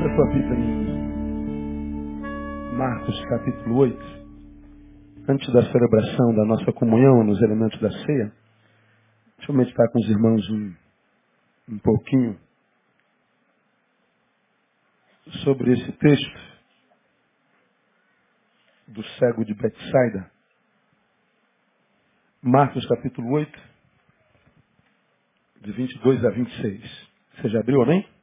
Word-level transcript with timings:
Abra 0.00 0.16
sua 0.16 0.26
Bíblia 0.28 0.56
em 0.56 0.64
Marcos 2.74 3.22
capítulo 3.28 3.76
8. 3.80 3.98
Antes 5.28 5.52
da 5.52 5.62
celebração 5.70 6.34
da 6.34 6.46
nossa 6.46 6.72
comunhão 6.72 7.22
nos 7.22 7.38
elementos 7.42 7.78
da 7.82 7.90
ceia, 7.90 8.32
deixa 9.36 9.52
eu 9.52 9.54
meditar 9.54 9.86
com 9.92 9.98
os 9.98 10.08
irmãos 10.08 10.48
um, 10.48 10.74
um 11.74 11.78
pouquinho 11.80 12.40
sobre 15.44 15.74
esse 15.74 15.92
texto 15.92 16.40
do 18.88 19.04
cego 19.18 19.44
de 19.44 19.52
Betsaida. 19.52 20.30
Marcos 22.40 22.86
capítulo 22.88 23.32
8, 23.32 23.60
de 25.60 25.72
22 25.72 26.24
a 26.24 26.30
26. 26.30 27.10
Você 27.34 27.50
já 27.50 27.60
abriu, 27.60 27.82
amém? 27.82 28.19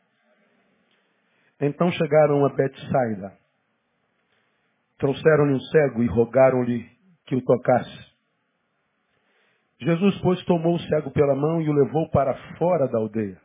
Então 1.59 1.91
chegaram 1.91 2.45
a 2.45 2.49
Betsaida. 2.49 3.37
Trouxeram-lhe 4.97 5.53
um 5.53 5.59
cego 5.59 6.03
e 6.03 6.07
rogaram-lhe 6.07 6.89
que 7.25 7.35
o 7.35 7.43
tocasse. 7.43 8.07
Jesus, 9.79 10.19
pois, 10.21 10.43
tomou 10.45 10.75
o 10.75 10.79
cego 10.79 11.11
pela 11.11 11.35
mão 11.35 11.61
e 11.61 11.69
o 11.69 11.73
levou 11.73 12.09
para 12.09 12.35
fora 12.57 12.87
da 12.87 12.97
aldeia. 12.97 13.39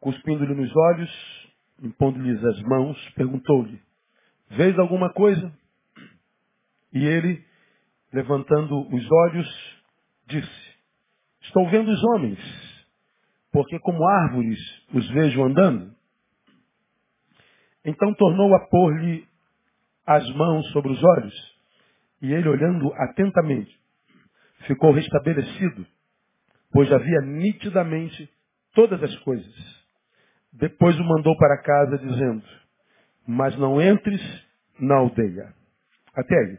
Cuspindo-lhe 0.00 0.54
nos 0.54 0.74
olhos, 0.76 1.52
impondo-lhes 1.82 2.44
as 2.44 2.60
mãos, 2.62 3.10
perguntou-lhe, 3.14 3.80
Vês 4.48 4.78
alguma 4.78 5.12
coisa? 5.12 5.52
E 6.92 7.04
ele, 7.04 7.44
levantando 8.12 8.86
os 8.94 9.10
olhos, 9.10 9.82
disse, 10.26 10.76
Estou 11.42 11.68
vendo 11.68 11.90
os 11.90 12.04
homens, 12.04 12.38
porque 13.50 13.78
como 13.80 14.06
árvores 14.06 14.58
os 14.92 15.08
vejo 15.10 15.42
andando. 15.42 15.95
Então 17.86 18.12
tornou 18.14 18.52
a 18.52 18.66
pôr-lhe 18.66 19.24
as 20.04 20.28
mãos 20.34 20.66
sobre 20.72 20.90
os 20.90 21.02
olhos, 21.02 21.56
e 22.20 22.32
ele, 22.32 22.48
olhando 22.48 22.92
atentamente, 22.94 23.78
ficou 24.66 24.92
restabelecido, 24.92 25.86
pois 26.72 26.90
havia 26.92 27.20
nitidamente 27.20 28.28
todas 28.74 29.00
as 29.00 29.16
coisas. 29.20 29.54
Depois 30.52 30.98
o 30.98 31.04
mandou 31.04 31.36
para 31.36 31.62
casa, 31.62 31.98
dizendo, 31.98 32.42
mas 33.24 33.56
não 33.56 33.80
entres 33.80 34.20
na 34.80 34.96
aldeia. 34.96 35.54
Até 36.12 36.34
aí. 36.34 36.58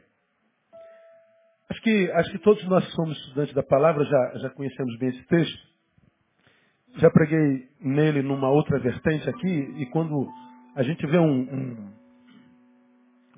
Acho 1.69 1.81
que, 1.81 2.11
acho 2.11 2.31
que 2.31 2.39
todos 2.39 2.63
nós 2.69 2.85
somos 2.93 3.17
estudantes 3.17 3.53
da 3.53 3.63
palavra, 3.63 4.05
já, 4.05 4.37
já 4.39 4.49
conhecemos 4.51 4.97
bem 4.97 5.09
esse 5.09 5.27
texto. 5.27 5.67
Já 6.99 7.09
preguei 7.09 7.67
nele 7.81 8.21
numa 8.21 8.49
outra 8.49 8.79
vertente 8.79 9.29
aqui, 9.29 9.73
e 9.77 9.85
quando 9.87 10.27
a 10.77 10.83
gente 10.83 11.07
vê 11.07 11.17
um, 11.17 11.25
um, 11.25 11.93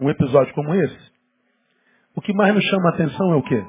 um 0.02 0.10
episódio 0.10 0.54
como 0.54 0.76
esse, 0.76 1.12
o 2.14 2.22
que 2.22 2.34
mais 2.34 2.54
nos 2.54 2.66
chama 2.66 2.90
a 2.90 2.94
atenção 2.94 3.32
é 3.32 3.36
o 3.38 3.44
quê? 3.44 3.64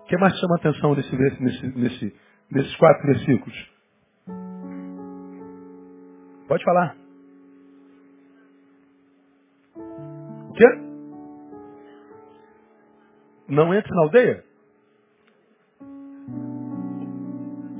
O 0.00 0.04
que 0.06 0.16
mais 0.16 0.34
chama 0.38 0.54
a 0.54 0.58
atenção 0.58 0.94
nesse, 0.94 1.14
nesse, 1.14 1.78
nesse, 1.78 2.16
nesses 2.50 2.76
quatro 2.76 3.06
versículos? 3.08 3.70
Pode 6.48 6.64
falar. 6.64 6.96
O 10.48 10.52
quê? 10.54 10.64
Não 13.48 13.74
entre 13.74 13.94
na 13.94 14.02
aldeia? 14.02 14.44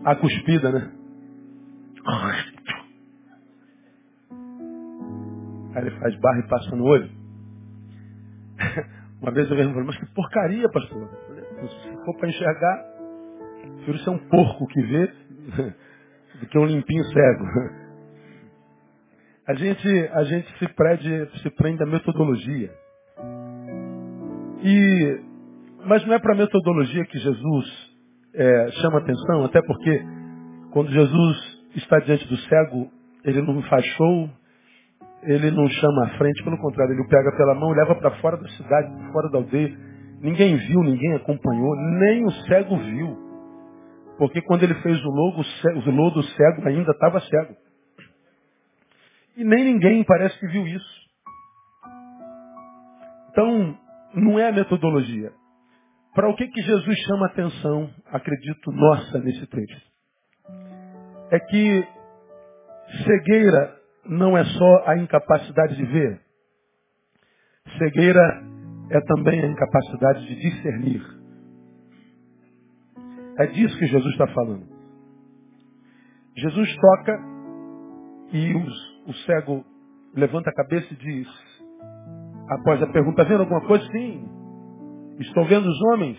A 0.04 0.16
cuspida, 0.16 0.70
né? 0.70 0.92
Ele 5.76 5.90
faz 5.98 6.18
barra 6.20 6.38
e 6.40 6.48
passa 6.48 6.76
no 6.76 6.84
olho. 6.84 7.10
Uma 9.20 9.32
vez 9.32 9.50
eu 9.50 9.56
falei, 9.56 9.84
mas 9.84 9.98
que 9.98 10.06
porcaria, 10.14 10.68
pastor. 10.70 11.08
Se 11.08 12.04
for 12.04 12.16
para 12.18 12.28
enxergar, 12.28 12.84
prefiro 13.76 13.98
ser 13.98 14.10
um 14.10 14.18
porco 14.28 14.66
que 14.66 14.82
vê 14.82 15.06
do 16.40 16.46
que 16.46 16.58
um 16.58 16.66
limpinho 16.66 17.04
cego. 17.04 17.44
A 19.48 19.54
gente, 19.54 19.88
a 20.12 20.24
gente 20.24 20.58
se, 20.58 20.66
prende, 20.74 21.40
se 21.40 21.50
prende 21.50 21.80
à 21.80 21.86
metodologia. 21.86 22.68
E, 24.60 25.20
mas 25.84 26.04
não 26.04 26.14
é 26.14 26.18
para 26.18 26.34
a 26.34 26.36
metodologia 26.36 27.04
que 27.04 27.16
Jesus 27.16 27.94
é, 28.34 28.70
chama 28.82 28.98
atenção, 28.98 29.44
até 29.44 29.62
porque 29.62 30.02
quando 30.72 30.90
Jesus 30.90 31.62
está 31.76 32.00
diante 32.00 32.26
do 32.26 32.36
cego, 32.38 32.90
ele 33.24 33.40
não 33.42 33.62
faz 33.62 33.84
show, 33.86 34.28
ele 35.22 35.50
não 35.50 35.68
chama 35.68 36.04
à 36.04 36.18
frente, 36.18 36.44
pelo 36.44 36.58
contrário, 36.58 36.92
ele 36.92 37.02
o 37.02 37.08
pega 37.08 37.36
pela 37.36 37.54
mão 37.54 37.72
e 37.72 37.76
leva 37.76 37.94
para 37.94 38.10
fora 38.20 38.36
da 38.36 38.48
cidade, 38.50 38.94
para 38.94 39.12
fora 39.12 39.30
da 39.30 39.38
aldeia. 39.38 39.76
Ninguém 40.20 40.56
viu, 40.56 40.82
ninguém 40.82 41.14
acompanhou, 41.14 41.76
nem 41.76 42.24
o 42.24 42.30
cego 42.30 42.76
viu. 42.78 43.26
Porque 44.18 44.40
quando 44.42 44.62
ele 44.62 44.74
fez 44.76 44.98
o 45.04 45.10
logo, 45.10 45.42
o 45.86 45.90
lodo 45.90 46.22
cego 46.22 46.66
ainda 46.66 46.90
estava 46.90 47.20
cego. 47.20 47.54
E 49.36 49.44
nem 49.44 49.64
ninguém 49.64 50.02
parece 50.04 50.38
que 50.38 50.46
viu 50.46 50.66
isso. 50.66 51.06
Então, 53.30 53.78
não 54.14 54.38
é 54.38 54.48
a 54.48 54.52
metodologia. 54.52 55.30
Para 56.14 56.30
o 56.30 56.34
que, 56.34 56.48
que 56.48 56.62
Jesus 56.62 56.98
chama 57.00 57.26
atenção, 57.26 57.90
acredito, 58.06 58.72
nossa 58.72 59.18
nesse 59.18 59.46
texto? 59.46 59.86
É 61.30 61.38
que 61.38 61.86
cegueira 63.04 63.75
não 64.08 64.36
é 64.36 64.44
só 64.44 64.84
a 64.86 64.96
incapacidade 64.98 65.76
de 65.76 65.84
ver. 65.84 66.20
Cegueira 67.78 68.42
é 68.90 69.00
também 69.00 69.40
a 69.42 69.46
incapacidade 69.46 70.26
de 70.26 70.36
discernir. 70.36 71.02
É 73.38 73.46
disso 73.46 73.78
que 73.78 73.86
Jesus 73.86 74.12
está 74.12 74.26
falando. 74.28 74.66
Jesus 76.36 76.76
toca 76.76 77.20
e 78.32 78.54
os, 78.54 79.00
o 79.06 79.12
cego 79.24 79.64
levanta 80.14 80.50
a 80.50 80.54
cabeça 80.54 80.92
e 80.92 80.96
diz, 80.96 81.28
após 82.48 82.82
a 82.82 82.86
pergunta, 82.86 83.24
vendo 83.24 83.40
alguma 83.40 83.66
coisa? 83.66 83.84
Sim. 83.92 84.24
Estou 85.18 85.44
vendo 85.46 85.66
os 85.66 85.82
homens 85.92 86.18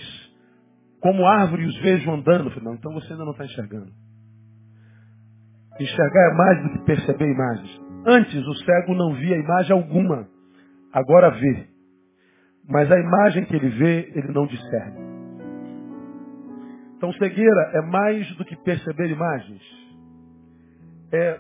como 1.00 1.26
árvore 1.26 1.66
os 1.66 1.78
vejo 1.80 2.12
andando. 2.12 2.50
Falei, 2.50 2.66
não, 2.66 2.76
então 2.76 2.94
você 2.94 3.14
ainda 3.14 3.26
não 3.26 3.32
está 3.32 3.46
enxergando. 3.46 3.92
Enxergar 5.80 6.32
é 6.32 6.34
mais 6.34 6.64
do 6.64 6.70
que 6.72 6.86
perceber 6.86 7.32
imagens. 7.32 7.82
Antes 8.06 8.48
o 8.48 8.54
cego 8.56 8.96
não 8.96 9.14
via 9.16 9.38
imagem 9.38 9.74
alguma. 9.74 10.28
Agora 10.92 11.30
vê. 11.32 11.68
Mas 12.68 12.92
a 12.92 13.00
imagem 13.00 13.46
que 13.46 13.56
ele 13.56 13.70
vê, 13.70 14.12
ele 14.16 14.32
não 14.34 14.48
discerne. 14.48 15.08
Então 16.98 17.14
cegueira 17.14 17.72
é 17.76 17.82
mais 17.82 18.36
do 18.38 18.46
que 18.46 18.56
perceber 18.64 19.10
imagens. 19.12 19.62
É, 21.12 21.40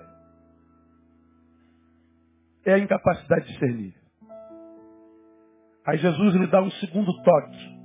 é 2.65 2.73
a 2.73 2.79
incapacidade 2.79 3.45
de 3.45 3.53
discernir. 3.53 3.93
Aí 5.85 5.97
Jesus 5.97 6.35
lhe 6.35 6.47
dá 6.47 6.61
um 6.61 6.69
segundo 6.71 7.11
toque. 7.23 7.77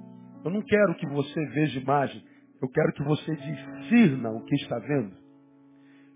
Eu 0.44 0.50
não 0.50 0.60
quero 0.60 0.94
que 0.96 1.06
você 1.06 1.46
veja 1.46 1.80
imagem. 1.80 2.22
Eu 2.60 2.68
quero 2.68 2.92
que 2.92 3.02
você 3.04 3.34
discirna 3.34 4.30
o 4.30 4.44
que 4.44 4.54
está 4.56 4.78
vendo. 4.80 5.21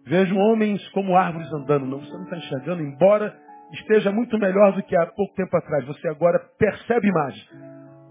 Vejo 0.06 0.37
homens 0.37 0.87
como 0.91 1.17
árvores 1.17 1.53
andando. 1.53 1.87
Não, 1.87 2.00
você 2.00 2.12
não 2.12 2.25
está 2.25 2.37
enxergando, 2.37 2.83
embora 2.83 3.37
esteja 3.72 4.12
muito 4.12 4.39
melhor 4.39 4.72
do 4.72 4.83
que 4.83 4.97
há 4.97 5.06
pouco 5.06 5.34
tempo 5.34 5.56
atrás. 5.56 5.84
Você 5.87 6.09
agora 6.09 6.39
percebe 6.59 7.09
imagem. 7.09 7.44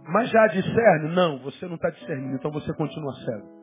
Mas 0.08 0.30
já 0.30 0.48
discerne? 0.48 1.16
Não, 1.16 1.40
você 1.40 1.66
não 1.66 1.76
está 1.76 1.90
discernindo, 1.90 2.36
então 2.36 2.52
você 2.52 2.72
continua 2.74 3.14
cego. 3.26 3.56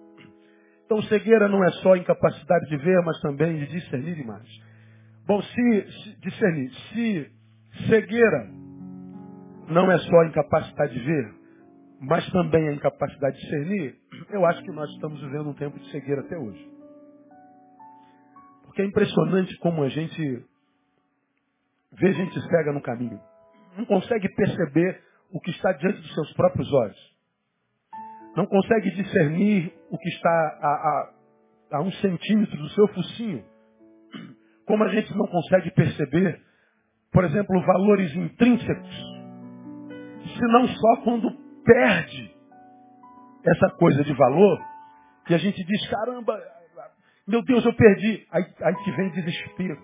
Então 0.84 1.02
cegueira 1.02 1.48
não 1.48 1.62
é 1.62 1.70
só 1.82 1.94
incapacidade 1.94 2.68
de 2.68 2.76
ver, 2.78 3.00
mas 3.04 3.20
também 3.20 3.58
de 3.58 3.66
discernir 3.66 4.18
imagens. 4.18 4.62
Bom, 5.26 5.40
se, 5.40 5.92
se 5.92 6.20
discernir, 6.20 6.70
se 6.70 7.30
cegueira 7.88 8.50
não 9.68 9.90
é 9.90 9.98
só 9.98 10.24
incapacidade 10.24 10.92
de 10.92 11.00
ver, 11.00 11.32
mas 12.00 12.28
também 12.30 12.68
a 12.68 12.72
incapacidade 12.72 13.36
de 13.36 13.42
discernir, 13.42 13.94
eu 14.30 14.44
acho 14.44 14.62
que 14.62 14.72
nós 14.72 14.90
estamos 14.90 15.20
vivendo 15.20 15.50
um 15.50 15.54
tempo 15.54 15.78
de 15.78 15.90
cegueira 15.90 16.22
até 16.22 16.36
hoje. 16.36 16.70
Porque 18.72 18.80
é 18.80 18.86
impressionante 18.86 19.54
como 19.58 19.82
a 19.82 19.88
gente 19.90 20.46
vê 21.92 22.12
gente 22.14 22.40
cega 22.40 22.72
no 22.72 22.80
caminho. 22.80 23.20
Não 23.76 23.84
consegue 23.84 24.26
perceber 24.34 24.98
o 25.30 25.38
que 25.40 25.50
está 25.50 25.72
diante 25.72 26.00
dos 26.00 26.14
seus 26.14 26.32
próprios 26.32 26.72
olhos. 26.72 27.12
Não 28.34 28.46
consegue 28.46 28.90
discernir 28.92 29.74
o 29.90 29.98
que 29.98 30.08
está 30.08 30.30
a, 30.30 30.68
a, 30.68 31.76
a 31.76 31.82
um 31.82 31.92
centímetro 31.92 32.56
do 32.56 32.68
seu 32.70 32.88
focinho. 32.88 33.44
Como 34.66 34.84
a 34.84 34.88
gente 34.88 35.14
não 35.18 35.26
consegue 35.26 35.70
perceber, 35.72 36.40
por 37.12 37.24
exemplo, 37.24 37.60
valores 37.66 38.16
intrínsecos, 38.16 38.96
se 40.34 40.46
não 40.50 40.66
só 40.66 40.96
quando 41.04 41.30
perde 41.62 42.34
essa 43.44 43.68
coisa 43.76 44.02
de 44.02 44.14
valor, 44.14 44.58
que 45.26 45.34
a 45.34 45.38
gente 45.38 45.62
diz, 45.62 45.90
caramba, 45.90 46.40
meu 47.26 47.42
Deus, 47.44 47.64
eu 47.64 47.72
perdi. 47.74 48.26
Aí, 48.30 48.44
aí 48.62 48.74
que 48.84 48.92
vem 48.92 49.10
desespero. 49.10 49.78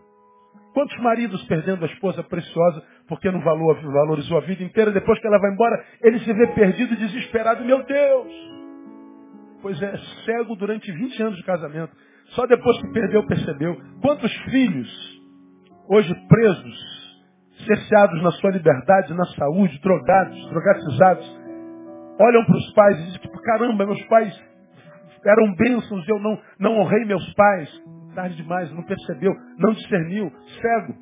Quantos 0.74 0.96
maridos 1.00 1.42
perdendo 1.44 1.84
a 1.84 1.88
esposa 1.88 2.22
preciosa 2.22 2.82
porque 3.08 3.30
não 3.30 3.40
valorizou 3.40 4.38
a 4.38 4.42
vida 4.42 4.62
inteira, 4.62 4.92
depois 4.92 5.18
que 5.18 5.26
ela 5.26 5.38
vai 5.38 5.52
embora, 5.52 5.84
ele 6.02 6.20
se 6.20 6.32
vê 6.32 6.46
perdido 6.48 6.94
e 6.94 6.96
desesperado. 6.96 7.64
Meu 7.64 7.82
Deus! 7.84 8.32
Pois 9.62 9.80
é, 9.82 9.96
cego 10.24 10.54
durante 10.54 10.90
20 10.90 11.22
anos 11.22 11.36
de 11.36 11.44
casamento. 11.44 11.92
Só 12.26 12.46
depois 12.46 12.80
que 12.80 12.92
perdeu, 12.92 13.26
percebeu. 13.26 13.76
Quantos 14.00 14.32
filhos, 14.50 15.22
hoje 15.88 16.14
presos, 16.28 17.18
cerceados 17.66 18.22
na 18.22 18.30
sua 18.32 18.50
liberdade, 18.50 19.14
na 19.14 19.24
saúde, 19.36 19.80
drogados, 19.80 20.48
drogatizados, 20.50 21.38
olham 22.20 22.44
para 22.44 22.56
os 22.56 22.72
pais 22.72 23.00
e 23.00 23.04
dizem 23.04 23.32
caramba, 23.42 23.86
meus 23.86 24.04
pais 24.04 24.48
eram 25.24 25.54
bênçãos 25.54 26.06
e 26.06 26.10
eu 26.10 26.18
não, 26.18 26.38
não 26.58 26.78
honrei 26.78 27.04
meus 27.04 27.32
pais. 27.34 27.82
Tarde 28.14 28.36
demais, 28.36 28.70
não 28.72 28.82
percebeu, 28.82 29.32
não 29.58 29.72
discerniu, 29.72 30.32
cego. 30.60 30.94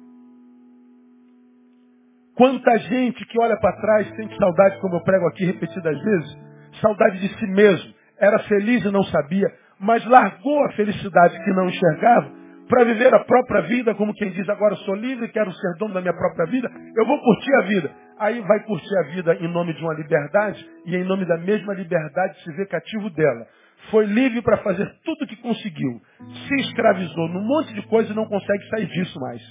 Quanta 2.36 2.78
gente 2.78 3.24
que 3.26 3.40
olha 3.40 3.56
para 3.58 3.80
trás 3.80 4.08
sente 4.14 4.36
saudade, 4.36 4.78
como 4.80 4.96
eu 4.96 5.00
prego 5.00 5.26
aqui 5.28 5.44
repetidas 5.46 5.98
vezes, 5.98 6.38
saudade 6.82 7.18
de 7.20 7.28
si 7.38 7.46
mesmo. 7.46 7.94
Era 8.18 8.38
feliz 8.40 8.84
e 8.84 8.90
não 8.90 9.02
sabia, 9.04 9.48
mas 9.80 10.04
largou 10.06 10.64
a 10.64 10.72
felicidade 10.72 11.42
que 11.42 11.50
não 11.52 11.68
enxergava 11.68 12.46
para 12.68 12.84
viver 12.84 13.14
a 13.14 13.24
própria 13.24 13.62
vida, 13.62 13.94
como 13.94 14.12
quem 14.14 14.30
diz, 14.30 14.48
agora 14.48 14.74
sou 14.76 14.94
livre, 14.94 15.28
quero 15.28 15.52
ser 15.52 15.74
dono 15.78 15.94
da 15.94 16.00
minha 16.00 16.14
própria 16.14 16.46
vida, 16.46 16.68
eu 16.96 17.06
vou 17.06 17.20
curtir 17.20 17.54
a 17.54 17.62
vida. 17.62 17.90
Aí 18.18 18.40
vai 18.40 18.60
curtir 18.64 18.98
a 18.98 19.02
vida 19.14 19.34
em 19.36 19.48
nome 19.48 19.74
de 19.74 19.82
uma 19.82 19.94
liberdade 19.94 20.66
e 20.86 20.96
em 20.96 21.04
nome 21.04 21.24
da 21.26 21.36
mesma 21.38 21.74
liberdade 21.74 22.42
se 22.42 22.52
vê 22.52 22.66
cativo 22.66 23.10
dela. 23.10 23.46
Foi 23.90 24.04
livre 24.06 24.42
para 24.42 24.58
fazer 24.58 24.86
tudo 25.04 25.24
o 25.24 25.26
que 25.26 25.36
conseguiu. 25.36 26.00
Se 26.48 26.54
escravizou 26.62 27.28
num 27.28 27.44
monte 27.44 27.72
de 27.74 27.82
coisa 27.86 28.12
e 28.12 28.16
não 28.16 28.26
consegue 28.26 28.68
sair 28.68 28.86
disso 28.86 29.18
mais. 29.20 29.42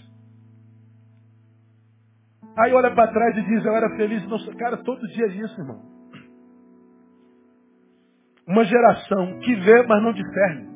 Aí 2.57 2.73
olha 2.73 2.93
para 2.93 3.11
trás 3.11 3.37
e 3.37 3.41
diz, 3.41 3.65
eu 3.65 3.75
era 3.75 3.95
feliz. 3.97 4.25
Não, 4.27 4.55
cara, 4.55 4.77
todo 4.77 5.07
dia 5.07 5.25
é 5.25 5.29
isso, 5.29 5.59
irmão. 5.59 5.81
Uma 8.47 8.63
geração 8.63 9.39
que 9.39 9.55
vê, 9.55 9.83
mas 9.87 10.03
não 10.03 10.13
discerne. 10.13 10.69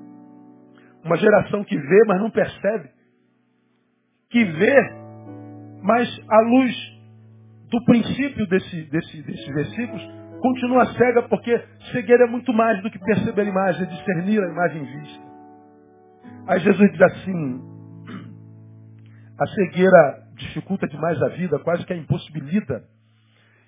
Uma 1.04 1.18
geração 1.18 1.64
que 1.64 1.78
vê, 1.78 2.04
mas 2.08 2.20
não 2.20 2.32
percebe. 2.32 2.90
Que 4.30 4.44
vê, 4.44 4.76
mas 5.82 6.08
à 6.30 6.42
luz 6.42 6.76
do 7.70 7.84
princípio 7.86 8.48
desse, 8.48 8.82
desse, 8.90 9.22
desses 9.22 9.48
versículos, 9.48 10.19
continua 10.40 10.86
cega 10.94 11.24
porque 11.24 11.64
cegueira 11.92 12.26
é 12.26 12.28
muito 12.28 12.54
mais 12.54 12.82
do 12.82 12.90
que 12.90 13.00
perceber 13.00 13.42
a 13.42 13.46
imagem, 13.46 13.84
é 13.84 13.86
discernir 13.86 14.44
a 14.44 14.50
imagem 14.50 14.84
vista. 14.84 15.24
Aí 16.48 16.60
Jesus 16.60 16.92
diz 16.92 17.02
assim, 17.02 17.62
a 19.40 19.48
cegueira 19.48 20.24
dificulta 20.36 20.88
demais 20.88 21.22
a 21.22 21.30
vida, 21.30 21.60
quase 21.60 21.86
que 21.86 21.94
a 21.94 21.98
impossibilita. 21.98 22.84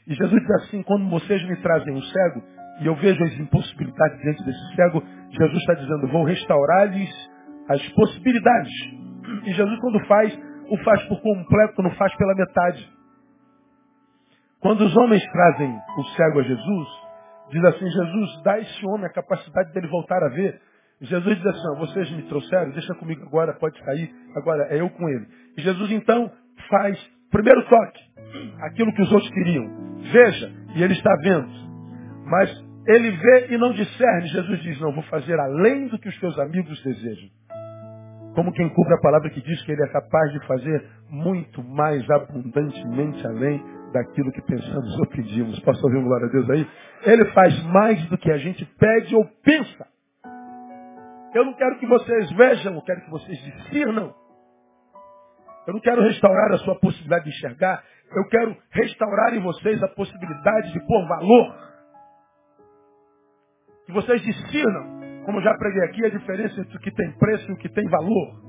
E 0.08 0.14
Jesus 0.16 0.42
diz 0.42 0.52
assim, 0.64 0.82
quando 0.84 1.10
vocês 1.10 1.44
me 1.48 1.56
trazem 1.58 1.94
um 1.94 2.02
cego, 2.02 2.44
e 2.82 2.88
eu 2.88 2.96
vejo 2.96 3.24
as 3.24 3.34
impossibilidades 3.40 4.20
diante 4.22 4.44
desse 4.44 4.76
cego, 4.76 5.04
Jesus 5.30 5.58
está 5.58 5.74
dizendo, 5.76 6.08
vou 6.08 6.24
restaurar-lhes 6.24 7.30
as 7.70 7.88
possibilidades. 7.90 8.74
E 9.46 9.54
Jesus 9.54 9.80
quando 9.80 10.06
faz, 10.08 10.40
o 10.70 10.78
faz 10.84 11.04
por 11.04 11.22
completo, 11.22 11.84
não 11.84 11.92
faz 11.92 12.16
pela 12.16 12.34
metade. 12.36 12.90
Quando 14.62 14.82
os 14.86 14.96
homens 14.96 15.24
trazem 15.32 15.76
o 15.98 16.04
cego 16.16 16.40
a 16.40 16.44
Jesus, 16.44 16.88
diz 17.50 17.64
assim, 17.66 17.90
Jesus, 17.90 18.44
dá 18.44 18.54
a 18.54 18.60
esse 18.60 18.86
homem 18.86 19.08
a 19.08 19.14
capacidade 19.14 19.74
dele 19.74 19.88
voltar 19.88 20.24
a 20.24 20.30
ver. 20.30 20.62
Jesus 21.02 21.36
diz 21.36 21.46
assim, 21.48 21.80
vocês 21.80 22.12
me 22.12 22.22
trouxeram, 22.24 22.70
deixa 22.70 22.94
comigo 22.96 23.26
agora, 23.26 23.54
pode 23.56 23.84
sair, 23.84 24.14
agora 24.36 24.68
é 24.70 24.80
eu 24.80 24.88
com 24.92 25.10
ele. 25.10 25.26
E 25.58 25.62
Jesus 25.62 25.92
então 25.92 26.32
faz, 26.70 26.96
primeiro 27.32 27.64
toque, 27.64 28.02
aquilo 28.62 28.94
que 28.94 29.02
os 29.02 29.12
outros 29.12 29.32
queriam. 29.32 29.66
Veja, 30.12 30.52
e 30.76 30.84
ele 30.84 30.94
está 30.94 31.12
vendo. 31.24 31.50
Mas 32.26 32.72
ele 32.88 33.12
vê 33.12 33.48
e 33.50 33.58
não 33.58 33.74
discerne. 33.74 34.28
Jesus 34.28 34.60
diz, 34.62 34.80
não, 34.80 34.94
vou 34.94 35.04
fazer 35.06 35.40
além 35.40 35.88
do 35.88 35.98
que 35.98 36.08
os 36.08 36.20
teus 36.20 36.38
amigos 36.38 36.82
desejam. 36.84 37.30
Como 38.36 38.54
quem 38.54 38.70
cumpre 38.70 38.94
a 38.94 39.02
palavra 39.02 39.30
que 39.32 39.42
diz 39.42 39.62
que 39.64 39.72
ele 39.72 39.84
é 39.84 39.88
capaz 39.88 40.32
de 40.32 40.46
fazer 40.46 40.88
muito 41.10 41.64
mais 41.64 42.08
abundantemente 42.12 43.26
além 43.26 43.81
daquilo 43.92 44.32
que 44.32 44.42
pensamos 44.42 45.00
ou 45.00 45.08
pedimos. 45.08 45.60
Posso 45.60 45.86
ouvir 45.86 45.98
um 45.98 46.04
glória 46.04 46.28
a 46.28 46.32
Deus 46.32 46.50
aí? 46.50 46.68
Ele 47.06 47.26
faz 47.32 47.64
mais 47.66 48.04
do 48.10 48.18
que 48.18 48.32
a 48.32 48.38
gente 48.38 48.66
pede 48.78 49.16
ou 49.16 49.26
pensa. 49.44 49.88
Eu 51.34 51.46
não 51.46 51.54
quero 51.54 51.80
que 51.80 51.86
vocês 51.86 52.32
vejam, 52.34 52.76
eu 52.76 52.82
quero 52.82 53.02
que 53.02 53.10
vocês 53.10 53.38
discernam. 53.40 54.14
Eu 55.68 55.74
não 55.74 55.80
quero 55.80 56.02
restaurar 56.02 56.52
a 56.52 56.58
sua 56.60 56.76
possibilidade 56.80 57.26
de 57.26 57.30
enxergar. 57.30 57.84
Eu 58.14 58.28
quero 58.28 58.58
restaurar 58.72 59.34
em 59.34 59.42
vocês 59.42 59.82
a 59.82 59.88
possibilidade 59.88 60.74
de 60.74 60.80
pôr 60.86 61.08
valor. 61.08 61.56
Que 63.86 63.94
vocês 63.94 64.22
discernam, 64.22 65.24
como 65.26 65.42
já 65.42 65.54
preguei 65.58 65.84
aqui, 65.86 66.06
a 66.06 66.10
diferença 66.10 66.60
entre 66.60 66.76
o 66.76 66.80
que 66.80 66.92
tem 66.92 67.12
preço 67.14 67.50
e 67.50 67.54
o 67.54 67.58
que 67.58 67.70
tem 67.70 67.88
valor. 67.88 68.42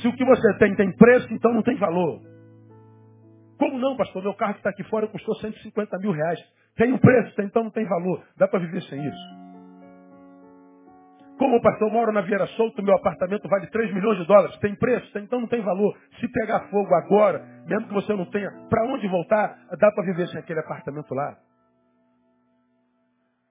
Se 0.00 0.08
o 0.08 0.14
que 0.14 0.24
você 0.24 0.58
tem 0.58 0.74
tem 0.74 0.90
preço, 0.96 1.32
então 1.32 1.52
não 1.52 1.62
tem 1.62 1.76
valor. 1.76 2.20
Como 3.58 3.78
não, 3.78 3.96
pastor? 3.96 4.22
Meu 4.22 4.34
carro 4.34 4.54
que 4.54 4.60
está 4.60 4.70
aqui 4.70 4.84
fora 4.84 5.06
custou 5.06 5.34
150 5.36 5.98
mil 5.98 6.12
reais. 6.12 6.40
Tem 6.76 6.92
um 6.92 6.98
preço, 6.98 7.40
então 7.42 7.64
não 7.64 7.70
tem 7.70 7.84
valor. 7.86 8.22
Dá 8.36 8.48
para 8.48 8.58
viver 8.60 8.82
sem 8.82 9.06
isso. 9.06 9.44
Como 11.38 11.56
o 11.56 11.62
pastor 11.62 11.90
mora 11.90 12.12
na 12.12 12.20
Vieira 12.20 12.46
Solto, 12.48 12.82
meu 12.82 12.94
apartamento 12.94 13.48
vale 13.48 13.66
3 13.66 13.92
milhões 13.92 14.18
de 14.18 14.26
dólares. 14.26 14.56
Tem 14.58 14.74
preço? 14.74 15.12
Tem, 15.12 15.24
então 15.24 15.40
não 15.40 15.48
tem 15.48 15.60
valor. 15.62 15.96
Se 16.20 16.28
pegar 16.28 16.68
fogo 16.70 16.94
agora, 16.94 17.44
mesmo 17.66 17.88
que 17.88 17.94
você 17.94 18.12
não 18.14 18.24
tenha 18.26 18.50
para 18.70 18.84
onde 18.86 19.06
voltar, 19.08 19.56
dá 19.78 19.90
para 19.92 20.04
viver 20.04 20.28
sem 20.28 20.38
aquele 20.38 20.60
apartamento 20.60 21.12
lá. 21.14 21.36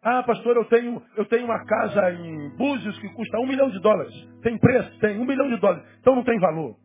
Ah, 0.01 0.23
pastor, 0.23 0.57
eu 0.57 0.65
tenho, 0.65 1.01
eu 1.15 1.25
tenho 1.25 1.45
uma 1.45 1.63
casa 1.65 2.11
em 2.11 2.49
Búzios 2.57 2.97
que 2.99 3.09
custa 3.09 3.39
um 3.39 3.47
milhão 3.47 3.69
de 3.69 3.79
dólares. 3.79 4.13
Tem 4.41 4.57
preço? 4.57 4.99
Tem 4.99 5.19
um 5.19 5.25
milhão 5.25 5.49
de 5.49 5.57
dólares. 5.57 5.83
Então 5.99 6.15
não 6.15 6.23
tem 6.23 6.37
valor. 6.39 6.75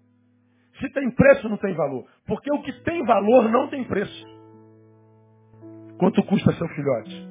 Se 0.80 0.88
tem 0.90 1.10
preço, 1.10 1.48
não 1.48 1.56
tem 1.56 1.74
valor. 1.74 2.06
Porque 2.26 2.50
o 2.52 2.62
que 2.62 2.72
tem 2.84 3.04
valor 3.04 3.48
não 3.50 3.68
tem 3.68 3.84
preço. 3.84 4.26
Quanto 5.98 6.22
custa 6.24 6.52
seu 6.52 6.68
filhote? 6.68 7.28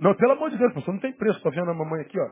Não, 0.00 0.14
pelo 0.14 0.32
amor 0.32 0.50
de 0.50 0.58
Deus, 0.58 0.72
pastor, 0.72 0.94
não 0.94 1.00
tem 1.00 1.12
preço. 1.12 1.36
Estou 1.36 1.52
vendo 1.52 1.70
a 1.70 1.74
mamãe 1.74 2.00
aqui, 2.00 2.18
ó, 2.18 2.30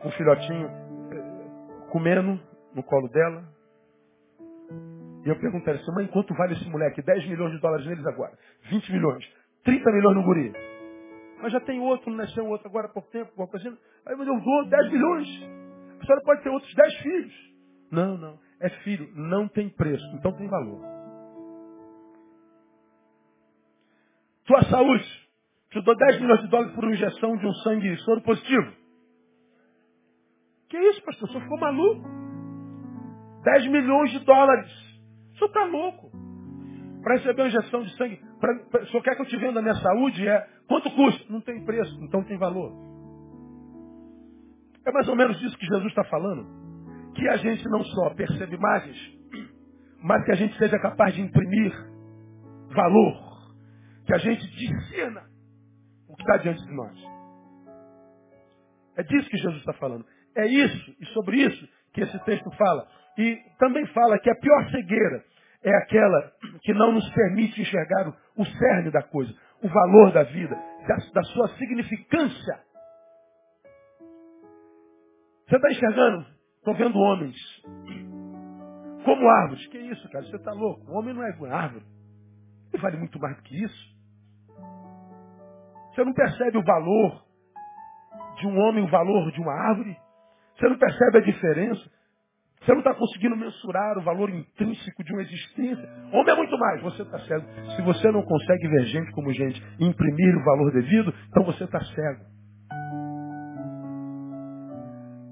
com 0.00 0.08
um 0.08 0.12
filhotinho 0.12 0.68
eh, 0.68 1.88
comendo 1.90 2.40
no 2.74 2.82
colo 2.84 3.08
dela. 3.08 3.42
E 5.24 5.28
eu 5.28 5.36
pergunto 5.40 5.68
a 5.68 5.72
ela, 5.72 5.94
mãe, 5.94 6.06
quanto 6.06 6.32
vale 6.34 6.52
esse 6.52 6.68
moleque? 6.68 7.02
10 7.02 7.28
milhões 7.28 7.52
de 7.52 7.60
dólares 7.60 7.84
neles 7.86 8.06
agora. 8.06 8.32
20 8.70 8.92
milhões. 8.92 9.24
30 9.64 9.90
milhões 9.90 10.14
no 10.14 10.22
guri. 10.22 10.52
Mas 11.42 11.52
já 11.52 11.60
tem 11.60 11.80
outro, 11.80 12.10
não 12.10 12.18
nasceu 12.18 12.46
outro 12.46 12.68
agora 12.68 12.86
há 12.86 12.90
pouco 12.90 13.10
tempo, 13.10 13.30
alguma 13.30 13.48
coisa 13.48 13.68
assim. 13.68 13.78
Aí 14.06 14.16
eu 14.16 14.24
dou 14.24 14.68
10 14.68 14.92
milhões. 14.92 15.28
A 16.00 16.04
senhora 16.04 16.22
pode 16.24 16.42
ter 16.44 16.50
outros 16.50 16.72
10 16.72 16.94
filhos. 16.98 17.52
Não, 17.90 18.16
não 18.16 18.45
é 18.60 18.70
filho, 18.82 19.10
não 19.14 19.48
tem 19.48 19.68
preço, 19.68 20.04
então 20.14 20.32
tem 20.32 20.48
valor. 20.48 20.80
Tua 24.46 24.62
saúde, 24.64 25.04
te 25.70 25.80
dou 25.82 25.96
10 25.96 26.20
milhões 26.20 26.40
de 26.40 26.48
dólares 26.48 26.74
por 26.74 26.84
uma 26.84 26.94
injeção 26.94 27.36
de 27.36 27.46
um 27.46 27.52
sangue 27.54 27.96
soro 27.98 28.22
positivo. 28.22 28.72
Que 30.68 30.78
isso, 30.78 31.02
pastor? 31.02 31.28
O 31.28 31.32
senhor 31.32 31.42
ficou 31.42 31.58
maluco? 31.58 32.08
10 33.44 33.66
milhões 33.68 34.10
de 34.10 34.20
dólares. 34.20 34.70
O 35.34 35.38
senhor 35.38 35.48
está 35.48 35.64
louco. 35.64 36.10
Para 37.02 37.16
receber 37.16 37.42
uma 37.42 37.48
injeção 37.48 37.82
de 37.82 37.96
sangue, 37.96 38.20
pra, 38.40 38.54
pra, 38.70 38.82
o 38.82 38.86
senhor 38.86 39.02
quer 39.02 39.14
que 39.14 39.22
eu 39.22 39.26
te 39.26 39.36
venda 39.36 39.60
a 39.60 39.62
minha 39.62 39.76
saúde? 39.76 40.26
É, 40.26 40.48
quanto 40.66 40.90
custa? 40.92 41.32
Não 41.32 41.40
tem 41.40 41.64
preço, 41.64 41.96
então 42.02 42.24
tem 42.24 42.38
valor. 42.38 42.72
É 44.84 44.92
mais 44.92 45.08
ou 45.08 45.16
menos 45.16 45.40
isso 45.42 45.56
que 45.58 45.66
Jesus 45.66 45.88
está 45.88 46.04
falando 46.04 46.65
que 47.16 47.28
a 47.28 47.36
gente 47.38 47.64
não 47.68 47.82
só 47.82 48.10
percebe 48.10 48.54
imagens, 48.54 48.96
mas 50.02 50.24
que 50.24 50.32
a 50.32 50.36
gente 50.36 50.56
seja 50.58 50.78
capaz 50.78 51.14
de 51.14 51.22
imprimir 51.22 51.72
valor, 52.74 53.54
que 54.04 54.14
a 54.14 54.18
gente 54.18 54.46
discina 54.50 55.22
o 56.08 56.14
que 56.14 56.22
está 56.22 56.36
diante 56.36 56.62
de 56.62 56.74
nós. 56.74 56.96
É 58.96 59.02
disso 59.02 59.28
que 59.28 59.38
Jesus 59.38 59.58
está 59.58 59.72
falando. 59.74 60.04
É 60.36 60.46
isso 60.46 60.96
e 61.00 61.06
sobre 61.06 61.38
isso 61.38 61.68
que 61.92 62.02
esse 62.02 62.18
texto 62.24 62.50
fala. 62.52 62.86
E 63.18 63.38
também 63.58 63.86
fala 63.86 64.18
que 64.18 64.30
a 64.30 64.36
pior 64.36 64.70
cegueira 64.70 65.24
é 65.62 65.74
aquela 65.78 66.32
que 66.62 66.74
não 66.74 66.92
nos 66.92 67.08
permite 67.10 67.60
enxergar 67.60 68.14
o 68.36 68.44
cerne 68.44 68.90
da 68.90 69.02
coisa, 69.02 69.34
o 69.62 69.68
valor 69.68 70.12
da 70.12 70.22
vida, 70.24 70.54
da, 70.86 70.96
da 71.14 71.22
sua 71.24 71.48
significância. 71.56 72.60
Você 75.48 75.56
está 75.56 75.70
enxergando 75.70 76.35
Estou 76.66 76.74
vendo 76.74 76.98
homens 76.98 77.36
como 79.04 79.28
árvores. 79.28 79.64
Que 79.68 79.78
isso, 79.78 80.10
cara? 80.10 80.24
Você 80.24 80.34
está 80.34 80.50
louco? 80.50 80.90
Homem 80.90 81.14
não 81.14 81.22
é 81.22 81.30
árvore. 81.52 81.84
Ele 82.72 82.82
vale 82.82 82.96
muito 82.96 83.20
mais 83.20 83.36
do 83.36 83.42
que 83.44 83.62
isso. 83.62 83.96
Você 85.94 86.04
não 86.04 86.12
percebe 86.12 86.58
o 86.58 86.64
valor 86.64 87.24
de 88.40 88.48
um 88.48 88.58
homem, 88.58 88.82
o 88.82 88.90
valor 88.90 89.30
de 89.30 89.40
uma 89.40 89.52
árvore? 89.52 89.96
Você 90.56 90.68
não 90.68 90.76
percebe 90.76 91.18
a 91.18 91.20
diferença? 91.20 91.88
Você 92.60 92.72
não 92.72 92.80
está 92.80 92.94
conseguindo 92.94 93.36
mensurar 93.36 93.96
o 93.98 94.02
valor 94.02 94.28
intrínseco 94.28 95.04
de 95.04 95.12
uma 95.12 95.22
existência. 95.22 95.88
Homem 96.12 96.34
é 96.34 96.36
muito 96.36 96.58
mais, 96.58 96.82
você 96.82 97.02
está 97.02 97.20
cego. 97.20 97.46
Se 97.76 97.82
você 97.82 98.10
não 98.10 98.24
consegue 98.24 98.66
ver 98.66 98.86
gente 98.86 99.12
como 99.12 99.32
gente 99.32 99.62
e 99.78 99.86
imprimir 99.86 100.36
o 100.36 100.44
valor 100.44 100.72
devido, 100.72 101.14
então 101.28 101.44
você 101.44 101.62
está 101.62 101.78
cego. 101.78 102.24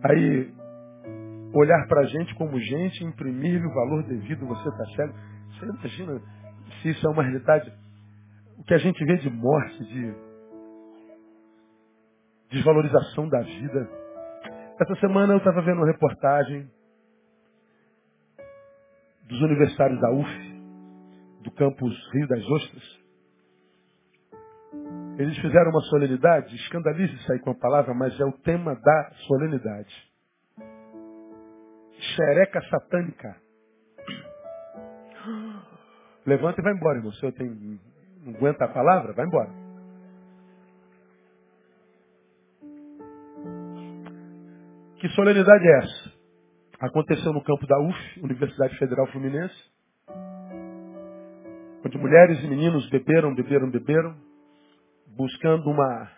Aí, 0.05 0.54
olhar 1.55 1.87
para 1.87 2.01
a 2.01 2.05
gente 2.05 2.35
como 2.35 2.59
gente 2.59 3.03
e 3.03 3.07
imprimir 3.07 3.65
o 3.65 3.73
valor 3.73 4.03
devido, 4.05 4.47
você 4.47 4.69
está 4.69 4.85
cego. 4.97 5.15
Você 5.51 5.65
imagina 5.65 6.23
se 6.83 6.91
isso 6.91 7.07
é 7.07 7.11
uma 7.11 7.23
realidade? 7.23 7.73
O 8.59 8.65
que 8.65 8.75
a 8.75 8.79
gente 8.79 9.05
vê 9.05 9.17
de 9.17 9.31
morte, 9.31 9.85
de 9.85 10.15
desvalorização 12.51 13.29
da 13.29 13.41
vida. 13.41 13.89
Essa 14.81 14.95
semana 15.01 15.35
eu 15.35 15.39
estava 15.39 15.61
vendo 15.63 15.79
uma 15.79 15.87
reportagem 15.87 16.69
dos 19.29 19.41
universitários 19.41 20.01
da 20.01 20.11
UF, 20.11 20.55
do 21.43 21.51
campus 21.53 21.95
Rio 22.13 22.29
das 22.29 22.45
Ostras. 22.45 23.05
Eles 25.19 25.37
fizeram 25.39 25.71
uma 25.71 25.81
solenidade, 25.83 26.55
escandalize-se 26.57 27.33
aí 27.33 27.39
com 27.39 27.51
a 27.51 27.55
palavra, 27.55 27.95
mas 27.95 28.19
é 28.19 28.25
o 28.25 28.33
tema 28.33 28.75
da 28.75 29.11
solenidade. 29.29 30.14
Xereca 32.15 32.61
satânica. 32.71 33.37
Levanta 36.27 36.61
e 36.61 36.65
vai 36.65 36.73
embora, 36.73 36.99
irmão. 36.99 37.13
Se 37.13 37.25
eu 37.25 37.33
tenho, 37.33 37.55
não 38.23 38.35
aguenta 38.35 38.65
a 38.65 38.69
palavra, 38.69 39.13
vai 39.13 39.27
embora. 39.27 39.51
Que 45.01 45.09
solenidade 45.11 45.67
é 45.67 45.79
essa? 45.79 46.13
Aconteceu 46.81 47.33
no 47.33 47.43
campo 47.43 47.67
da 47.67 47.79
UF, 47.79 48.21
Universidade 48.23 48.77
Federal 48.79 49.07
Fluminense, 49.09 49.55
onde 51.85 51.99
mulheres 51.99 52.43
e 52.43 52.47
meninos 52.47 52.89
beberam, 52.91 53.35
beberam, 53.35 53.71
beberam, 53.71 54.17
buscando 55.17 55.69
uma 55.71 56.11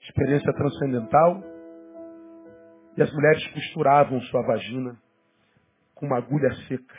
experiência 0.00 0.52
transcendental, 0.54 1.42
e 2.96 3.02
as 3.02 3.12
mulheres 3.12 3.46
costuravam 3.48 4.20
sua 4.22 4.42
vagina 4.42 5.03
com 6.04 6.06
uma 6.06 6.18
agulha 6.18 6.52
seca. 6.68 6.94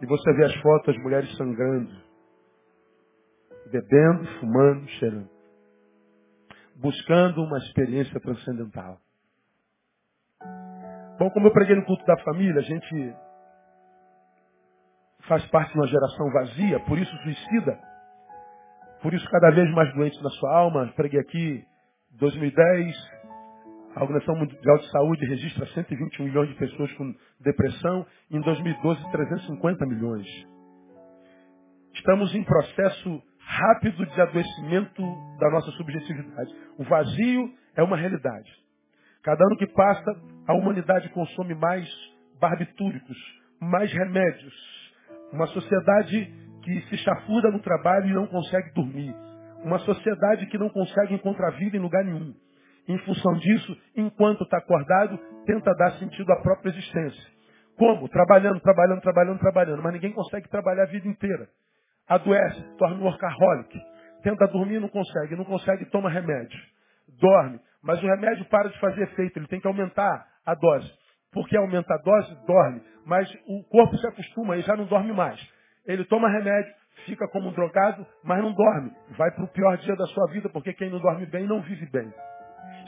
E 0.00 0.06
você 0.06 0.32
vê 0.34 0.44
as 0.44 0.54
fotos, 0.60 0.94
as 0.94 1.02
mulheres 1.02 1.36
sangrando, 1.36 1.92
bebendo, 3.70 4.26
fumando, 4.38 4.88
cheirando, 4.88 5.30
buscando 6.76 7.42
uma 7.42 7.58
experiência 7.58 8.20
transcendental. 8.20 8.98
Bom, 11.18 11.30
como 11.30 11.46
eu 11.46 11.52
preguei 11.52 11.76
no 11.76 11.84
culto 11.84 12.04
da 12.04 12.16
família, 12.18 12.60
a 12.60 12.64
gente 12.64 13.16
faz 15.26 15.44
parte 15.46 15.72
de 15.72 15.78
uma 15.78 15.86
geração 15.86 16.30
vazia, 16.32 16.80
por 16.80 16.98
isso 16.98 17.16
suicida, 17.18 17.78
por 19.00 19.14
isso 19.14 19.28
cada 19.30 19.50
vez 19.50 19.70
mais 19.72 19.92
doente 19.94 20.22
na 20.22 20.30
sua 20.30 20.54
alma. 20.54 20.92
Preguei 20.94 21.20
aqui, 21.20 21.64
2010, 22.18 22.94
a 23.94 24.02
Organização 24.02 24.34
Mundial 24.36 24.78
de 24.78 24.90
Saúde 24.90 25.26
registra 25.26 25.66
121 25.66 26.24
milhões 26.24 26.48
de 26.48 26.56
pessoas 26.56 26.92
com 26.94 27.14
depressão, 27.40 28.04
em 28.30 28.40
2012 28.40 29.10
350 29.12 29.86
milhões. 29.86 30.26
Estamos 31.94 32.34
em 32.34 32.42
processo 32.42 33.22
rápido 33.38 34.04
de 34.04 34.20
adoecimento 34.20 35.02
da 35.38 35.48
nossa 35.50 35.70
subjetividade. 35.72 36.52
O 36.76 36.84
vazio 36.84 37.52
é 37.76 37.82
uma 37.82 37.96
realidade. 37.96 38.50
Cada 39.22 39.44
ano 39.44 39.56
que 39.56 39.66
passa, 39.68 40.10
a 40.46 40.54
humanidade 40.54 41.08
consome 41.10 41.54
mais 41.54 41.88
barbitúricos, 42.40 43.16
mais 43.60 43.92
remédios. 43.92 44.54
Uma 45.32 45.46
sociedade 45.46 46.32
que 46.62 46.80
se 46.88 46.96
chafuda 46.98 47.50
no 47.50 47.60
trabalho 47.60 48.08
e 48.08 48.14
não 48.14 48.26
consegue 48.26 48.72
dormir. 48.74 49.14
Uma 49.62 49.78
sociedade 49.78 50.46
que 50.46 50.58
não 50.58 50.68
consegue 50.68 51.14
encontrar 51.14 51.50
vida 51.52 51.76
em 51.76 51.80
lugar 51.80 52.04
nenhum. 52.04 52.34
Em 52.86 52.98
função 52.98 53.32
disso, 53.34 53.76
enquanto 53.96 54.44
está 54.44 54.58
acordado, 54.58 55.18
tenta 55.46 55.74
dar 55.74 55.92
sentido 55.92 56.30
à 56.32 56.36
própria 56.36 56.70
existência. 56.70 57.34
Como? 57.76 58.08
Trabalhando, 58.08 58.60
trabalhando, 58.60 59.00
trabalhando, 59.00 59.38
trabalhando. 59.38 59.82
Mas 59.82 59.94
ninguém 59.94 60.12
consegue 60.12 60.48
trabalhar 60.48 60.84
a 60.84 60.86
vida 60.86 61.08
inteira. 61.08 61.48
Adoece, 62.08 62.62
torna 62.76 62.96
um 62.96 63.04
workaholic. 63.04 63.80
Tenta 64.22 64.46
dormir, 64.48 64.80
não 64.80 64.88
consegue. 64.88 65.34
Não 65.34 65.44
consegue, 65.44 65.86
toma 65.86 66.10
remédio. 66.10 66.58
Dorme. 67.20 67.58
Mas 67.82 68.02
o 68.02 68.06
remédio 68.06 68.44
para 68.46 68.68
de 68.68 68.78
fazer 68.78 69.02
efeito, 69.02 69.38
ele 69.38 69.46
tem 69.46 69.60
que 69.60 69.66
aumentar 69.66 70.26
a 70.46 70.54
dose. 70.54 70.90
Porque 71.32 71.56
aumenta 71.56 71.94
a 71.94 71.98
dose, 71.98 72.46
dorme. 72.46 72.82
Mas 73.04 73.30
o 73.46 73.64
corpo 73.64 73.96
se 73.96 74.06
acostuma 74.06 74.56
e 74.56 74.62
já 74.62 74.76
não 74.76 74.86
dorme 74.86 75.12
mais. 75.12 75.40
Ele 75.86 76.04
toma 76.04 76.30
remédio, 76.30 76.72
fica 77.04 77.26
como 77.28 77.48
um 77.48 77.52
drogado, 77.52 78.06
mas 78.22 78.42
não 78.42 78.52
dorme. 78.52 78.92
Vai 79.18 79.30
para 79.32 79.44
o 79.44 79.48
pior 79.48 79.76
dia 79.78 79.96
da 79.96 80.06
sua 80.06 80.30
vida, 80.30 80.48
porque 80.48 80.72
quem 80.72 80.90
não 80.90 81.00
dorme 81.00 81.26
bem 81.26 81.46
não 81.46 81.60
vive 81.60 81.86
bem. 81.90 82.10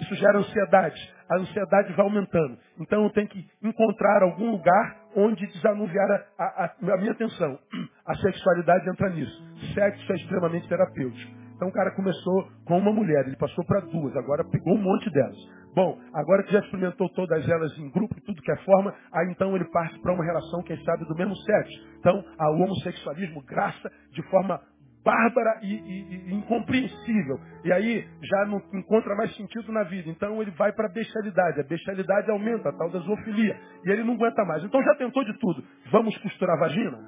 Isso 0.01 0.15
gera 0.15 0.39
ansiedade. 0.39 1.15
A 1.29 1.37
ansiedade 1.39 1.93
vai 1.95 2.07
aumentando. 2.07 2.59
Então 2.79 3.05
eu 3.05 3.11
tenho 3.11 3.29
que 3.29 3.45
encontrar 3.63 4.23
algum 4.23 4.51
lugar 4.53 4.97
onde 5.17 5.47
desanuviar 5.47 6.11
a, 6.39 6.45
a, 6.45 6.75
a 6.93 6.97
minha 6.99 7.13
atenção. 7.13 7.59
A 8.07 8.15
sexualidade 8.15 8.89
entra 8.89 9.11
nisso. 9.11 9.73
Sexo 9.75 10.13
é 10.13 10.17
extremamente 10.17 10.69
terapêutico. 10.69 11.47
Então 11.57 11.69
o 11.69 11.73
cara 11.73 11.91
começou 11.93 12.49
com 12.67 12.79
uma 12.79 12.93
mulher, 12.93 13.27
ele 13.27 13.37
passou 13.37 13.65
para 13.65 13.81
duas, 13.81 14.15
agora 14.15 14.45
pegou 14.45 14.75
um 14.75 14.83
monte 14.83 15.11
delas. 15.11 15.37
Bom, 15.75 15.99
agora 16.15 16.43
que 16.43 16.53
já 16.53 16.61
experimentou 16.61 17.09
todas 17.11 17.47
elas 17.49 17.79
em 17.79 17.91
grupo, 17.91 18.15
tudo 18.23 18.41
que 18.41 18.53
é 18.53 18.57
forma, 18.59 18.95
aí 19.13 19.31
então 19.31 19.55
ele 19.55 19.65
parte 19.67 19.99
para 20.01 20.13
uma 20.13 20.25
relação, 20.25 20.63
quem 20.63 20.77
sabe, 20.85 21.05
do 21.07 21.15
mesmo 21.15 21.37
sexo. 21.37 21.87
Então, 21.99 22.25
o 22.39 22.63
homossexualismo 22.63 23.43
graça 23.43 23.91
de 24.13 24.23
forma 24.31 24.61
bárbara 25.07 25.61
e, 25.63 25.73
e, 25.73 26.31
e, 26.31 26.35
incompreensível. 26.35 27.39
E 27.65 27.73
aí 27.73 28.05
já 28.21 28.45
não 28.47 28.61
encontra 28.75 29.15
mais 29.15 29.33
sentido 29.37 29.71
na 29.71 29.85
vida. 29.85 30.11
Então 30.11 30.43
ele 30.43 30.51
vai 30.51 30.73
para 30.73 30.89
a 30.89 30.93
bestialidade. 30.93 31.61
A 31.61 31.63
bestialidade 31.63 32.29
aumenta, 32.29 32.71
a 32.71 32.73
tal 32.73 32.91
da 32.91 32.99
zoofilia. 32.99 33.57
E 33.85 33.91
ele 33.91 34.03
não 34.03 34.15
aguenta 34.15 34.45
mais. 34.45 34.65
Então 34.65 34.83
já 34.83 34.97
tentou 34.97 35.25
de 35.25 35.39
tudo. 35.39 35.65
Vamos 35.93 36.17
costurar 36.19 36.57
a 36.57 36.61
vagina? 36.61 36.99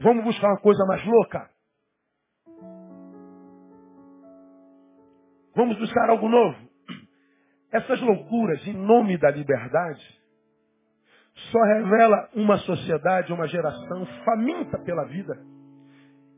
Vamos 0.00 0.24
buscar 0.24 0.48
uma 0.48 0.60
coisa 0.60 0.84
mais 0.86 1.06
louca? 1.06 1.48
Vamos 5.54 5.78
buscar 5.78 6.10
algo 6.10 6.28
novo? 6.28 6.58
Essas 7.72 8.00
loucuras, 8.00 8.66
em 8.66 8.72
nome 8.72 9.16
da 9.18 9.30
liberdade, 9.30 10.23
só 11.34 11.62
revela 11.62 12.28
uma 12.34 12.56
sociedade, 12.58 13.32
uma 13.32 13.48
geração 13.48 14.06
faminta 14.24 14.78
pela 14.78 15.04
vida 15.04 15.34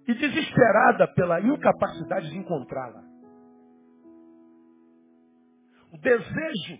e 0.08 0.14
desesperada 0.14 1.08
pela 1.08 1.40
incapacidade 1.40 2.30
de 2.30 2.38
encontrá-la. 2.38 3.02
O 5.92 5.98
desejo 5.98 6.78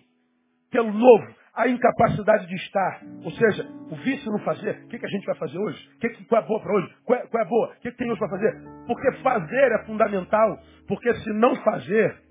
pelo 0.70 0.92
novo, 0.92 1.35
a 1.54 1.68
incapacidade 1.68 2.46
de 2.46 2.54
estar. 2.54 3.00
Ou 3.25 3.30
seja, 3.30 3.66
o 3.90 3.96
vício 3.96 4.30
não 4.30 4.38
fazer. 4.40 4.82
O 4.85 4.88
que, 4.88 4.99
que 4.99 5.06
a 5.06 5.08
gente 5.08 5.25
vai 5.25 5.35
fazer 5.37 5.58
hoje? 5.58 5.90
O 5.96 5.99
que, 6.00 6.08
que, 6.11 6.25
qual 6.26 6.42
é 6.42 6.46
boa 6.46 6.61
para 6.61 6.75
hoje? 6.75 6.94
Qual 7.04 7.18
é, 7.18 7.26
qual 7.26 7.42
é 7.42 7.49
boa? 7.49 7.68
O 7.68 7.80
que, 7.80 7.90
que 7.90 7.96
tem 7.96 8.11
hoje 8.11 8.18
para 8.18 8.28
fazer? 8.28 8.62
Porque 8.87 9.12
fazer 9.23 9.73
é 9.73 9.85
fundamental. 9.87 10.58
Porque 10.87 11.14
se 11.14 11.32
não 11.32 11.56
fazer, 11.56 12.23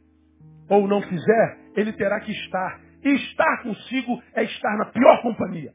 ou 0.70 0.88
não 0.88 1.02
fizer, 1.02 1.58
ele 1.76 1.94
terá 1.94 2.20
que 2.20 2.32
estar. 2.32 2.85
E 3.06 3.10
estar 3.10 3.62
consigo 3.62 4.22
é 4.34 4.44
estar 4.44 4.78
na 4.78 4.86
pior 4.86 5.22
companhia. 5.22 5.72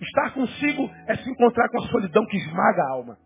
Estar 0.00 0.32
consigo 0.32 0.90
é 1.06 1.16
se 1.16 1.30
encontrar 1.30 1.68
com 1.68 1.78
a 1.78 1.88
solidão 1.88 2.24
que 2.26 2.38
esmaga 2.38 2.82
a 2.82 2.92
alma. 2.92 3.18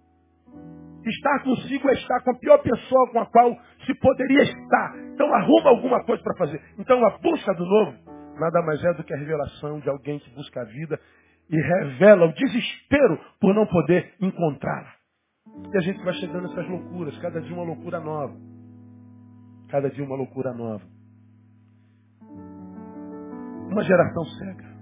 Estar 1.06 1.42
consigo 1.44 1.88
é 1.88 1.92
estar 1.92 2.20
com 2.22 2.30
a 2.32 2.38
pior 2.38 2.58
pessoa 2.58 3.10
com 3.10 3.20
a 3.20 3.26
qual 3.26 3.56
se 3.86 3.94
poderia 3.94 4.42
estar. 4.42 4.96
Então 5.14 5.32
arruma 5.32 5.70
alguma 5.70 6.04
coisa 6.04 6.22
para 6.22 6.36
fazer. 6.36 6.60
Então 6.78 7.04
a 7.06 7.18
busca 7.18 7.54
do 7.54 7.64
novo 7.64 8.12
nada 8.38 8.62
mais 8.62 8.82
é 8.82 8.92
do 8.94 9.04
que 9.04 9.14
a 9.14 9.18
revelação 9.18 9.78
de 9.78 9.88
alguém 9.88 10.18
que 10.18 10.30
busca 10.34 10.62
a 10.62 10.64
vida 10.64 10.98
e 11.48 11.56
revela 11.56 12.26
o 12.26 12.32
desespero 12.32 13.20
por 13.40 13.54
não 13.54 13.66
poder 13.66 14.14
encontrá-la. 14.20 14.94
E 15.72 15.76
a 15.76 15.80
gente 15.80 16.02
vai 16.02 16.14
chegando 16.14 16.48
nessas 16.48 16.68
loucuras, 16.68 17.16
cada 17.18 17.40
dia 17.40 17.54
uma 17.54 17.64
loucura 17.64 18.00
nova. 18.00 18.34
Cada 19.68 19.90
dia 19.90 20.04
uma 20.04 20.16
loucura 20.16 20.52
nova. 20.52 20.91
Uma 23.72 23.82
geração 23.84 24.24
cega. 24.24 24.72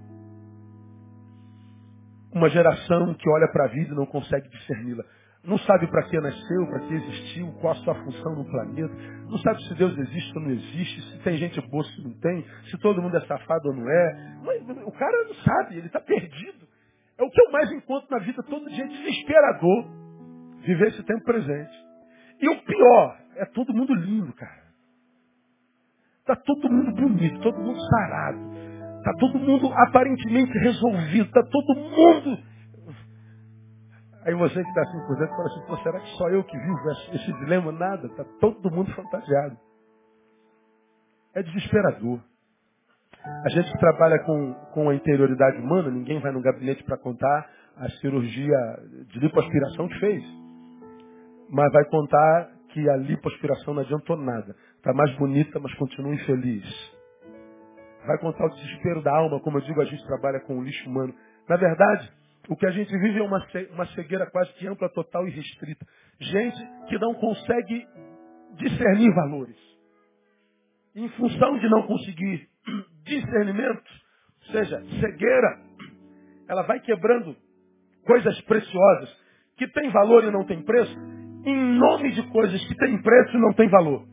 Uma 2.33 2.49
geração 2.49 3.13
que 3.13 3.29
olha 3.29 3.47
para 3.51 3.65
a 3.65 3.67
vida 3.69 3.93
e 3.93 3.95
não 3.95 4.05
consegue 4.05 4.49
discerni-la. 4.49 5.03
Não 5.45 5.57
sabe 5.59 5.87
para 5.87 6.03
que 6.03 6.19
nasceu, 6.19 6.67
para 6.67 6.79
que 6.81 6.93
existiu, 6.93 7.51
qual 7.61 7.73
a 7.73 7.75
sua 7.77 7.95
função 7.95 8.35
no 8.35 8.45
planeta. 8.45 8.93
Não 9.29 9.37
sabe 9.39 9.63
se 9.63 9.73
Deus 9.75 9.97
existe 9.97 10.37
ou 10.37 10.43
não 10.43 10.51
existe, 10.51 11.01
se 11.01 11.19
tem 11.23 11.37
gente 11.37 11.59
boa 11.69 11.83
ou 11.83 12.03
não 12.03 12.19
tem, 12.19 12.45
se 12.69 12.77
todo 12.79 13.01
mundo 13.01 13.15
é 13.15 13.21
safado 13.21 13.69
ou 13.69 13.75
não 13.75 13.89
é. 13.89 14.37
Mas 14.43 14.61
o 14.85 14.91
cara 14.91 15.23
não 15.23 15.33
sabe, 15.35 15.77
ele 15.77 15.87
está 15.87 16.01
perdido. 16.01 16.67
É 17.17 17.23
o 17.23 17.29
que 17.29 17.41
eu 17.41 17.51
mais 17.51 17.71
encontro 17.71 18.07
na 18.11 18.19
vida 18.19 18.43
todo 18.43 18.69
dia, 18.69 18.87
desesperador. 18.87 19.85
Viver 20.65 20.89
esse 20.89 21.03
tempo 21.03 21.23
presente. 21.23 21.75
E 22.39 22.49
o 22.49 22.61
pior, 22.63 23.17
é 23.37 23.45
todo 23.45 23.73
mundo 23.73 23.93
lindo, 23.93 24.33
cara. 24.33 24.61
Está 26.19 26.35
todo 26.35 26.69
mundo 26.69 26.93
bonito, 26.93 27.41
todo 27.41 27.57
mundo 27.57 27.79
sarado. 27.89 28.50
Está 29.01 29.13
todo 29.13 29.39
mundo 29.39 29.67
aparentemente 29.73 30.55
resolvido. 30.59 31.25
Está 31.25 31.41
todo 31.41 31.75
mundo. 31.75 32.37
Aí 34.23 34.35
você 34.35 34.61
que 34.61 34.69
está 34.69 34.81
assim 34.81 35.07
por 35.07 35.17
dentro 35.17 35.35
fala 35.35 35.47
assim, 35.47 35.65
Pô, 35.65 35.77
será 35.77 35.99
que 35.99 36.09
só 36.17 36.29
eu 36.29 36.43
que 36.43 36.55
vivo 36.55 36.91
esse 37.13 37.33
dilema? 37.39 37.71
Nada, 37.71 38.05
está 38.05 38.23
todo 38.39 38.69
mundo 38.69 38.91
fantasiado. 38.93 39.57
É 41.33 41.41
desesperador. 41.41 42.19
A 43.43 43.49
gente 43.49 43.71
que 43.71 43.79
trabalha 43.79 44.19
com, 44.19 44.53
com 44.73 44.89
a 44.89 44.95
interioridade 44.95 45.57
humana, 45.57 45.89
ninguém 45.89 46.19
vai 46.19 46.31
no 46.31 46.41
gabinete 46.41 46.83
para 46.83 46.97
contar 46.97 47.49
a 47.77 47.89
cirurgia 47.99 48.57
de 49.07 49.19
lipoaspiração 49.19 49.87
que 49.87 49.99
fez. 49.99 50.23
Mas 51.49 51.71
vai 51.73 51.85
contar 51.85 52.51
que 52.69 52.87
a 52.87 52.97
lipoaspiração 52.97 53.73
não 53.73 53.81
adiantou 53.81 54.15
nada. 54.15 54.55
Está 54.77 54.93
mais 54.93 55.11
bonita, 55.17 55.59
mas 55.59 55.73
continua 55.75 56.13
infeliz. 56.13 57.00
Vai 58.05 58.17
contar 58.19 58.45
o 58.45 58.49
desespero 58.49 59.01
da 59.01 59.15
alma, 59.15 59.39
como 59.41 59.57
eu 59.57 59.61
digo, 59.61 59.81
a 59.81 59.85
gente 59.85 60.05
trabalha 60.05 60.39
com 60.41 60.57
o 60.57 60.63
lixo 60.63 60.89
humano. 60.89 61.13
Na 61.47 61.55
verdade, 61.55 62.11
o 62.49 62.55
que 62.55 62.65
a 62.65 62.71
gente 62.71 62.91
vive 62.97 63.19
é 63.19 63.23
uma, 63.23 63.45
uma 63.71 63.85
cegueira 63.87 64.29
quase 64.31 64.51
que 64.53 64.67
ampla, 64.67 64.89
total 64.89 65.27
e 65.27 65.31
restrita. 65.31 65.85
Gente 66.19 66.57
que 66.87 66.97
não 66.97 67.13
consegue 67.13 67.87
discernir 68.57 69.13
valores. 69.13 69.55
Em 70.95 71.07
função 71.09 71.57
de 71.59 71.69
não 71.69 71.83
conseguir 71.83 72.47
discernimento, 73.05 73.83
ou 74.47 74.51
seja, 74.51 74.83
cegueira, 74.99 75.59
ela 76.49 76.63
vai 76.63 76.79
quebrando 76.79 77.35
coisas 78.05 78.41
preciosas 78.41 79.17
que 79.57 79.67
têm 79.67 79.89
valor 79.91 80.23
e 80.23 80.31
não 80.31 80.43
têm 80.43 80.61
preço, 80.63 80.97
em 81.45 81.77
nome 81.77 82.11
de 82.11 82.23
coisas 82.29 82.63
que 82.65 82.75
têm 82.75 83.01
preço 83.01 83.37
e 83.37 83.39
não 83.39 83.53
têm 83.53 83.69
valor. 83.69 84.05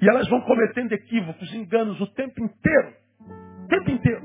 E 0.00 0.08
elas 0.08 0.28
vão 0.28 0.40
cometendo 0.42 0.92
equívocos, 0.92 1.52
enganos 1.54 2.00
o 2.00 2.06
tempo 2.14 2.42
inteiro. 2.42 3.03
O 3.64 3.66
tempo 3.66 3.90
inteiro. 3.90 4.22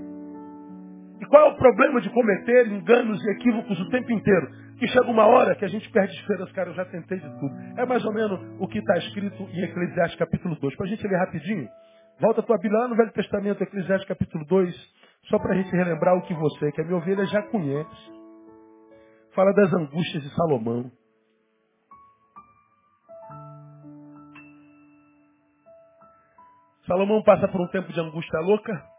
E 1.22 1.26
qual 1.26 1.50
é 1.50 1.54
o 1.54 1.58
problema 1.58 2.02
de 2.02 2.10
cometer 2.10 2.68
enganos 2.68 3.24
e 3.24 3.32
equívocos 3.32 3.80
o 3.80 3.90
tempo 3.90 4.12
inteiro? 4.12 4.52
Que 4.78 4.88
chega 4.88 5.10
uma 5.10 5.26
hora 5.26 5.56
que 5.56 5.66
a 5.66 5.68
gente 5.68 5.90
perde 5.92 6.14
esperança, 6.14 6.54
cara, 6.54 6.70
eu 6.70 6.74
já 6.74 6.86
tentei 6.86 7.20
de 7.20 7.30
tudo. 7.40 7.54
É 7.78 7.86
mais 7.86 8.04
ou 8.06 8.14
menos 8.14 8.40
o 8.60 8.68
que 8.68 8.80
está 8.80 8.98
escrito 8.98 9.44
em 9.44 9.64
Eclesiastes 9.64 10.20
capítulo 10.20 10.56
2. 10.60 10.76
Para 10.76 10.86
a 10.86 10.90
gente 10.90 11.08
ler 11.08 11.18
rapidinho, 11.18 11.68
volta 12.20 12.42
a 12.42 12.44
tua 12.44 12.58
Bíblia 12.58 12.80
lá 12.80 12.88
no 12.88 12.96
Velho 12.96 13.12
Testamento, 13.12 13.64
Eclesiastes 13.64 14.08
capítulo 14.08 14.46
2, 14.46 14.76
só 15.30 15.40
para 15.40 15.54
a 15.54 15.56
gente 15.56 15.72
relembrar 15.72 16.18
o 16.18 16.22
que 16.22 16.34
você, 16.34 16.72
que 16.72 16.82
a 16.82 16.86
minha 16.86 16.98
ovelha, 16.98 17.26
já 17.26 17.42
conhece. 17.44 18.20
Fala 19.34 19.54
das 19.54 19.74
angústias 19.74 20.24
de 20.24 20.30
Salomão. 20.36 20.92
Salomão 26.88 27.22
passa 27.24 27.48
por 27.48 27.62
um 27.62 27.68
tempo 27.68 27.92
de 27.94 28.00
angústia 28.00 28.40
louca. 28.40 28.99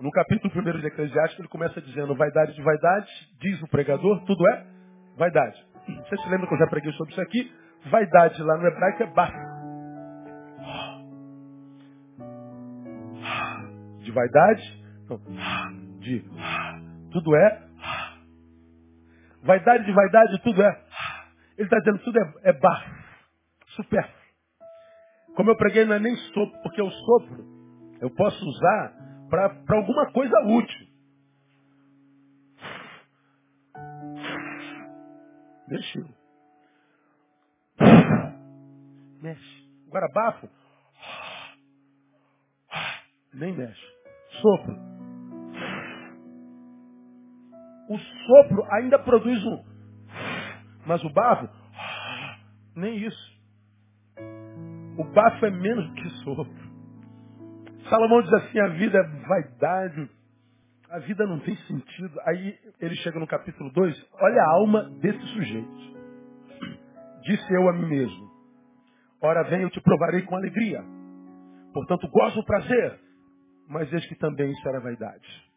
No 0.00 0.10
capítulo 0.10 0.50
1 0.54 0.80
de 0.80 0.86
Eclesiastes, 0.86 1.38
ele 1.38 1.48
começa 1.48 1.78
dizendo, 1.82 2.14
vaidade 2.14 2.54
de 2.54 2.62
vaidade, 2.62 3.10
diz 3.38 3.60
o 3.60 3.68
pregador, 3.68 4.24
tudo 4.24 4.48
é 4.48 4.66
vaidade. 5.14 5.62
Você 5.86 6.16
se 6.16 6.28
lembra 6.30 6.46
que 6.46 6.54
eu 6.54 6.58
já 6.58 6.66
preguei 6.66 6.90
sobre 6.92 7.12
isso 7.12 7.20
aqui? 7.20 7.52
Vaidade 7.90 8.42
lá 8.42 8.56
no 8.56 8.66
hebraico 8.66 9.02
é 9.02 9.06
bar. 9.08 9.30
De 13.98 14.10
vaidade, 14.10 14.84
de 15.98 16.24
tudo 17.12 17.36
é. 17.36 17.62
Vaidade 19.42 19.84
de 19.84 19.92
vaidade, 19.92 20.42
tudo 20.42 20.62
é. 20.62 20.80
Ele 21.58 21.66
está 21.66 21.78
dizendo 21.78 21.98
tudo 21.98 22.18
é, 22.18 22.32
é 22.44 22.52
bar. 22.54 22.86
Super. 23.76 24.08
Como 25.36 25.50
eu 25.50 25.56
preguei, 25.56 25.84
não 25.84 25.94
é 25.94 25.98
nem 25.98 26.16
sopro, 26.16 26.58
porque 26.62 26.80
o 26.80 26.90
sopro 26.90 27.44
eu 28.00 28.08
posso 28.10 28.42
usar 28.46 28.99
para 29.30 29.76
alguma 29.76 30.12
coisa 30.12 30.36
útil. 30.40 30.86
Mexeu. 35.68 36.08
Mexe. 39.22 39.70
Agora 39.86 40.08
bafo. 40.12 40.48
Nem 43.32 43.56
mexe. 43.56 43.80
Sopro. 44.42 44.76
O 47.88 47.98
sopro 47.98 48.64
ainda 48.72 48.98
produz 48.98 49.44
um. 49.44 49.64
Mas 50.86 51.02
o 51.04 51.10
bafo, 51.10 51.48
nem 52.74 52.98
isso. 52.98 53.40
O 54.98 55.04
bafo 55.04 55.46
é 55.46 55.50
menos 55.50 55.88
do 55.88 55.94
que 55.94 56.10
sopro. 56.24 56.69
Salomão 57.90 58.22
diz 58.22 58.32
assim, 58.32 58.60
a 58.60 58.68
vida 58.68 58.98
é 58.98 59.26
vaidade, 59.26 60.10
a 60.90 60.98
vida 61.00 61.26
não 61.26 61.40
tem 61.40 61.56
sentido. 61.56 62.20
Aí 62.24 62.58
ele 62.80 62.94
chega 62.96 63.18
no 63.18 63.26
capítulo 63.26 63.70
2, 63.72 64.08
olha 64.14 64.42
a 64.42 64.50
alma 64.52 64.84
desse 65.00 65.20
sujeito. 65.26 66.00
Disse 67.22 67.52
eu 67.52 67.68
a 67.68 67.72
mim 67.72 67.86
mesmo, 67.86 68.30
ora 69.20 69.42
vem, 69.42 69.62
eu 69.62 69.70
te 69.70 69.80
provarei 69.80 70.22
com 70.22 70.36
alegria. 70.36 70.82
Portanto, 71.74 72.08
gozo 72.08 72.40
o 72.40 72.44
prazer, 72.44 72.98
mas 73.68 73.92
eis 73.92 74.06
que 74.06 74.14
também 74.14 74.50
isso 74.50 74.68
era 74.68 74.80
vaidade. 74.80 75.50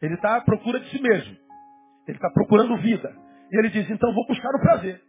Ele 0.00 0.14
está 0.14 0.36
à 0.36 0.40
procura 0.42 0.78
de 0.78 0.90
si 0.90 1.00
mesmo. 1.00 1.36
Ele 2.06 2.16
está 2.16 2.28
procurando 2.30 2.76
vida. 2.78 3.16
E 3.50 3.58
ele 3.58 3.70
diz, 3.70 3.88
então 3.88 4.12
vou 4.12 4.26
buscar 4.26 4.54
o 4.54 4.60
prazer. 4.60 5.02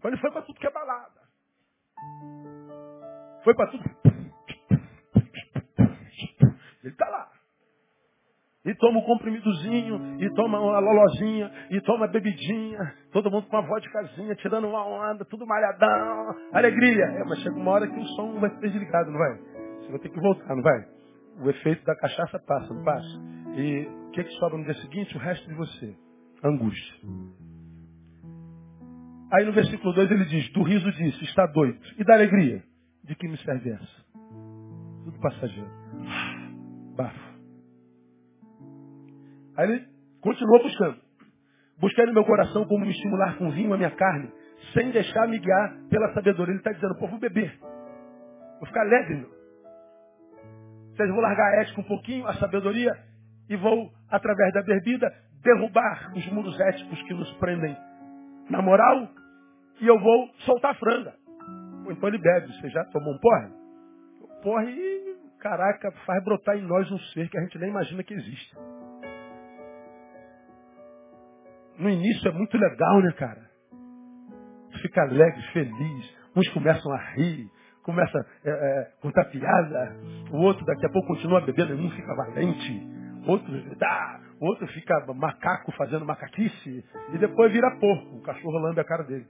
Quando 0.00 0.14
ele 0.14 0.20
foi 0.20 0.32
para 0.32 0.42
tudo 0.42 0.58
que 0.58 0.66
é 0.66 0.70
balada. 0.70 1.20
Foi 3.44 3.54
para 3.54 3.70
tudo. 3.70 3.84
Ele 6.86 6.92
está 6.92 7.08
lá. 7.08 7.30
E 8.66 8.74
toma 8.74 8.98
um 8.98 9.02
comprimidozinho, 9.02 10.20
e 10.20 10.28
toma 10.34 10.58
uma 10.58 10.80
lolozinha, 10.80 11.48
e 11.70 11.80
toma 11.82 12.08
bebidinha, 12.08 12.94
todo 13.12 13.30
mundo 13.30 13.46
com 13.46 13.56
uma 13.56 13.66
vodkazinha, 13.66 14.34
tirando 14.34 14.66
uma 14.66 14.84
onda, 14.84 15.24
tudo 15.24 15.46
malhadão, 15.46 16.34
alegria. 16.52 17.04
É, 17.04 17.24
mas 17.24 17.38
chega 17.38 17.54
uma 17.54 17.70
hora 17.70 17.86
que 17.86 17.96
o 17.96 18.04
som 18.16 18.40
vai 18.40 18.50
ser 18.50 18.60
desligado, 18.62 19.12
não 19.12 19.18
vai? 19.18 19.38
Você 19.78 19.90
vai 19.92 20.00
ter 20.00 20.08
que 20.08 20.20
voltar, 20.20 20.56
não 20.56 20.62
vai? 20.64 20.84
O 21.44 21.48
efeito 21.48 21.84
da 21.84 21.94
cachaça 21.94 22.40
passa, 22.40 22.74
não 22.74 22.82
passa? 22.82 23.20
E 23.54 23.86
o 24.08 24.10
que, 24.10 24.24
que 24.24 24.32
sobra 24.32 24.58
no 24.58 24.64
dia 24.64 24.74
seguinte? 24.74 25.16
O 25.16 25.20
resto 25.20 25.48
de 25.48 25.54
você. 25.54 25.96
Angústia. 26.42 26.94
Aí 29.32 29.44
no 29.44 29.52
versículo 29.52 29.92
2 29.92 30.10
ele 30.10 30.24
diz, 30.24 30.52
do 30.52 30.64
riso 30.64 30.90
disse, 30.90 31.24
está 31.24 31.46
doido. 31.46 31.78
E 31.98 32.04
da 32.04 32.14
alegria? 32.14 32.64
De 33.04 33.14
que 33.14 33.28
me 33.28 33.36
serve 33.38 33.70
essa? 33.70 34.04
Tudo 35.04 35.20
passageiro. 35.20 35.70
Bafo. 36.96 37.25
Aí 39.56 39.70
ele 39.70 39.86
continuou 40.20 40.62
buscando. 40.62 40.96
Busquei 41.78 42.06
no 42.06 42.14
meu 42.14 42.24
coração 42.24 42.64
como 42.66 42.84
me 42.84 42.92
estimular 42.92 43.36
com 43.36 43.50
vinho 43.50 43.72
a 43.72 43.76
minha 43.76 43.90
carne, 43.90 44.32
sem 44.72 44.90
deixar 44.90 45.28
me 45.28 45.38
guiar 45.38 45.76
pela 45.90 46.12
sabedoria. 46.14 46.52
Ele 46.52 46.58
está 46.58 46.72
dizendo, 46.72 46.96
pô, 46.96 47.06
vou 47.06 47.18
beber. 47.18 47.58
Vou 48.58 48.66
ficar 48.66 48.80
alegre. 48.80 49.16
Meu. 49.16 49.30
Seja, 50.96 51.12
vou 51.12 51.20
largar 51.20 51.52
a 51.52 51.60
ética 51.60 51.80
um 51.80 51.84
pouquinho, 51.84 52.26
a 52.26 52.34
sabedoria, 52.34 52.90
e 53.48 53.56
vou, 53.56 53.92
através 54.10 54.52
da 54.54 54.62
bebida, 54.62 55.12
derrubar 55.42 56.12
os 56.16 56.26
muros 56.32 56.58
éticos 56.58 57.02
que 57.02 57.14
nos 57.14 57.30
prendem 57.34 57.76
na 58.48 58.62
moral 58.62 59.08
e 59.80 59.86
eu 59.86 59.98
vou 59.98 60.30
soltar 60.38 60.72
a 60.72 60.74
franga. 60.74 61.14
Então 61.90 62.08
ele 62.08 62.18
bebe. 62.18 62.46
Você 62.48 62.68
já 62.70 62.84
tomou 62.86 63.14
um 63.14 63.18
porre? 63.18 63.48
Porre, 64.42 65.16
caraca, 65.38 65.92
faz 66.04 66.24
brotar 66.24 66.56
em 66.56 66.62
nós 66.62 66.90
um 66.90 66.98
ser 66.98 67.28
que 67.28 67.38
a 67.38 67.42
gente 67.42 67.58
nem 67.58 67.70
imagina 67.70 68.02
que 68.02 68.14
existe. 68.14 68.56
No 71.78 71.90
início 71.90 72.28
é 72.28 72.32
muito 72.32 72.56
legal, 72.56 73.00
né, 73.02 73.12
cara? 73.12 73.50
Fica 74.80 75.02
alegre, 75.02 75.42
feliz. 75.52 76.16
Uns 76.34 76.48
começam 76.50 76.92
a 76.92 76.98
rir, 77.14 77.48
começa 77.82 78.18
a 78.18 78.48
é, 78.48 78.50
é, 78.50 78.92
contar 79.00 79.24
piada. 79.26 79.96
O 80.30 80.38
outro 80.38 80.64
daqui 80.64 80.86
a 80.86 80.90
pouco 80.90 81.08
continua 81.08 81.40
bebendo, 81.40 81.74
um 81.74 81.90
fica 81.90 82.14
valente. 82.14 82.86
Outro 83.26 83.76
dá, 83.76 84.20
outro 84.40 84.66
fica 84.68 85.06
macaco 85.14 85.72
fazendo 85.72 86.04
macaquice. 86.04 86.84
E 87.12 87.18
depois 87.18 87.52
vira 87.52 87.76
porco. 87.78 88.16
O 88.16 88.22
cachorro 88.22 88.58
lambe 88.58 88.80
a 88.80 88.84
cara 88.84 89.04
dele. 89.04 89.26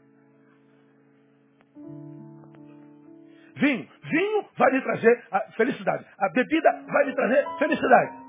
Vinho. 3.56 3.88
Vinho 4.04 4.44
vai 4.58 4.70
lhe 4.70 4.82
trazer 4.82 5.24
felicidade. 5.56 6.04
A 6.18 6.28
bebida 6.28 6.84
vai 6.92 7.04
lhe 7.06 7.14
trazer 7.14 7.44
felicidade. 7.58 8.25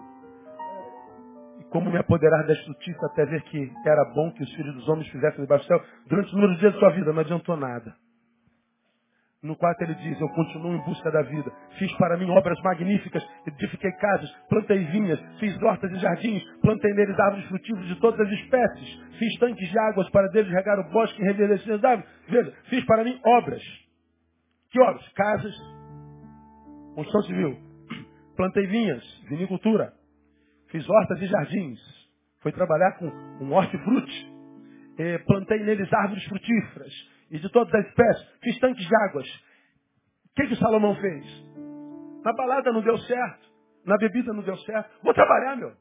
Como 1.72 1.92
me 1.92 1.98
apoderar 1.98 2.46
desta 2.46 2.68
notícia 2.68 3.08
até 3.08 3.26
ver 3.26 3.42
que 3.44 3.72
era 3.86 4.06
bom 4.14 4.32
que 4.32 4.44
os 4.44 4.54
filhos 4.54 4.74
dos 4.76 4.88
homens 4.88 5.08
fizessem 5.10 5.42
debaixo 5.42 5.66
do 5.66 5.68
céu 5.68 5.84
durante 6.08 6.28
os 6.28 6.34
números 6.34 6.60
dias 6.60 6.74
da 6.74 6.80
sua 6.80 6.90
vida. 6.92 7.12
Não 7.12 7.20
adiantou 7.20 7.58
nada. 7.58 7.96
No 9.44 9.56
quarto 9.56 9.82
ele 9.84 9.94
diz, 9.96 10.20
eu 10.20 10.28
continuo 10.30 10.74
em 10.74 10.84
busca 10.84 11.12
da 11.12 11.22
vida. 11.22 11.52
Fiz 11.78 11.94
para 11.98 12.18
mim 12.18 12.30
obras 12.32 12.60
magníficas, 12.64 13.24
edifiquei 13.46 13.92
casas, 13.94 14.30
plantei 14.50 14.84
vinhas, 14.86 15.20
fiz 15.40 15.56
hortas 15.62 15.92
e 15.92 16.00
jardins, 16.00 16.44
plantei 16.62 16.92
neles 16.94 17.20
árvores 17.20 17.48
frutíferas 17.48 17.88
de 17.88 17.96
todas 18.00 18.20
as 18.20 18.34
espécies, 18.34 19.00
fiz 19.20 19.40
tanques 19.40 19.70
de 19.70 19.80
águas 19.80 20.10
para 20.10 20.28
deles 20.30 20.52
regar 20.52 20.80
o 20.80 20.90
bosque 20.92 21.22
e 21.22 21.26
reverdecer 21.26 21.76
as 21.76 21.84
árvores. 21.84 22.10
Veja, 22.28 22.54
fiz 22.66 22.84
para 22.86 23.04
mim 23.04 23.20
obras. 23.24 23.62
Que 24.72 24.82
obras? 24.82 25.08
Casas, 25.10 25.56
Construção 26.98 27.22
civil. 27.22 27.56
Plantei 28.36 28.66
vinhas, 28.66 29.04
vinicultura. 29.30 29.94
Fiz 30.78 30.88
hortas 30.88 31.20
e 31.20 31.26
jardins. 31.26 31.80
Fui 32.42 32.52
trabalhar 32.52 32.92
com 33.00 33.08
um 33.44 33.52
hortifruti. 33.52 34.32
Plantei 35.26 35.64
neles 35.64 35.92
árvores 35.92 36.24
frutíferas. 36.26 36.94
E 37.32 37.40
de 37.40 37.50
todas 37.50 37.74
as 37.74 37.88
espécies. 37.88 38.30
Fiz 38.44 38.60
tanques 38.60 38.88
de 38.88 38.96
águas. 39.10 39.28
O 39.28 40.36
que, 40.36 40.48
que 40.50 40.56
Salomão 40.58 40.96
fez? 40.98 41.26
Na 42.24 42.32
balada 42.34 42.72
não 42.72 42.84
deu 42.84 42.96
certo. 43.00 43.50
Na 43.86 43.98
bebida 43.98 44.32
não 44.34 44.44
deu 44.44 44.56
certo. 44.58 44.88
Vou 45.02 45.16
trabalhar, 45.16 45.56
meu. 45.56 45.74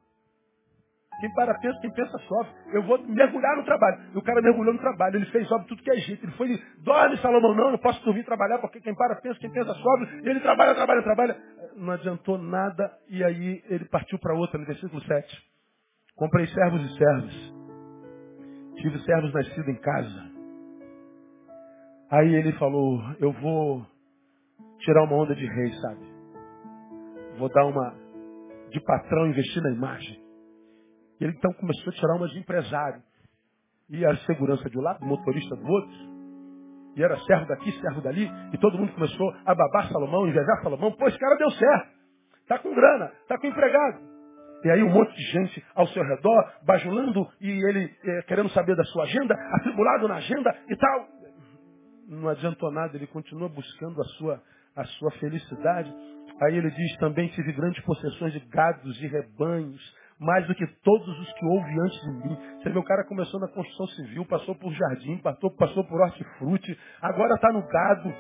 Quem 1.20 1.32
para 1.32 1.58
pensa, 1.58 1.80
quem 1.80 1.90
pensa 1.92 2.18
sofre. 2.18 2.52
Eu 2.72 2.82
vou 2.82 2.98
mergulhar 3.06 3.56
no 3.56 3.64
trabalho. 3.64 4.02
E 4.14 4.18
o 4.18 4.22
cara 4.22 4.42
mergulhou 4.42 4.74
no 4.74 4.80
trabalho. 4.80 5.16
Ele 5.16 5.26
fez 5.26 5.50
obra 5.50 5.66
tudo 5.66 5.82
que 5.82 5.90
é 5.90 5.96
jeito. 5.96 6.24
Ele 6.24 6.32
foi, 6.32 6.62
dorme 6.78 7.16
Salomão, 7.18 7.54
não, 7.54 7.70
não 7.70 7.78
posso 7.78 8.04
dormir 8.04 8.24
trabalhar, 8.24 8.58
porque 8.58 8.80
quem 8.80 8.94
para 8.94 9.16
pensa, 9.16 9.38
quem 9.40 9.50
pensa 9.50 9.72
sofre. 9.74 10.20
E 10.24 10.28
ele 10.28 10.40
trabalha, 10.40 10.74
trabalha, 10.74 11.02
trabalha. 11.02 11.36
Não 11.74 11.92
adiantou 11.92 12.36
nada. 12.36 12.92
E 13.08 13.24
aí 13.24 13.62
ele 13.68 13.86
partiu 13.86 14.18
para 14.18 14.34
outra, 14.34 14.58
no 14.58 14.66
versículo 14.66 15.02
7. 15.02 15.42
Comprei 16.16 16.46
servos 16.48 16.82
e 16.82 16.98
servas. 16.98 17.54
Tive 18.76 18.98
servos 19.00 19.32
nascidos 19.32 19.68
em 19.68 19.76
casa. 19.76 20.36
Aí 22.10 22.34
ele 22.34 22.52
falou, 22.52 23.00
eu 23.18 23.32
vou 23.32 23.86
tirar 24.80 25.04
uma 25.04 25.16
onda 25.16 25.34
de 25.34 25.46
rei, 25.46 25.72
sabe? 25.80 26.06
Vou 27.38 27.48
dar 27.48 27.64
uma 27.66 27.94
de 28.70 28.80
patrão 28.80 29.26
investir 29.26 29.62
na 29.62 29.70
imagem. 29.70 30.25
E 31.20 31.24
ele 31.24 31.34
então 31.36 31.52
começou 31.54 31.92
a 31.92 31.96
tirar 31.96 32.16
umas 32.16 32.30
de 32.30 32.38
empresário. 32.38 33.02
E 33.88 34.04
a 34.04 34.16
segurança 34.18 34.68
de 34.68 34.78
um 34.78 34.82
lado, 34.82 35.02
o 35.02 35.06
motorista 35.06 35.56
do 35.56 35.66
outro. 35.66 36.16
E 36.96 37.02
era 37.02 37.16
servo 37.20 37.46
daqui, 37.46 37.72
servo 37.80 38.00
dali. 38.00 38.28
E 38.52 38.58
todo 38.58 38.78
mundo 38.78 38.92
começou 38.92 39.34
a 39.44 39.54
babar 39.54 39.88
Salomão, 39.92 40.26
invejar 40.26 40.62
Salomão. 40.62 40.92
Pô, 40.92 41.06
esse 41.08 41.18
cara 41.18 41.36
deu 41.36 41.50
certo. 41.50 41.96
Tá 42.48 42.58
com 42.58 42.74
grana, 42.74 43.12
tá 43.28 43.38
com 43.38 43.46
empregado. 43.46 44.16
E 44.64 44.70
aí 44.70 44.82
um 44.82 44.90
monte 44.90 45.14
de 45.14 45.22
gente 45.30 45.64
ao 45.74 45.86
seu 45.88 46.02
redor, 46.02 46.52
bajulando, 46.64 47.28
e 47.40 47.50
ele 47.50 47.94
eh, 48.02 48.22
querendo 48.22 48.48
saber 48.50 48.74
da 48.74 48.84
sua 48.84 49.04
agenda, 49.04 49.34
atribulado 49.52 50.08
na 50.08 50.16
agenda 50.16 50.56
e 50.68 50.76
tal. 50.76 51.06
Não 52.08 52.28
adiantou 52.28 52.70
nada, 52.72 52.96
ele 52.96 53.06
continua 53.06 53.48
buscando 53.48 54.00
a 54.00 54.04
sua, 54.16 54.42
a 54.74 54.84
sua 54.84 55.10
felicidade. 55.12 55.92
Aí 56.42 56.56
ele 56.56 56.70
diz 56.70 56.96
também, 56.96 57.28
tive 57.28 57.52
grandes 57.52 57.82
possessões 57.84 58.32
de 58.32 58.40
gados 58.40 59.00
e 59.02 59.06
rebanhos, 59.06 59.80
mais 60.18 60.46
do 60.46 60.54
que 60.54 60.66
todos 60.82 61.18
os 61.20 61.32
que 61.34 61.44
houve 61.44 61.80
antes 61.80 62.00
de 62.00 62.10
mim. 62.10 62.38
Você 62.58 62.70
vê, 62.70 62.78
o 62.78 62.84
cara 62.84 63.04
começou 63.04 63.38
na 63.38 63.48
construção 63.48 63.86
civil, 63.88 64.24
passou 64.26 64.54
por 64.54 64.72
jardim, 64.72 65.18
passou, 65.18 65.50
passou 65.50 65.84
por 65.84 66.00
hortifruti, 66.00 66.78
agora 67.02 67.34
está 67.34 67.52
no 67.52 67.66
gado, 67.66 68.12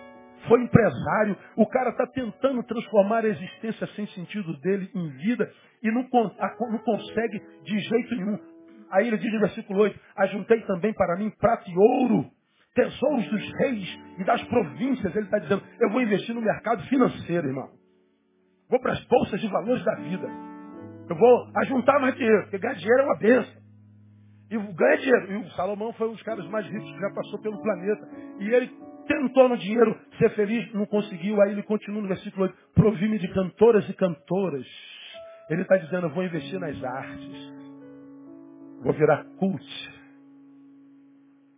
foi 0.46 0.62
empresário. 0.62 1.36
O 1.56 1.66
cara 1.66 1.90
está 1.90 2.06
tentando 2.06 2.62
transformar 2.64 3.24
a 3.24 3.28
existência 3.28 3.86
sem 3.88 4.06
sentido 4.08 4.56
dele 4.60 4.90
em 4.94 5.08
vida 5.10 5.50
e 5.82 5.90
não, 5.90 6.02
não 6.02 6.78
consegue 6.78 7.42
de 7.64 7.78
jeito 7.78 8.14
nenhum. 8.14 8.38
Aí 8.90 9.08
ele 9.08 9.18
diz 9.18 9.32
no 9.32 9.40
versículo 9.40 9.80
8, 9.80 9.98
ajuntei 10.16 10.60
também 10.62 10.92
para 10.92 11.16
mim 11.16 11.30
prata 11.30 11.68
e 11.68 11.76
ouro, 11.76 12.30
tesouros 12.74 13.28
dos 13.28 13.52
reis 13.58 13.98
e 14.18 14.24
das 14.24 14.42
províncias. 14.44 15.14
Ele 15.16 15.24
está 15.24 15.38
dizendo, 15.38 15.62
eu 15.80 15.90
vou 15.90 16.00
investir 16.02 16.34
no 16.34 16.42
mercado 16.42 16.82
financeiro, 16.84 17.48
irmão. 17.48 17.70
Vou 18.68 18.80
para 18.80 18.92
as 18.92 19.04
bolsas 19.06 19.40
de 19.40 19.48
valores 19.48 19.84
da 19.84 19.94
vida. 19.94 20.55
Eu 21.08 21.16
vou 21.16 21.48
ajuntar 21.56 22.00
mais 22.00 22.14
dinheiro, 22.16 22.42
porque 22.42 22.58
ganhar 22.58 22.74
dinheiro 22.74 23.02
é 23.02 23.04
uma 23.04 23.16
benção. 23.16 23.66
E 24.50 24.58
ganha 24.58 24.96
dinheiro. 24.98 25.32
E 25.32 25.36
o 25.36 25.50
Salomão 25.52 25.92
foi 25.94 26.08
um 26.08 26.12
dos 26.12 26.22
caras 26.22 26.46
mais 26.48 26.66
ricos 26.66 26.90
que 26.90 27.00
já 27.00 27.10
passou 27.10 27.40
pelo 27.40 27.60
planeta. 27.60 28.08
E 28.38 28.48
ele 28.48 28.70
tentou 29.06 29.48
no 29.48 29.56
dinheiro 29.56 29.98
ser 30.18 30.30
feliz, 30.30 30.72
não 30.72 30.86
conseguiu. 30.86 31.40
Aí 31.42 31.52
ele 31.52 31.62
continua 31.62 32.02
no 32.02 32.08
versículo 32.08 32.44
8. 32.44 32.56
Provi-me 32.74 33.18
de 33.18 33.28
cantoras 33.28 33.88
e 33.88 33.94
cantoras. 33.94 34.66
Ele 35.50 35.62
está 35.62 35.76
dizendo, 35.76 36.06
eu 36.06 36.10
vou 36.10 36.24
investir 36.24 36.58
nas 36.58 36.82
artes. 36.82 37.54
Vou 38.82 38.92
virar 38.92 39.24
cult. 39.38 39.64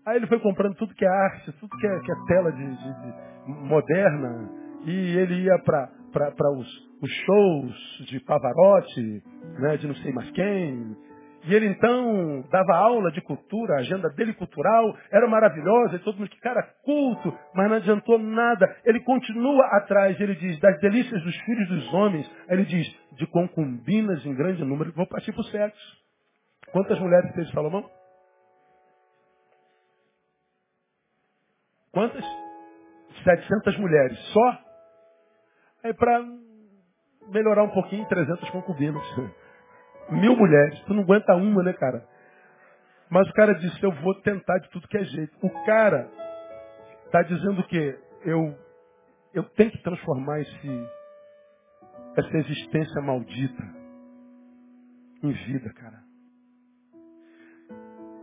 Aí 0.07 0.17
ele 0.17 0.27
foi 0.27 0.41
comprando 0.41 0.75
tudo 0.77 0.95
que 0.95 1.05
é 1.05 1.09
arte, 1.09 1.53
tudo 1.53 1.77
que 1.77 1.87
é, 1.87 2.01
que 2.01 2.13
é 2.13 2.15
tela 2.27 2.53
de, 2.53 2.67
de, 2.67 3.03
de 3.03 3.69
moderna. 3.69 4.51
E 4.87 5.17
ele 5.19 5.43
ia 5.43 5.59
para 5.59 6.53
os, 6.57 6.88
os 7.01 7.11
shows 7.11 8.07
de 8.07 8.21
Pavarotti, 8.21 9.23
né, 9.61 9.77
de 9.77 9.87
não 9.87 9.95
sei 9.97 10.13
mais 10.13 10.31
quem. 10.33 10.97
E 11.45 11.55
ele 11.55 11.67
então 11.67 12.45
dava 12.51 12.77
aula 12.77 13.13
de 13.13 13.21
cultura, 13.21 13.75
a 13.75 13.81
agenda 13.81 14.11
dele 14.11 14.35
cultural 14.35 14.97
era 15.11 15.27
maravilhosa, 15.29 15.97
e 15.97 15.99
todo 16.01 16.19
mundo 16.19 16.29
que 16.29 16.41
cara 16.41 16.63
culto, 16.83 17.37
mas 17.55 17.69
não 17.69 17.77
adiantou 17.77 18.19
nada. 18.19 18.77
Ele 18.85 19.01
continua 19.01 19.65
atrás, 19.77 20.21
ele 20.21 20.35
diz, 20.35 20.59
das 20.59 20.79
delícias 20.81 21.23
dos 21.23 21.37
filhos 21.43 21.69
dos 21.69 21.95
homens, 21.95 22.31
ele 22.49 22.65
diz, 22.65 22.87
de 23.13 23.27
concubinas 23.29 24.25
em 24.27 24.35
grande 24.35 24.65
número, 24.65 24.93
vou 24.93 25.07
partir 25.07 25.33
para 25.33 25.41
o 25.41 25.45
sexo. 25.45 25.99
Quantas 26.73 26.99
mulheres 26.99 27.33
fez 27.35 27.51
Salomão? 27.51 27.89
Quantas? 31.93 32.25
700 33.25 33.79
mulheres. 33.79 34.19
Só? 34.33 34.59
Aí 35.85 35.95
para 35.95 36.23
melhorar 37.29 37.63
um 37.63 37.71
pouquinho, 37.71 38.07
300 38.07 38.51
concubinas. 38.51 39.03
Mil 40.11 40.37
mulheres. 40.37 40.81
Tu 40.81 40.95
não 40.95 41.03
aguenta 41.03 41.35
uma, 41.35 41.63
né, 41.63 41.73
cara? 41.73 42.07
Mas 43.11 43.29
o 43.29 43.33
cara 43.33 43.55
disse, 43.55 43.83
eu 43.83 43.93
vou 44.03 44.15
tentar 44.21 44.59
de 44.59 44.69
tudo 44.71 44.89
que 44.89 44.99
é 44.99 45.05
jeito. 45.05 45.37
O 45.43 45.51
cara 45.65 46.11
está 47.07 47.23
dizendo 47.23 47.63
que 47.65 47.99
eu, 48.25 48.55
eu 49.35 49.45
tenho 49.51 49.71
que 49.71 49.83
transformar 49.83 50.41
esse, 50.41 50.89
essa 52.17 52.37
existência 52.37 53.01
maldita 53.03 53.63
em 55.23 55.33
vida, 55.33 55.73
cara. 55.75 55.99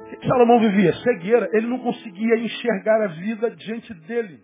O 0.01 0.17
que 0.19 0.27
Salomão 0.27 0.59
vivia? 0.59 0.93
Cegueira. 1.01 1.49
Ele 1.51 1.67
não 1.67 1.79
conseguia 1.79 2.37
enxergar 2.37 3.01
a 3.03 3.07
vida 3.07 3.51
diante 3.51 3.93
dele. 4.05 4.39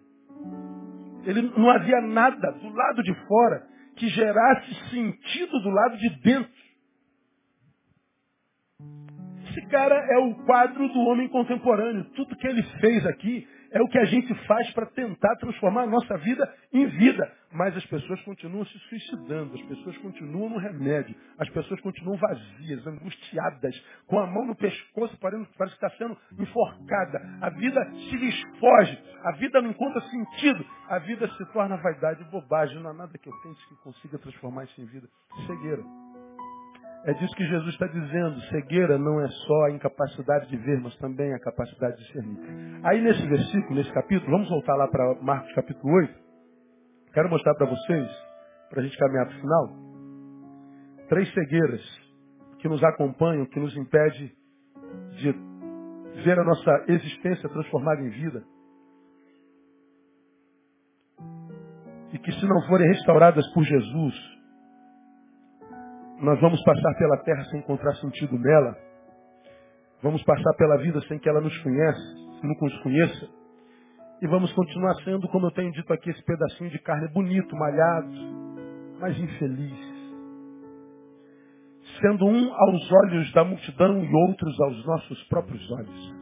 Ele 1.23 1.41
não 1.55 1.69
havia 1.69 2.01
nada 2.01 2.51
do 2.51 2.69
lado 2.69 3.03
de 3.03 3.13
fora 3.27 3.70
que 3.95 4.07
gerasse 4.09 4.73
sentido 4.89 5.59
do 5.59 5.69
lado 5.69 5.97
de 5.97 6.09
dentro. 6.21 6.51
Esse 9.49 9.61
cara 9.67 9.95
é 9.95 10.17
o 10.17 10.35
quadro 10.45 10.87
do 10.89 10.99
homem 11.01 11.27
contemporâneo. 11.27 12.05
Tudo 12.15 12.35
que 12.37 12.47
ele 12.47 12.63
fez 12.79 13.05
aqui 13.05 13.47
é 13.71 13.81
o 13.81 13.87
que 13.87 13.97
a 13.97 14.05
gente 14.05 14.33
faz 14.45 14.71
para 14.71 14.85
tentar 14.87 15.35
transformar 15.37 15.83
a 15.83 15.87
nossa 15.87 16.17
vida 16.17 16.55
em 16.73 16.85
vida. 16.87 17.40
Mas 17.53 17.75
as 17.75 17.85
pessoas 17.85 18.21
continuam 18.21 18.65
se 18.65 18.79
suicidando, 18.79 19.53
as 19.55 19.61
pessoas 19.63 19.97
continuam 19.97 20.49
no 20.49 20.57
remédio, 20.57 21.15
as 21.37 21.49
pessoas 21.49 21.81
continuam 21.81 22.17
vazias, 22.17 22.87
angustiadas, 22.87 23.83
com 24.07 24.19
a 24.19 24.27
mão 24.27 24.45
no 24.45 24.55
pescoço, 24.55 25.17
parece 25.19 25.45
que 25.45 25.63
está 25.85 25.89
sendo 25.97 26.17
enforcada. 26.39 27.19
A 27.41 27.49
vida 27.49 27.91
se 27.91 28.15
lhes 28.15 28.41
foge, 28.59 29.03
a 29.23 29.31
vida 29.33 29.61
não 29.61 29.71
encontra 29.71 30.01
sentido, 30.01 30.65
a 30.89 30.99
vida 30.99 31.27
se 31.27 31.45
torna 31.51 31.75
vaidade 31.77 32.21
e 32.21 32.31
bobagem. 32.31 32.81
Não 32.81 32.91
há 32.91 32.93
nada 32.93 33.17
que 33.17 33.27
eu 33.27 33.33
pense 33.43 33.67
que 33.67 33.75
consiga 33.83 34.17
transformar 34.17 34.63
isso 34.63 34.81
em 34.81 34.85
vida. 34.85 35.07
Cegueira. 35.45 35.83
É 37.03 37.13
disso 37.13 37.35
que 37.35 37.45
Jesus 37.45 37.73
está 37.73 37.87
dizendo. 37.87 38.39
Cegueira 38.49 38.97
não 38.97 39.19
é 39.19 39.27
só 39.27 39.65
a 39.65 39.71
incapacidade 39.71 40.47
de 40.47 40.57
ver, 40.57 40.79
mas 40.79 40.95
também 40.97 41.33
a 41.33 41.39
capacidade 41.39 41.97
de 41.97 42.03
discernir. 42.05 42.39
Aí 42.83 43.01
nesse 43.01 43.27
versículo, 43.27 43.75
nesse 43.75 43.91
capítulo, 43.91 44.31
vamos 44.31 44.49
voltar 44.49 44.75
lá 44.75 44.87
para 44.87 45.15
Marcos 45.21 45.51
capítulo 45.53 45.93
8. 45.95 46.30
Quero 47.13 47.29
mostrar 47.29 47.53
para 47.55 47.67
vocês, 47.67 48.09
para 48.69 48.79
a 48.79 48.83
gente 48.83 48.97
caminhar 48.97 49.27
para 49.27 49.35
o 49.35 49.41
final, 49.41 49.69
três 51.09 51.33
cegueiras 51.33 51.81
que 52.59 52.69
nos 52.69 52.81
acompanham, 52.83 53.45
que 53.47 53.59
nos 53.59 53.75
impede 53.75 54.33
de 55.17 55.31
ver 56.23 56.39
a 56.39 56.43
nossa 56.43 56.85
existência 56.87 57.49
transformada 57.49 58.01
em 58.01 58.09
vida. 58.09 58.43
E 62.13 62.19
que 62.19 62.31
se 62.31 62.45
não 62.45 62.61
forem 62.67 62.87
restauradas 62.87 63.45
por 63.53 63.63
Jesus, 63.63 64.15
nós 66.21 66.39
vamos 66.39 66.63
passar 66.63 66.95
pela 66.97 67.17
terra 67.23 67.43
sem 67.45 67.59
encontrar 67.59 67.93
sentido 67.95 68.37
nela. 68.37 68.77
Vamos 70.01 70.23
passar 70.23 70.53
pela 70.55 70.77
vida 70.77 71.01
sem 71.07 71.19
que 71.19 71.27
ela 71.27 71.41
nos 71.41 71.57
conheça, 71.59 72.15
nunca 72.43 72.65
nos 72.65 72.83
conheça. 72.83 73.40
E 74.21 74.27
vamos 74.27 74.53
continuar 74.53 74.93
sendo, 75.03 75.27
como 75.29 75.47
eu 75.47 75.51
tenho 75.51 75.71
dito 75.71 75.91
aqui, 75.91 76.11
esse 76.11 76.23
pedacinho 76.23 76.69
de 76.69 76.77
carne 76.79 77.07
bonito, 77.11 77.55
malhado, 77.55 78.11
mas 78.99 79.17
infeliz. 79.17 79.91
Sendo 81.99 82.27
um 82.27 82.53
aos 82.53 82.91
olhos 82.91 83.33
da 83.33 83.43
multidão 83.43 84.03
e 84.03 84.13
outros 84.29 84.61
aos 84.61 84.85
nossos 84.85 85.23
próprios 85.23 85.71
olhos. 85.71 86.15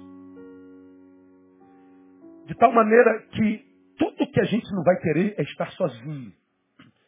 De 2.47 2.55
tal 2.55 2.71
maneira 2.71 3.19
que 3.31 3.65
tudo 3.97 4.31
que 4.31 4.39
a 4.39 4.45
gente 4.45 4.71
não 4.73 4.83
vai 4.83 4.95
querer 5.01 5.35
é 5.37 5.43
estar 5.43 5.69
sozinho. 5.71 6.31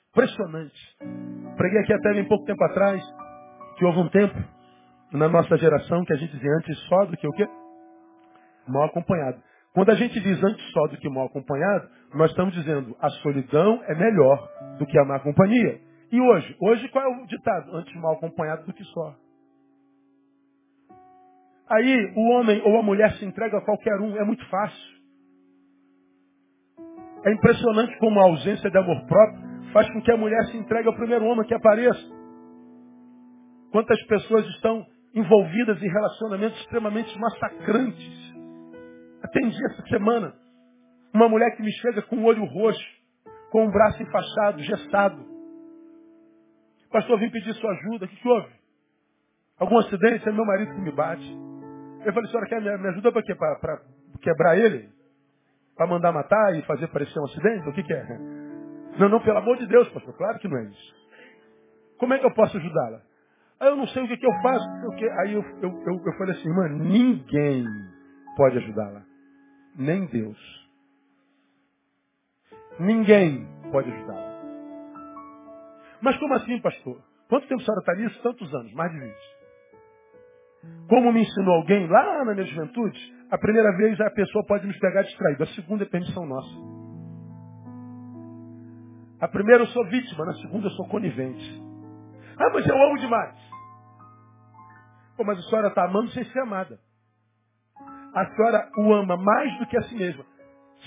Impressionante. 0.09 0.97
Preguei 1.55 1.79
aqui 1.79 1.93
até 1.93 2.13
bem 2.13 2.27
pouco 2.27 2.45
tempo 2.45 2.61
atrás 2.65 3.01
que 3.77 3.85
houve 3.85 3.99
um 3.99 4.09
tempo 4.09 4.37
na 5.13 5.29
nossa 5.29 5.57
geração 5.57 6.03
que 6.03 6.13
a 6.13 6.17
gente 6.17 6.33
dizia 6.33 6.51
antes 6.57 6.77
só 6.87 7.05
do 7.05 7.15
que 7.15 7.27
o 7.27 7.31
quê? 7.31 7.47
Mal 8.67 8.83
acompanhado. 8.83 9.41
Quando 9.73 9.89
a 9.91 9.95
gente 9.95 10.19
diz 10.19 10.43
antes 10.43 10.71
só 10.71 10.87
do 10.87 10.97
que 10.97 11.09
mal 11.09 11.27
acompanhado, 11.27 11.87
nós 12.13 12.29
estamos 12.31 12.53
dizendo 12.53 12.95
a 12.99 13.09
solidão 13.09 13.81
é 13.87 13.95
melhor 13.95 14.49
do 14.77 14.85
que 14.85 14.97
a 14.99 15.05
má 15.05 15.19
companhia. 15.19 15.79
E 16.11 16.19
hoje? 16.19 16.55
Hoje 16.59 16.89
qual 16.89 17.05
é 17.05 17.23
o 17.23 17.25
ditado? 17.25 17.75
Antes 17.75 17.95
mal 17.95 18.13
acompanhado 18.13 18.65
do 18.65 18.73
que 18.73 18.83
só. 18.83 19.15
Aí 21.69 22.13
o 22.17 22.31
homem 22.31 22.61
ou 22.65 22.77
a 22.77 22.83
mulher 22.83 23.13
se 23.13 23.25
entrega 23.25 23.57
a 23.57 23.61
qualquer 23.61 23.97
um, 24.01 24.17
é 24.17 24.25
muito 24.25 24.45
fácil. 24.49 25.01
É 27.23 27.31
impressionante 27.31 27.97
como 27.99 28.19
a 28.19 28.23
ausência 28.23 28.69
de 28.69 28.77
amor 28.77 29.05
próprio 29.05 29.71
faz 29.71 29.89
com 29.93 30.01
que 30.01 30.11
a 30.11 30.17
mulher 30.17 30.43
se 30.47 30.57
entregue 30.57 30.89
ao 30.89 30.95
primeiro 30.95 31.23
homem 31.25 31.45
que 31.45 31.53
apareça. 31.53 32.11
Quantas 33.71 34.01
pessoas 34.05 34.45
estão 34.47 34.85
envolvidas 35.13 35.81
em 35.81 35.87
relacionamentos 35.87 36.59
extremamente 36.59 37.17
massacrantes. 37.17 38.30
Atendi 39.23 39.57
essa 39.65 39.81
semana 39.87 40.33
uma 41.13 41.27
mulher 41.27 41.55
que 41.55 41.61
me 41.61 41.71
chega 41.73 42.01
com 42.03 42.17
o 42.17 42.23
olho 42.23 42.45
roxo, 42.45 42.85
com 43.51 43.65
o 43.67 43.71
braço 43.71 44.01
enfaixado, 44.01 44.63
gestado. 44.63 45.25
Pastor, 46.89 47.19
vim 47.19 47.29
pedir 47.29 47.53
sua 47.55 47.71
ajuda. 47.71 48.05
O 48.05 48.07
que, 48.07 48.15
que 48.15 48.27
houve? 48.27 48.49
Algum 49.59 49.77
acidente? 49.77 50.27
É 50.27 50.31
meu 50.31 50.45
marido 50.45 50.73
que 50.73 50.81
me 50.81 50.91
bate. 50.91 51.37
Eu 52.05 52.13
falei, 52.13 52.29
senhora, 52.29 52.47
quer 52.47 52.61
me 52.61 52.89
ajuda 52.89 53.11
para 53.11 53.21
quê? 53.21 53.35
Para 53.35 53.81
quebrar 54.21 54.57
ele? 54.57 54.89
Para 55.75 55.87
mandar 55.87 56.11
matar 56.11 56.55
e 56.55 56.61
fazer 56.63 56.87
parecer 56.87 57.19
um 57.19 57.25
acidente? 57.25 57.69
O 57.69 57.73
que, 57.73 57.83
que 57.83 57.93
é? 57.93 58.03
Não, 58.97 59.09
não, 59.09 59.21
pelo 59.21 59.37
amor 59.37 59.57
de 59.57 59.67
Deus, 59.67 59.87
pastor. 59.89 60.15
Claro 60.17 60.39
que 60.39 60.47
não 60.47 60.57
é 60.57 60.63
isso. 60.63 60.95
Como 61.97 62.13
é 62.13 62.19
que 62.19 62.25
eu 62.25 62.33
posso 62.33 62.57
ajudá-la? 62.57 63.01
Aí 63.59 63.69
eu 63.69 63.75
não 63.75 63.87
sei 63.87 64.03
o 64.03 64.07
que, 64.07 64.17
que 64.17 64.25
eu 64.25 64.33
faço. 64.41 64.65
Porque... 64.81 65.07
Aí 65.21 65.33
eu, 65.33 65.43
eu, 65.61 65.69
eu, 65.69 66.01
eu 66.05 66.13
falei 66.17 66.35
assim, 66.35 66.49
irmã, 66.49 66.67
ninguém 66.69 67.65
pode 68.35 68.57
ajudá-la. 68.57 69.10
Nem 69.75 70.05
Deus. 70.07 70.37
Ninguém 72.79 73.47
pode 73.71 73.89
ajudá-la. 73.91 74.31
Mas 76.01 76.17
como 76.17 76.33
assim, 76.33 76.59
pastor? 76.61 77.01
Quanto 77.29 77.47
tempo 77.47 77.61
a 77.61 77.65
senhora 77.65 77.79
está 77.79 77.95
nisso? 77.95 78.21
Tantos 78.23 78.53
anos, 78.53 78.73
mais 78.73 78.91
de 78.91 78.99
20. 78.99 79.15
Como 80.89 81.11
me 81.13 81.21
ensinou 81.21 81.55
alguém 81.55 81.87
lá 81.87 82.25
na 82.25 82.33
minha 82.33 82.45
juventude, 82.45 82.99
a 83.29 83.37
primeira 83.37 83.75
vez 83.77 83.99
a 84.01 84.11
pessoa 84.11 84.45
pode 84.45 84.67
nos 84.67 84.77
pegar 84.79 85.03
distraído, 85.03 85.43
a 85.43 85.47
segunda 85.47 85.83
é 85.83 85.87
permissão 85.87 86.25
nossa. 86.25 86.81
A 89.21 89.27
primeira 89.27 89.63
eu 89.63 89.67
sou 89.67 89.85
vítima, 89.87 90.25
na 90.25 90.33
segunda 90.33 90.67
eu 90.67 90.71
sou 90.71 90.87
conivente. 90.87 91.61
Ah, 92.37 92.49
mas 92.53 92.67
eu 92.67 92.75
amo 92.75 92.97
demais. 92.97 93.35
Pô, 95.15 95.23
mas 95.23 95.39
a 95.39 95.41
senhora 95.43 95.67
está 95.67 95.85
amando 95.85 96.09
sem 96.11 96.25
ser 96.25 96.39
amada. 96.39 96.79
A 98.13 98.25
senhora 98.25 98.69
o 98.77 98.93
ama 98.93 99.15
mais 99.17 99.57
do 99.59 99.65
que 99.67 99.77
a 99.77 99.83
si 99.83 99.95
mesma. 99.95 100.25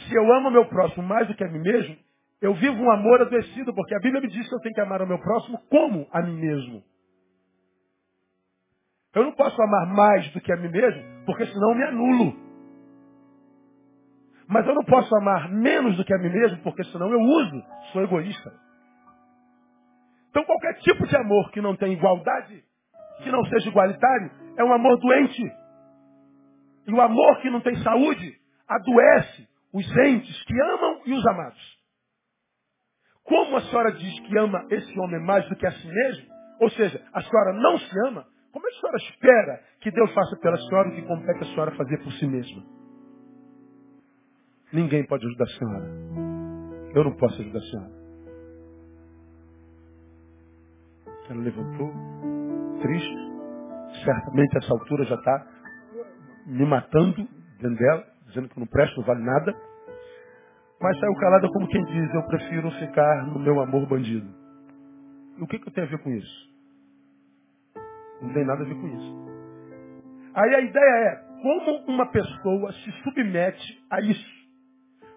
Se 0.07 0.15
eu 0.15 0.33
amo 0.35 0.51
meu 0.51 0.67
próximo 0.67 1.07
mais 1.07 1.27
do 1.27 1.35
que 1.35 1.45
a 1.45 1.49
mim 1.49 1.61
mesmo, 1.61 1.97
eu 2.41 2.55
vivo 2.55 2.83
um 2.83 2.91
amor 2.91 3.23
adoecido, 3.23 3.75
porque 3.75 3.95
a 3.95 4.01
Bíblia 4.01 4.21
me 4.21 4.29
diz 4.29 4.49
que 4.49 4.55
eu 4.55 4.61
tenho 4.61 4.75
que 4.75 4.81
amar 4.81 5.01
o 5.01 5.07
meu 5.07 5.19
próximo 5.19 5.59
como 5.71 6.07
a 6.13 6.21
mim 6.21 6.39
mesmo. 6.39 6.83
Eu 9.15 9.25
não 9.25 9.33
posso 9.33 9.61
amar 9.63 9.87
mais 9.87 10.31
do 10.33 10.41
que 10.41 10.53
a 10.53 10.57
mim 10.57 10.69
mesmo, 10.69 11.25
porque 11.25 11.47
senão 11.47 11.71
eu 11.71 11.77
me 11.77 11.85
anulo. 11.85 12.37
Mas 14.47 14.67
eu 14.67 14.75
não 14.75 14.85
posso 14.85 15.15
amar 15.17 15.49
menos 15.51 15.97
do 15.97 16.05
que 16.05 16.13
a 16.13 16.19
mim 16.19 16.29
mesmo, 16.29 16.59
porque 16.59 16.85
senão 16.85 17.11
eu 17.11 17.21
uso, 17.21 17.63
sou 17.93 18.03
egoísta. 18.03 18.53
Então 20.31 20.45
qualquer 20.45 20.75
tipo 20.81 21.07
de 21.07 21.17
amor 21.17 21.51
que 21.53 21.61
não 21.61 21.77
tem 21.77 21.93
igualdade, 21.93 22.63
que 23.23 23.31
não 23.31 23.45
seja 23.47 23.69
igualitário, 23.69 24.31
é 24.59 24.65
um 24.65 24.73
amor 24.73 24.99
doente. 24.99 25.63
E 26.87 26.92
o 26.92 27.01
amor 27.01 27.40
que 27.40 27.51
não 27.51 27.61
tem 27.61 27.77
saúde 27.83 28.35
adoece 28.68 29.49
os 29.73 29.97
entes 29.97 30.44
que 30.44 30.61
amam 30.61 31.03
e 31.07 31.12
os 31.12 31.27
amados. 31.27 31.79
Como 33.25 33.57
a 33.57 33.61
senhora 33.62 33.92
diz 33.92 34.20
que 34.20 34.38
ama 34.38 34.66
esse 34.70 34.99
homem 35.01 35.20
mais 35.20 35.49
do 35.49 35.57
que 35.57 35.66
a 35.66 35.73
si 35.73 35.88
mesmo, 35.88 36.27
ou 36.61 36.70
seja, 36.70 37.03
a 37.12 37.23
senhora 37.23 37.53
não 37.55 37.79
se 37.79 37.99
ama, 38.07 38.27
como 38.53 38.66
é 38.66 38.70
a 38.70 38.81
senhora 38.81 38.97
espera 38.99 39.64
que 39.81 39.90
Deus 39.90 40.12
faça 40.12 40.37
pela 40.37 40.57
senhora 40.57 40.88
o 40.88 40.94
que 40.94 41.03
compete 41.03 41.42
a 41.42 41.47
senhora 41.47 41.77
fazer 41.77 41.99
por 42.05 42.12
si 42.12 42.27
mesma? 42.27 42.62
Ninguém 44.73 45.05
pode 45.07 45.27
ajudar 45.27 45.44
a 45.44 45.59
senhora. 45.59 45.87
Eu 46.94 47.05
não 47.05 47.16
posso 47.16 47.40
ajudar 47.40 47.59
a 47.59 47.62
senhora. 47.62 48.05
Ela 51.31 51.40
levantou, 51.40 51.90
triste. 52.83 53.35
Certamente 54.05 54.59
essa 54.59 54.73
altura 54.73 55.05
já 55.05 55.14
está 55.14 55.47
me 56.46 56.64
matando 56.66 57.28
dentro 57.61 57.78
dela, 57.78 58.04
dizendo 58.26 58.48
que 58.48 58.59
não 58.59 58.66
presto, 58.66 58.98
não 58.98 59.07
vale 59.07 59.22
nada. 59.22 59.54
Mas 60.80 60.98
saiu 60.98 61.14
calada 61.14 61.48
como 61.48 61.68
quem 61.68 61.85
diz, 61.85 62.14
eu 62.14 62.22
prefiro 62.24 62.70
ficar 62.72 63.26
no 63.26 63.38
meu 63.38 63.61
amor 63.61 63.87
bandido. 63.87 64.28
E 65.38 65.42
o 65.42 65.46
que, 65.46 65.59
que 65.59 65.68
eu 65.68 65.72
tenho 65.72 65.87
a 65.87 65.90
ver 65.90 65.98
com 65.98 66.11
isso? 66.11 66.54
Não 68.20 68.33
tem 68.33 68.44
nada 68.44 68.62
a 68.62 68.66
ver 68.66 68.74
com 68.74 68.87
isso. 68.87 69.24
Aí 70.35 70.54
a 70.54 70.61
ideia 70.61 71.09
é, 71.09 71.24
como 71.42 71.85
uma 71.87 72.07
pessoa 72.07 72.72
se 72.72 72.92
submete 73.02 73.85
a 73.90 74.00
isso? 74.00 74.35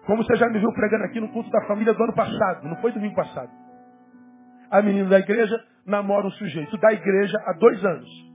Como 0.06 0.22
você 0.22 0.36
já 0.36 0.48
me 0.48 0.58
viu 0.58 0.72
pregando 0.72 1.04
aqui 1.04 1.20
no 1.20 1.28
culto 1.32 1.50
da 1.50 1.66
família 1.66 1.92
do 1.92 2.02
ano 2.02 2.14
passado, 2.14 2.66
não 2.66 2.76
foi 2.76 2.92
domingo 2.92 3.14
passado. 3.14 3.50
A 4.70 4.80
menina 4.80 5.08
da 5.08 5.18
igreja 5.18 5.62
namora 5.84 6.26
um 6.26 6.30
sujeito 6.32 6.76
da 6.78 6.92
igreja 6.92 7.36
há 7.46 7.52
dois 7.54 7.84
anos. 7.84 8.27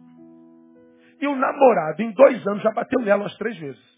E 1.20 1.28
o 1.28 1.36
namorado, 1.36 2.02
em 2.02 2.12
dois 2.12 2.46
anos, 2.48 2.64
já 2.64 2.72
bateu 2.72 3.00
nela 3.02 3.24
umas 3.24 3.38
três 3.38 3.58
vezes. 3.58 3.94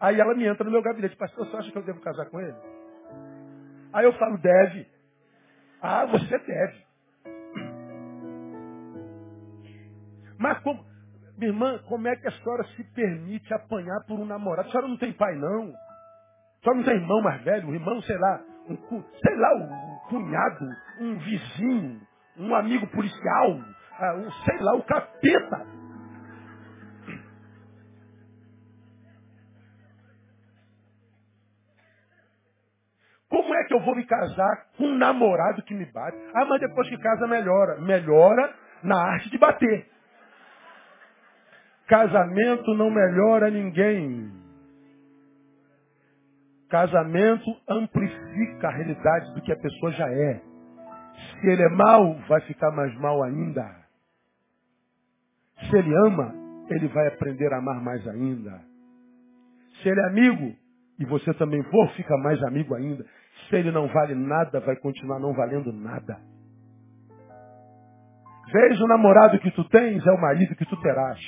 Aí 0.00 0.20
ela 0.20 0.34
me 0.34 0.46
entra 0.46 0.64
no 0.64 0.70
meu 0.70 0.82
gabinete, 0.82 1.16
pastor, 1.16 1.46
você 1.46 1.56
acha 1.56 1.70
que 1.70 1.78
eu 1.78 1.82
devo 1.82 2.00
casar 2.00 2.26
com 2.26 2.40
ele? 2.40 2.54
Aí 3.92 4.04
eu 4.04 4.12
falo, 4.14 4.36
deve. 4.38 4.86
Ah, 5.80 6.04
você 6.06 6.38
deve. 6.38 6.84
Mas 10.38 10.58
como, 10.60 10.84
minha 11.38 11.50
irmã, 11.50 11.78
como 11.88 12.08
é 12.08 12.16
que 12.16 12.28
a 12.28 12.32
senhora 12.32 12.64
se 12.76 12.84
permite 12.92 13.52
apanhar 13.54 14.00
por 14.06 14.18
um 14.18 14.24
namorado? 14.24 14.68
A 14.68 14.70
senhora 14.70 14.88
não 14.88 14.96
tem 14.96 15.12
pai, 15.12 15.34
não. 15.36 15.72
A 15.72 16.62
senhora 16.62 16.78
não 16.78 16.84
tem 16.84 16.94
irmão 16.94 17.22
mais 17.22 17.42
velho, 17.42 17.68
um 17.68 17.74
irmão, 17.74 18.02
sei 18.02 18.18
lá, 18.18 18.40
um, 18.68 18.76
sei 19.22 19.36
lá, 19.36 19.54
um 19.54 19.98
cunhado, 20.08 20.68
um 21.00 21.18
vizinho, 21.18 22.00
um 22.36 22.54
amigo 22.54 22.86
policial, 22.88 23.58
ah, 23.98 24.14
um, 24.16 24.30
sei 24.30 24.58
lá, 24.58 24.74
o 24.74 24.78
um 24.78 24.82
capeta. 24.82 25.83
Vou 33.84 33.94
me 33.94 34.04
casar 34.04 34.66
com 34.76 34.84
um 34.84 34.98
namorado 34.98 35.62
que 35.62 35.74
me 35.74 35.84
bate? 35.86 36.16
Ah, 36.34 36.44
mas 36.44 36.60
depois 36.60 36.88
que 36.88 36.98
casa 36.98 37.26
melhora. 37.26 37.80
Melhora 37.80 38.54
na 38.82 38.96
arte 38.96 39.30
de 39.30 39.38
bater. 39.38 39.86
Casamento 41.86 42.74
não 42.74 42.90
melhora 42.90 43.50
ninguém. 43.50 44.32
Casamento 46.68 47.44
amplifica 47.68 48.68
a 48.68 48.72
realidade 48.72 49.34
do 49.34 49.42
que 49.42 49.52
a 49.52 49.56
pessoa 49.56 49.92
já 49.92 50.10
é. 50.10 50.40
Se 51.40 51.46
ele 51.46 51.62
é 51.62 51.68
mal, 51.68 52.14
vai 52.28 52.40
ficar 52.42 52.70
mais 52.72 52.94
mal 52.96 53.22
ainda. 53.22 53.64
Se 55.68 55.76
ele 55.76 55.94
ama, 56.06 56.34
ele 56.68 56.88
vai 56.88 57.06
aprender 57.08 57.52
a 57.52 57.58
amar 57.58 57.80
mais 57.80 58.06
ainda. 58.08 58.60
Se 59.82 59.88
ele 59.88 60.00
é 60.00 60.06
amigo, 60.06 60.56
e 60.98 61.04
você 61.04 61.32
também 61.34 61.62
for, 61.64 61.90
fica 61.92 62.16
mais 62.18 62.42
amigo 62.44 62.74
ainda. 62.74 63.04
Se 63.48 63.56
ele 63.56 63.70
não 63.70 63.88
vale 63.88 64.14
nada, 64.14 64.60
vai 64.60 64.76
continuar 64.76 65.18
não 65.18 65.34
valendo 65.34 65.72
nada. 65.72 66.18
Veja 68.52 68.84
o 68.84 68.88
namorado 68.88 69.38
que 69.38 69.50
tu 69.50 69.64
tens, 69.68 70.06
é 70.06 70.12
o 70.12 70.20
marido 70.20 70.54
que 70.54 70.66
tu 70.66 70.80
terás. 70.80 71.18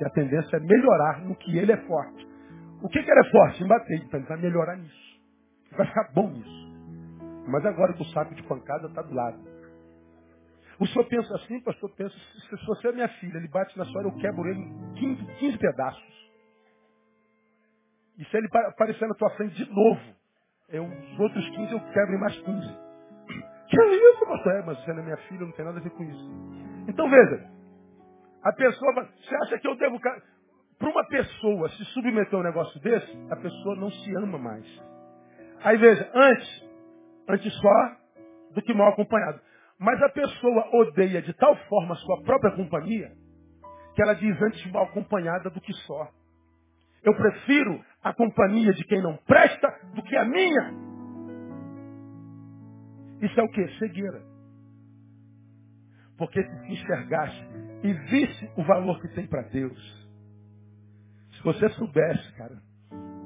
E 0.00 0.04
a 0.04 0.10
tendência 0.10 0.56
é 0.56 0.60
melhorar 0.60 1.20
no 1.20 1.36
que 1.36 1.56
ele 1.56 1.72
é 1.72 1.76
forte. 1.76 2.26
O 2.82 2.88
que, 2.88 3.02
que 3.02 3.10
ele 3.10 3.20
é 3.20 3.30
forte? 3.30 3.62
Em 3.62 3.68
bater. 3.68 4.02
Então 4.02 4.20
ele 4.20 4.28
vai 4.28 4.38
melhorar 4.38 4.76
nisso. 4.76 5.20
Vai 5.76 5.86
ficar 5.86 6.10
bom 6.12 6.28
nisso. 6.30 6.64
Mas 7.46 7.64
agora 7.64 7.92
que 7.92 8.02
o 8.02 8.06
saco 8.06 8.34
de 8.34 8.42
pancada 8.42 8.88
está 8.88 9.02
do 9.02 9.14
lado. 9.14 9.38
O 10.78 10.86
senhor 10.86 11.04
pensa 11.06 11.34
assim, 11.36 11.60
pastor, 11.60 11.90
pensa, 11.94 12.14
se 12.14 12.66
você 12.66 12.88
é 12.88 12.92
minha 12.92 13.08
filha, 13.08 13.36
ele 13.36 13.48
bate 13.48 13.78
na 13.78 13.84
senhora, 13.84 14.08
eu 14.08 14.16
quebro 14.16 14.48
ele 14.48 14.60
em 14.60 14.94
15, 14.94 15.24
15 15.38 15.58
pedaços. 15.58 16.30
E 18.18 18.24
se 18.24 18.36
ele 18.36 18.48
aparecer 18.52 19.06
na 19.06 19.14
tua 19.14 19.30
frente 19.30 19.54
de 19.54 19.70
novo, 19.72 20.00
eu, 20.68 20.84
os 20.84 21.20
outros 21.20 21.48
15 21.50 21.72
eu 21.72 21.80
quebro 21.92 22.14
em 22.14 22.20
mais 22.20 22.36
15. 22.38 22.78
Que 23.68 23.80
é 23.80 23.94
isso, 23.94 24.26
pastor? 24.26 24.52
É, 24.52 24.62
mas 24.62 24.78
você 24.78 24.92
não 24.92 25.00
é 25.00 25.04
minha 25.04 25.16
filha, 25.16 25.40
não 25.40 25.52
tem 25.52 25.64
nada 25.64 25.78
a 25.78 25.82
ver 25.82 25.90
com 25.90 26.04
isso. 26.04 26.30
Então 26.88 27.08
veja, 27.08 27.50
a 28.42 28.52
pessoa, 28.52 28.92
você 28.92 29.34
acha 29.36 29.58
que 29.58 29.66
eu 29.66 29.74
devo. 29.76 29.98
Para 30.00 30.90
uma 30.90 31.06
pessoa 31.06 31.68
se 31.70 31.84
submeter 31.86 32.34
a 32.34 32.38
um 32.38 32.42
negócio 32.42 32.78
desse, 32.80 33.16
a 33.30 33.36
pessoa 33.36 33.76
não 33.76 33.90
se 33.90 34.16
ama 34.16 34.38
mais. 34.38 34.82
Aí 35.62 35.78
veja, 35.78 36.10
antes, 36.14 36.64
antes 37.28 37.54
só 37.54 37.96
do 38.54 38.62
que 38.62 38.74
mal 38.74 38.88
acompanhado. 38.88 39.40
Mas 39.78 40.00
a 40.02 40.08
pessoa 40.10 40.68
odeia 40.76 41.22
de 41.22 41.32
tal 41.34 41.56
forma 41.68 41.94
a 41.94 41.96
sua 41.96 42.22
própria 42.22 42.52
companhia, 42.52 43.12
que 43.94 44.02
ela 44.02 44.14
diz 44.14 44.40
antes 44.42 44.70
mal 44.72 44.84
acompanhada 44.84 45.50
do 45.50 45.60
que 45.60 45.72
só. 45.86 46.08
Eu 47.02 47.14
prefiro 47.14 47.84
a 48.04 48.12
companhia 48.12 48.74
de 48.74 48.84
quem 48.84 49.00
não 49.02 49.16
presta 49.16 49.80
do 49.94 50.02
que 50.02 50.14
a 50.14 50.26
minha. 50.26 50.74
Isso 53.22 53.40
é 53.40 53.42
o 53.42 53.48
que? 53.48 53.66
Cegueira. 53.78 54.22
Porque 56.18 56.42
se 56.42 56.72
enxergasse 56.72 57.42
e 57.82 57.92
visse 57.92 58.50
o 58.56 58.62
valor 58.62 59.00
que 59.00 59.08
tem 59.08 59.26
para 59.26 59.42
Deus, 59.48 60.08
se 61.32 61.42
você 61.42 61.68
soubesse, 61.70 62.32
cara, 62.34 62.62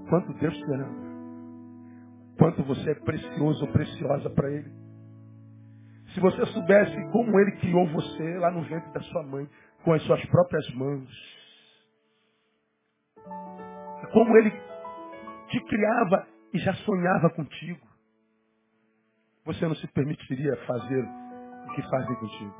quanto 0.09 0.33
Deus 0.35 0.57
te 0.57 0.73
ama, 0.73 1.09
quanto 2.39 2.63
você 2.63 2.93
é 2.93 2.95
precioso 2.95 3.67
ou 3.67 3.73
preciosa 3.73 4.31
para 4.31 4.51
Ele, 4.51 4.73
se 6.15 6.21
você 6.21 6.47
soubesse 6.47 6.97
como 7.11 7.39
Ele 7.41 7.53
criou 7.57 7.87
você 7.89 8.39
lá 8.39 8.51
no 8.53 8.63
ventre 8.63 8.93
da 8.93 9.01
sua 9.01 9.25
mãe, 9.25 9.49
com 9.85 9.93
as 9.93 10.03
suas 10.05 10.25
próprias 10.27 10.73
mãos, 10.75 11.39
como 14.13 14.37
Ele 14.39 14.68
te 15.49 15.61
criava 15.65 16.27
e 16.53 16.59
já 16.59 16.73
sonhava 16.75 17.31
contigo, 17.31 17.87
você 19.45 19.67
não 19.67 19.75
se 19.75 19.87
permitiria 19.89 20.57
fazer 20.67 21.05
o 21.67 21.73
que 21.75 21.83
fazem 21.91 22.17
contigo. 22.17 22.55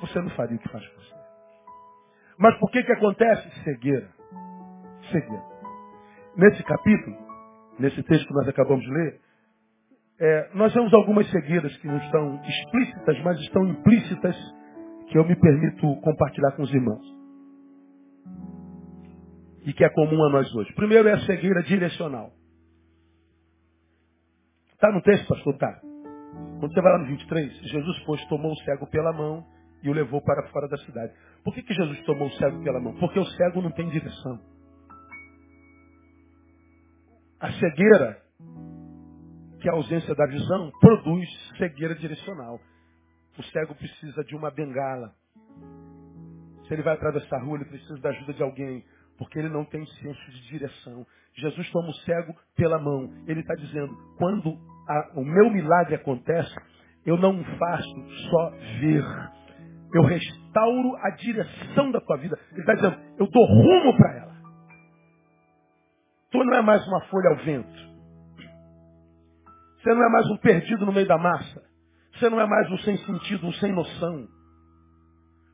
Você 0.00 0.20
não 0.20 0.30
faria 0.30 0.56
o 0.56 0.60
que 0.60 0.68
faz 0.68 0.86
com 0.86 1.00
você. 1.00 1.14
Mas 2.38 2.58
por 2.58 2.70
que 2.70 2.82
que 2.82 2.92
acontece? 2.92 3.62
Cegueira. 3.62 4.08
Cegueira. 5.10 5.44
Nesse 6.36 6.62
capítulo, 6.64 7.16
nesse 7.78 8.02
texto 8.02 8.26
que 8.26 8.34
nós 8.34 8.48
acabamos 8.48 8.84
de 8.84 8.90
ler, 8.90 9.20
é, 10.20 10.50
nós 10.54 10.72
vemos 10.72 10.92
algumas 10.94 11.28
cegueiras 11.30 11.76
que 11.78 11.86
não 11.86 11.96
estão 11.98 12.40
explícitas, 12.44 13.22
mas 13.22 13.38
estão 13.40 13.66
implícitas, 13.66 14.36
que 15.08 15.18
eu 15.18 15.24
me 15.24 15.36
permito 15.36 16.00
compartilhar 16.00 16.52
com 16.52 16.62
os 16.62 16.72
irmãos. 16.72 17.14
E 19.64 19.72
que 19.72 19.84
é 19.84 19.88
comum 19.90 20.22
a 20.24 20.30
nós 20.30 20.54
hoje. 20.54 20.72
Primeiro 20.74 21.08
é 21.08 21.12
a 21.12 21.20
cegueira 21.20 21.62
direcional. 21.62 22.32
Está 24.72 24.92
no 24.92 25.02
texto, 25.02 25.26
pastor? 25.26 25.56
Tá. 25.56 25.80
Quando 26.60 26.72
você 26.72 26.82
vai 26.82 26.92
lá 26.92 26.98
no 26.98 27.06
23, 27.06 27.52
Jesus, 27.70 27.98
pois, 28.04 28.24
tomou 28.26 28.52
o 28.52 28.56
cego 28.58 28.86
pela 28.88 29.12
mão 29.12 29.46
e 29.82 29.88
o 29.88 29.92
levou 29.92 30.20
para 30.22 30.48
fora 30.48 30.68
da 30.68 30.76
cidade. 30.78 31.12
Por 31.42 31.54
que, 31.54 31.62
que 31.62 31.74
Jesus 31.74 32.00
tomou 32.04 32.28
o 32.28 32.32
cego 32.32 32.62
pela 32.62 32.80
mão? 32.80 32.94
Porque 32.94 33.18
o 33.18 33.24
cego 33.24 33.62
não 33.62 33.70
tem 33.70 33.88
direção. 33.88 34.40
A 37.40 37.52
cegueira 37.52 38.24
que 39.64 39.70
a 39.70 39.72
ausência 39.72 40.14
da 40.14 40.26
visão 40.26 40.70
produz 40.78 41.26
cegueira 41.56 41.94
direcional. 41.94 42.60
O 43.38 43.42
cego 43.44 43.74
precisa 43.74 44.22
de 44.24 44.36
uma 44.36 44.50
bengala. 44.50 45.14
Se 46.66 46.74
ele 46.74 46.82
vai 46.82 46.92
atravessar 46.92 47.36
a 47.36 47.42
rua, 47.42 47.56
ele 47.56 47.64
precisa 47.64 47.98
da 47.98 48.10
ajuda 48.10 48.34
de 48.34 48.42
alguém, 48.42 48.84
porque 49.18 49.38
ele 49.38 49.48
não 49.48 49.64
tem 49.64 49.84
senso 49.86 50.30
de 50.30 50.48
direção. 50.48 51.06
Jesus 51.34 51.70
toma 51.70 51.88
o 51.88 51.94
cego 51.94 52.34
pela 52.56 52.78
mão. 52.78 53.10
Ele 53.26 53.40
está 53.40 53.54
dizendo, 53.54 53.94
quando 54.18 54.56
a, 54.88 55.12
o 55.20 55.24
meu 55.24 55.50
milagre 55.50 55.94
acontece, 55.94 56.54
eu 57.04 57.16
não 57.16 57.42
faço 57.44 58.08
só 58.30 58.50
ver. 58.80 59.04
Eu 59.92 60.02
restauro 60.02 60.96
a 60.96 61.10
direção 61.10 61.90
da 61.90 62.00
tua 62.00 62.16
vida. 62.16 62.38
Ele 62.52 62.60
está 62.60 62.74
dizendo, 62.74 62.96
eu 63.18 63.26
dou 63.28 63.44
rumo 63.46 63.96
para 63.96 64.16
ela. 64.16 64.34
Tu 66.30 66.44
não 66.44 66.54
é 66.54 66.62
mais 66.62 66.86
uma 66.88 67.00
folha 67.02 67.30
ao 67.30 67.36
vento. 67.44 67.94
Você 69.78 69.94
não 69.94 70.04
é 70.04 70.08
mais 70.08 70.26
um 70.30 70.36
perdido 70.38 70.86
no 70.86 70.92
meio 70.92 71.06
da 71.06 71.18
massa. 71.18 71.62
Você 72.14 72.28
não 72.30 72.40
é 72.40 72.46
mais 72.46 72.70
um 72.70 72.78
sem 72.78 72.96
sentido, 72.98 73.46
um 73.46 73.52
sem 73.52 73.72
noção. 73.72 74.26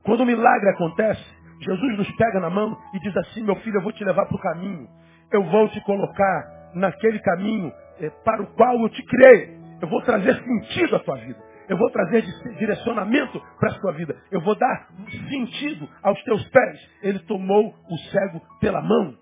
Quando 0.05 0.21
o 0.21 0.27
milagre 0.27 0.71
acontece, 0.71 1.25
Jesus 1.61 1.99
nos 1.99 2.11
pega 2.17 2.41
na 2.41 2.51
mão 2.51 2.77
e 2.95 3.01
diz 3.01 3.17
assim, 3.17 3.43
meu 3.43 3.57
filho, 3.57 3.77
eu 3.77 3.83
vou 3.83 3.93
te 3.93 4.05
levar 4.05 4.27
para 4.27 4.37
o 4.37 4.41
caminho. 4.41 4.89
Eu 5.31 5.45
vou 5.45 5.69
te 5.69 5.81
colocar 5.83 6.71
naquele 6.75 7.19
caminho 7.21 7.73
é, 8.01 8.11
para 8.25 8.43
o 8.43 8.47
qual 8.55 8.81
eu 8.81 8.89
te 8.89 9.03
criei. 9.05 9.59
Eu 9.81 9.89
vou 9.89 10.03
trazer 10.03 10.35
sentido 10.43 10.97
à 10.97 10.99
tua 11.01 11.17
vida. 11.17 11.39
Eu 11.69 11.77
vou 11.77 11.89
trazer 11.91 12.23
direcionamento 12.59 13.41
para 13.59 13.71
a 13.71 13.75
sua 13.75 13.93
vida. 13.93 14.17
Eu 14.31 14.41
vou 14.41 14.57
dar 14.57 14.89
sentido 15.29 15.89
aos 16.03 16.21
teus 16.25 16.43
pés. 16.49 16.91
Ele 17.03 17.21
tomou 17.21 17.75
o 17.89 17.99
cego 18.11 18.41
pela 18.61 18.83
mão. 18.83 19.17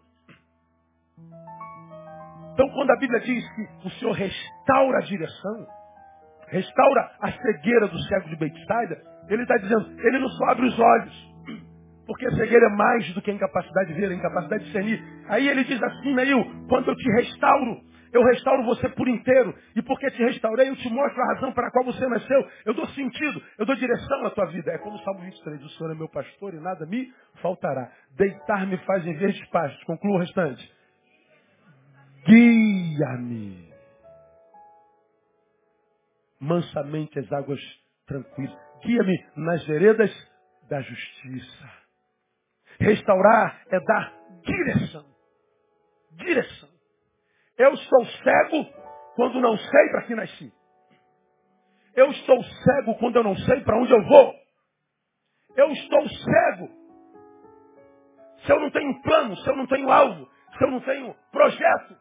Então, 2.55 2.68
quando 2.70 2.90
a 2.90 2.96
Bíblia 2.96 3.20
diz 3.20 3.46
que 3.53 3.87
o 3.87 3.90
Senhor 3.90 4.12
restaura 4.12 4.98
a 4.98 5.03
direção, 5.03 5.66
restaura 6.48 7.11
a 7.20 7.31
cegueira 7.33 7.87
do 7.87 7.98
cego 8.05 8.29
de 8.31 8.37
Bethsaida, 8.37 8.96
ele 9.29 9.42
está 9.42 9.57
dizendo, 9.59 10.01
ele 10.01 10.18
não 10.18 10.29
só 10.31 10.46
abre 10.46 10.66
os 10.66 10.79
olhos, 10.79 11.35
porque 12.09 12.27
a 12.27 12.31
cegueira 12.31 12.64
é 12.64 12.71
mais 12.71 13.12
do 13.12 13.21
que 13.21 13.31
a 13.31 13.35
incapacidade 13.35 13.92
de 13.92 14.01
ver, 14.01 14.11
a 14.11 14.14
incapacidade 14.14 14.64
de 14.64 14.71
discernir. 14.71 14.99
Aí 15.29 15.47
ele 15.47 15.62
diz 15.62 15.81
assim, 15.83 16.14
Neil, 16.14 16.42
quando 16.66 16.88
eu 16.88 16.97
te 16.97 17.07
restauro, 17.11 17.83
eu 18.11 18.23
restauro 18.25 18.64
você 18.64 18.88
por 18.88 19.07
inteiro. 19.07 19.55
E 19.77 19.83
porque 19.83 20.11
te 20.12 20.25
restaurei, 20.25 20.71
eu 20.71 20.77
te 20.77 20.88
mostro 20.88 21.21
a 21.21 21.35
razão 21.35 21.53
para 21.53 21.68
a 21.68 21.71
qual 21.71 21.85
você 21.85 22.09
nasceu. 22.09 22.49
Eu 22.64 22.73
dou 22.73 22.87
sentido, 22.88 23.42
eu 23.59 23.66
dou 23.66 23.77
direção 23.77 24.25
à 24.25 24.31
tua 24.31 24.47
vida. 24.47 24.73
É 24.73 24.79
como 24.79 24.97
o 24.97 25.01
Salmo 25.01 25.21
23, 25.21 25.62
o 25.62 25.68
Senhor 25.68 25.92
é 25.92 25.94
meu 25.94 26.09
pastor 26.09 26.55
e 26.55 26.61
nada 26.61 26.87
me 26.87 27.12
faltará. 27.42 27.92
Deitar-me 28.16 28.79
faz 28.79 29.07
em 29.07 29.12
verdes 29.12 29.47
pastos. 29.51 29.85
Conclua 29.85 30.16
o 30.16 30.21
restante. 30.21 30.73
Guia-me. 32.25 33.68
Mansamente 36.40 37.18
as 37.18 37.31
águas 37.31 37.61
tranquilas. 38.07 38.57
Guia-me 38.83 39.27
nas 39.37 39.62
veredas 39.66 40.11
da 40.71 40.81
justiça. 40.81 41.78
Restaurar 42.81 43.62
é 43.71 43.81
dar 43.81 44.14
direção. 44.45 45.07
Direção. 46.12 46.71
Eu 47.59 47.77
sou 47.77 48.07
cego 48.07 48.67
quando 49.17 49.41
não 49.41 49.57
sei 49.59 49.88
para 49.91 50.03
que 50.07 50.14
nasci. 50.14 50.53
Eu 51.95 52.11
estou 52.12 52.43
cego 52.45 52.97
quando 52.99 53.17
eu 53.17 53.25
não 53.25 53.37
sei 53.37 53.61
para 53.62 53.79
onde 53.79 53.93
eu 53.93 54.03
vou. 54.05 54.35
Eu 55.57 55.73
estou 55.73 56.09
cego 56.09 56.71
se 58.45 58.53
eu 58.53 58.61
não 58.61 58.71
tenho 58.71 59.03
plano, 59.03 59.37
se 59.38 59.49
eu 59.49 59.57
não 59.57 59.67
tenho 59.67 59.91
alvo, 59.91 60.31
se 60.59 60.64
eu 60.64 60.71
não 60.71 60.81
tenho 60.81 61.14
projeto. 61.33 61.97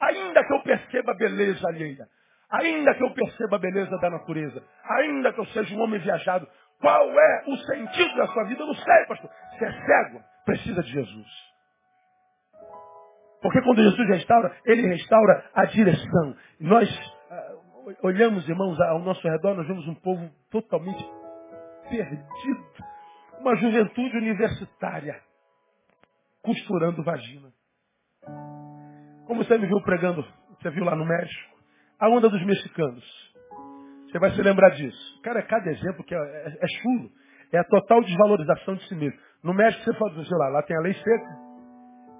Ainda 0.00 0.44
que 0.46 0.52
eu 0.52 0.62
perceba 0.62 1.12
a 1.12 1.16
beleza 1.16 1.66
alheia, 1.68 2.08
ainda 2.50 2.94
que 2.94 3.02
eu 3.04 3.12
perceba 3.14 3.56
a 3.56 3.60
beleza 3.60 3.98
da 3.98 4.10
natureza, 4.10 4.62
ainda 4.84 5.32
que 5.32 5.40
eu 5.40 5.46
seja 5.46 5.74
um 5.74 5.80
homem 5.80 6.00
viajado, 6.00 6.48
qual 6.80 7.10
é 7.10 7.44
o 7.46 7.56
sentido 7.56 8.16
da 8.16 8.26
sua 8.28 8.44
vida? 8.44 8.62
Eu 8.62 8.66
não 8.66 8.74
sei, 8.74 9.06
pastor. 9.06 9.30
Você 9.52 9.64
é 9.64 9.72
cego, 9.72 10.22
precisa 10.44 10.82
de 10.82 10.90
Jesus. 10.90 11.50
Porque 13.42 13.62
quando 13.62 13.82
Jesus 13.82 14.08
restaura, 14.08 14.56
ele 14.66 14.86
restaura 14.88 15.50
a 15.54 15.64
direção. 15.66 16.36
Nós 16.60 16.88
uh, 16.90 17.96
olhamos, 18.02 18.48
irmãos, 18.48 18.78
ao 18.80 18.98
nosso 19.00 19.26
redor, 19.26 19.54
nós 19.54 19.66
vemos 19.66 19.86
um 19.88 19.94
povo 19.94 20.30
totalmente 20.50 21.02
perdido. 21.88 22.66
Uma 23.40 23.56
juventude 23.56 24.16
universitária 24.16 25.20
costurando 26.42 27.02
vagina. 27.02 27.50
Como 29.26 29.44
você 29.44 29.56
me 29.56 29.66
viu 29.66 29.80
pregando, 29.82 30.26
você 30.60 30.70
viu 30.70 30.84
lá 30.84 30.94
no 30.94 31.06
México, 31.06 31.56
a 31.98 32.08
onda 32.08 32.28
dos 32.28 32.44
mexicanos. 32.44 33.29
Você 34.10 34.18
vai 34.18 34.30
se 34.32 34.42
lembrar 34.42 34.70
disso. 34.70 35.20
Cara, 35.22 35.42
cada 35.42 35.70
exemplo 35.70 36.04
que 36.04 36.14
é, 36.14 36.18
é, 36.18 36.58
é 36.60 36.68
chulo. 36.82 37.10
É 37.52 37.58
a 37.58 37.64
total 37.64 38.02
desvalorização 38.02 38.74
de 38.74 38.88
si 38.88 38.94
mesmo. 38.94 39.18
No 39.42 39.54
México, 39.54 39.84
você 39.84 39.94
fala, 39.94 40.24
sei 40.24 40.36
lá, 40.36 40.48
lá 40.48 40.62
tem 40.62 40.76
a 40.76 40.80
lei 40.80 40.94
seca. 40.94 41.38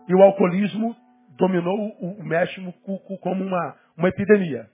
E 0.09 0.15
o 0.15 0.23
alcoolismo 0.23 0.97
dominou 1.37 1.77
o, 2.01 2.21
o 2.21 2.25
México 2.25 2.73
como 3.21 3.45
uma, 3.45 3.77
uma 3.97 4.09
epidemia. 4.09 4.69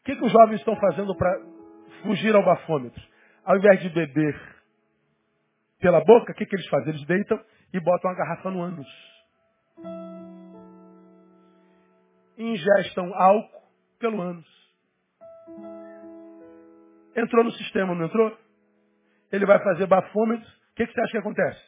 O 0.00 0.04
que, 0.04 0.16
que 0.16 0.24
os 0.24 0.32
jovens 0.32 0.58
estão 0.58 0.76
fazendo 0.76 1.14
para 1.14 1.40
fugir 2.02 2.34
ao 2.34 2.44
bafômetro? 2.44 3.02
Ao 3.44 3.56
invés 3.56 3.80
de 3.80 3.90
beber 3.90 4.40
pela 5.80 6.00
boca, 6.04 6.32
o 6.32 6.34
que, 6.34 6.46
que 6.46 6.56
eles 6.56 6.68
fazem? 6.68 6.90
Eles 6.90 7.06
deitam 7.06 7.40
e 7.72 7.80
botam 7.80 8.10
a 8.10 8.14
garrafa 8.14 8.50
no 8.50 8.62
ânus. 8.62 8.88
ingestam 12.40 13.12
álcool 13.14 13.62
pelo 13.98 14.20
ânus. 14.20 14.59
Entrou 17.16 17.44
no 17.44 17.52
sistema, 17.52 17.94
não 17.94 18.06
entrou? 18.06 18.36
Ele 19.32 19.46
vai 19.46 19.62
fazer 19.62 19.86
bafômetro. 19.86 20.46
O 20.46 20.74
que, 20.74 20.86
que 20.86 20.92
você 20.92 21.00
acha 21.00 21.12
que 21.12 21.18
acontece? 21.18 21.60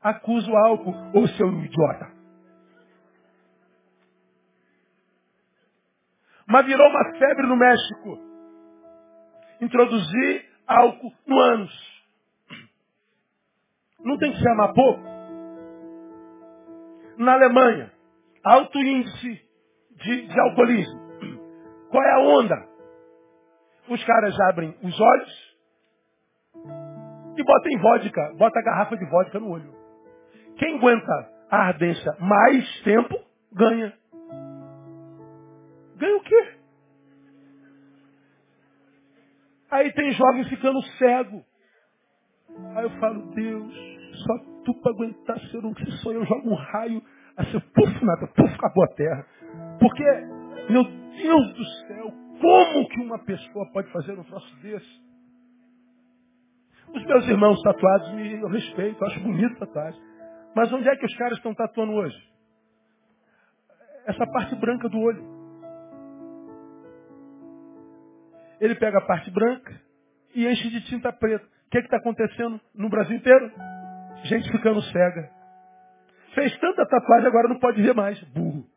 Acusa 0.00 0.50
o 0.50 0.56
álcool, 0.56 0.94
ou 1.14 1.26
seu 1.28 1.48
idiota. 1.64 2.12
Mas 6.46 6.64
virou 6.64 6.88
uma 6.88 7.18
febre 7.18 7.46
no 7.46 7.56
México. 7.56 8.18
Introduzir 9.60 10.48
álcool 10.66 11.12
no 11.26 11.38
ânus. 11.38 12.04
Não 14.00 14.16
tem 14.16 14.32
que 14.32 14.38
se 14.38 14.48
amar 14.48 14.72
pouco. 14.72 15.02
Na 17.18 17.34
Alemanha, 17.34 17.92
alto 18.44 18.78
índice 18.78 19.42
de, 19.96 20.26
de 20.28 20.40
alcoolismo. 20.40 21.00
Qual 21.90 22.02
é 22.02 22.12
a 22.12 22.20
onda? 22.20 22.67
Os 23.88 24.04
caras 24.04 24.38
abrem 24.50 24.76
os 24.82 25.00
olhos 25.00 25.48
e 27.36 27.42
botam 27.42 27.78
vodka, 27.80 28.34
bota 28.36 28.58
a 28.58 28.62
garrafa 28.62 28.96
de 28.96 29.04
vodka 29.06 29.38
no 29.38 29.50
olho. 29.50 29.72
Quem 30.58 30.76
aguenta 30.76 31.30
a 31.50 31.68
ardência 31.68 32.12
mais 32.20 32.82
tempo, 32.82 33.14
ganha. 33.52 33.92
Ganha 35.96 36.16
o 36.16 36.20
quê? 36.22 36.54
Aí 39.70 39.92
tem 39.92 40.12
jovem 40.12 40.44
ficando 40.44 40.82
cego. 40.98 41.44
Aí 42.74 42.84
eu 42.84 42.90
falo, 42.98 43.22
Deus, 43.34 43.74
só 44.26 44.38
tu 44.64 44.74
para 44.80 44.92
aguentar 44.92 45.38
ser 45.50 45.64
um 45.64 45.74
que 45.74 45.90
sou 46.02 46.12
eu, 46.12 46.24
jogo 46.24 46.50
um 46.50 46.54
raio, 46.54 47.02
assim, 47.36 47.60
puf, 47.60 48.04
nada, 48.04 48.26
puf, 48.28 48.54
acabou 48.54 48.84
a 48.84 48.94
terra. 48.94 49.26
Porque, 49.78 50.04
meu 50.70 50.84
Deus 50.84 51.54
do 51.54 51.64
céu, 51.86 52.27
como 52.40 52.88
que 52.88 53.00
uma 53.00 53.18
pessoa 53.20 53.70
pode 53.72 53.90
fazer 53.90 54.18
um 54.18 54.24
troço 54.24 54.56
desse? 54.56 55.08
Os 56.94 57.04
meus 57.04 57.28
irmãos 57.28 57.60
tatuados, 57.62 58.12
me, 58.14 58.40
eu 58.40 58.48
respeito, 58.48 59.04
acho 59.04 59.20
bonito 59.20 59.58
tatuagem. 59.58 60.00
Mas 60.54 60.72
onde 60.72 60.88
é 60.88 60.96
que 60.96 61.06
os 61.06 61.16
caras 61.16 61.36
estão 61.36 61.54
tatuando 61.54 61.92
hoje? 61.92 62.16
Essa 64.06 64.26
parte 64.26 64.54
branca 64.56 64.88
do 64.88 64.98
olho. 64.98 65.38
Ele 68.60 68.74
pega 68.74 68.98
a 68.98 69.06
parte 69.06 69.30
branca 69.30 69.80
e 70.34 70.46
enche 70.46 70.70
de 70.70 70.80
tinta 70.86 71.12
preta. 71.12 71.44
O 71.44 71.70
que 71.70 71.78
é 71.78 71.80
está 71.80 71.98
acontecendo 71.98 72.60
no 72.74 72.88
Brasil 72.88 73.16
inteiro? 73.16 73.52
Gente 74.24 74.50
ficando 74.50 74.82
cega. 74.82 75.30
Fez 76.34 76.58
tanta 76.58 76.86
tatuagem, 76.86 77.28
agora 77.28 77.48
não 77.48 77.58
pode 77.58 77.80
ver 77.82 77.94
mais. 77.94 78.18
Burro. 78.32 78.67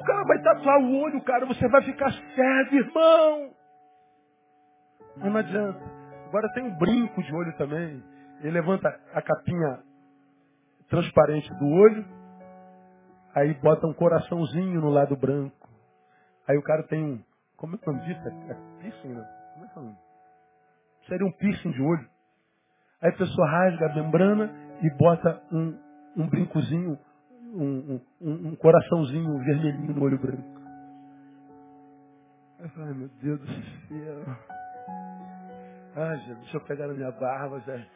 O 0.00 0.04
cara 0.04 0.24
vai 0.24 0.42
tatuar 0.42 0.78
o 0.80 1.00
olho, 1.02 1.20
cara, 1.22 1.46
você 1.46 1.68
vai 1.68 1.82
ficar 1.82 2.12
cego, 2.12 2.76
irmão. 2.76 3.50
Mas 5.16 5.32
não 5.32 5.36
adianta. 5.36 5.80
Agora 6.28 6.52
tem 6.52 6.64
um 6.64 6.76
brinco 6.76 7.22
de 7.22 7.34
olho 7.34 7.56
também. 7.56 8.02
Ele 8.40 8.50
levanta 8.50 8.88
a 9.14 9.22
capinha 9.22 9.80
transparente 10.88 11.52
do 11.54 11.66
olho, 11.66 12.04
aí 13.34 13.54
bota 13.54 13.86
um 13.86 13.94
coraçãozinho 13.94 14.80
no 14.80 14.90
lado 14.90 15.16
branco. 15.16 15.68
Aí 16.48 16.56
o 16.56 16.62
cara 16.62 16.82
tem 16.84 17.02
um. 17.02 17.24
Como 17.56 17.74
é 17.74 17.78
que 17.78 17.88
eu 17.88 17.94
disse? 17.94 18.28
É, 18.28 18.52
é 18.52 18.56
piercing, 18.80 19.08
não? 19.08 19.24
Como 19.54 19.64
é 19.64 19.68
que 19.68 19.78
é 19.78 19.80
o 19.80 19.84
nome? 19.84 19.98
Seria 21.08 21.26
um 21.26 21.32
piercing 21.32 21.70
de 21.70 21.82
olho. 21.82 22.08
Aí 23.00 23.10
a 23.10 23.16
pessoa 23.16 23.48
rasga 23.48 23.86
a 23.86 23.94
membrana 23.94 24.52
e 24.82 24.90
bota 24.96 25.42
um, 25.52 25.78
um 26.16 26.28
brincozinho, 26.28 26.98
um, 27.56 28.00
um, 28.20 28.48
um 28.48 28.56
coraçãozinho 28.56 29.38
vermelhinho 29.38 29.94
no 29.94 30.02
olho 30.02 30.18
branco. 30.18 30.60
Ai 32.60 32.94
meu 32.94 33.08
Deus 33.22 33.40
do 33.40 33.46
céu. 33.46 34.36
Ah, 35.96 36.14
Jesus, 36.16 36.38
deixa 36.40 36.56
eu 36.56 36.60
pegar 36.62 36.88
na 36.88 36.94
minha 36.94 37.10
barba, 37.10 37.58
Zé. 37.60 37.86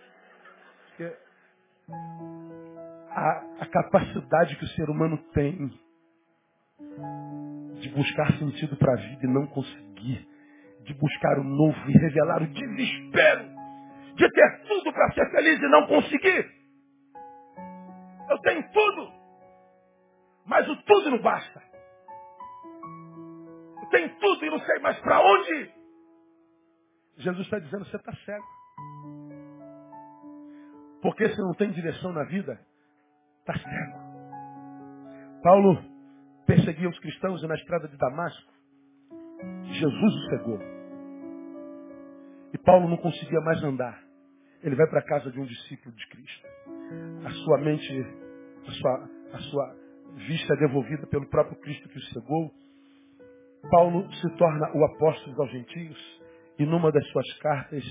Porque 0.88 1.16
a, 3.10 3.44
a 3.60 3.66
capacidade 3.66 4.56
que 4.56 4.64
o 4.64 4.68
ser 4.68 4.88
humano 4.88 5.18
tem 5.34 5.70
de 7.80 7.88
buscar 7.90 8.32
sentido 8.38 8.76
para 8.76 8.92
a 8.92 8.96
vida 8.96 9.26
e 9.26 9.32
não 9.32 9.46
conseguir, 9.48 10.26
de 10.84 10.94
buscar 10.94 11.38
o 11.38 11.44
novo 11.44 11.90
e 11.90 11.92
revelar 11.92 12.42
o 12.42 12.46
desespero 12.46 13.60
de 14.14 14.28
ter 14.30 14.62
tudo 14.66 14.92
para 14.92 15.12
ser 15.12 15.30
feliz 15.30 15.58
e 15.58 15.68
não 15.68 15.86
conseguir. 15.86 16.46
Eu 18.28 18.38
tenho 18.40 18.62
tudo, 18.70 19.12
mas 20.46 20.68
o 20.68 20.76
tudo 20.82 21.10
não 21.10 21.22
basta. 21.22 21.62
Eu 23.82 23.88
tenho 23.90 24.18
tudo 24.18 24.44
e 24.44 24.50
não 24.50 24.58
sei 24.60 24.78
mais 24.80 24.98
para 25.00 25.20
onde. 25.20 25.72
Jesus 27.16 27.44
está 27.44 27.58
dizendo, 27.58 27.84
você 27.84 27.96
está 27.96 28.12
cego. 28.24 28.46
Porque 31.02 31.28
se 31.28 31.38
não 31.38 31.54
tem 31.54 31.70
direção 31.70 32.12
na 32.12 32.24
vida, 32.24 32.60
está 33.40 33.54
cego. 33.54 34.00
Paulo 35.42 35.82
perseguia 36.46 36.88
os 36.88 36.98
cristãos 36.98 37.42
e 37.42 37.46
na 37.46 37.54
estrada 37.54 37.88
de 37.88 37.96
Damasco, 37.96 38.52
Jesus 39.64 40.14
o 40.14 40.28
cegou. 40.30 40.58
E 42.52 42.58
Paulo 42.58 42.88
não 42.88 42.96
conseguia 42.96 43.40
mais 43.40 43.62
andar. 43.62 44.02
Ele 44.62 44.76
vai 44.76 44.86
para 44.88 45.00
a 45.00 45.04
casa 45.04 45.30
de 45.30 45.40
um 45.40 45.44
discípulo 45.44 45.94
de 45.94 46.06
Cristo. 46.08 46.46
A 47.24 47.30
sua 47.30 47.58
mente, 47.58 48.06
a 48.66 48.70
sua, 48.72 49.10
a 49.32 49.38
sua 49.38 49.79
vista 50.16 50.56
devolvida 50.56 51.06
pelo 51.06 51.26
próprio 51.28 51.58
Cristo 51.60 51.88
que 51.88 51.98
o 51.98 52.02
cegou. 52.02 52.50
Paulo 53.70 54.10
se 54.14 54.36
torna 54.36 54.70
o 54.74 54.84
apóstolo 54.84 55.36
dos 55.36 55.50
gentios 55.50 56.20
e 56.58 56.64
numa 56.64 56.90
das 56.90 57.06
suas 57.08 57.32
cartas 57.38 57.84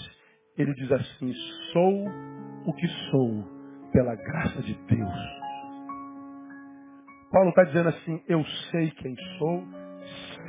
ele 0.57 0.73
diz 0.73 0.91
assim: 0.91 1.33
Sou 1.71 2.05
o 2.65 2.73
que 2.73 2.87
sou 3.09 3.43
pela 3.91 4.15
graça 4.15 4.61
de 4.61 4.73
Deus. 4.73 5.39
Paulo 7.31 7.49
está 7.49 7.63
dizendo 7.63 7.89
assim: 7.89 8.21
Eu 8.27 8.43
sei 8.71 8.91
quem 8.91 9.15
sou, 9.37 9.63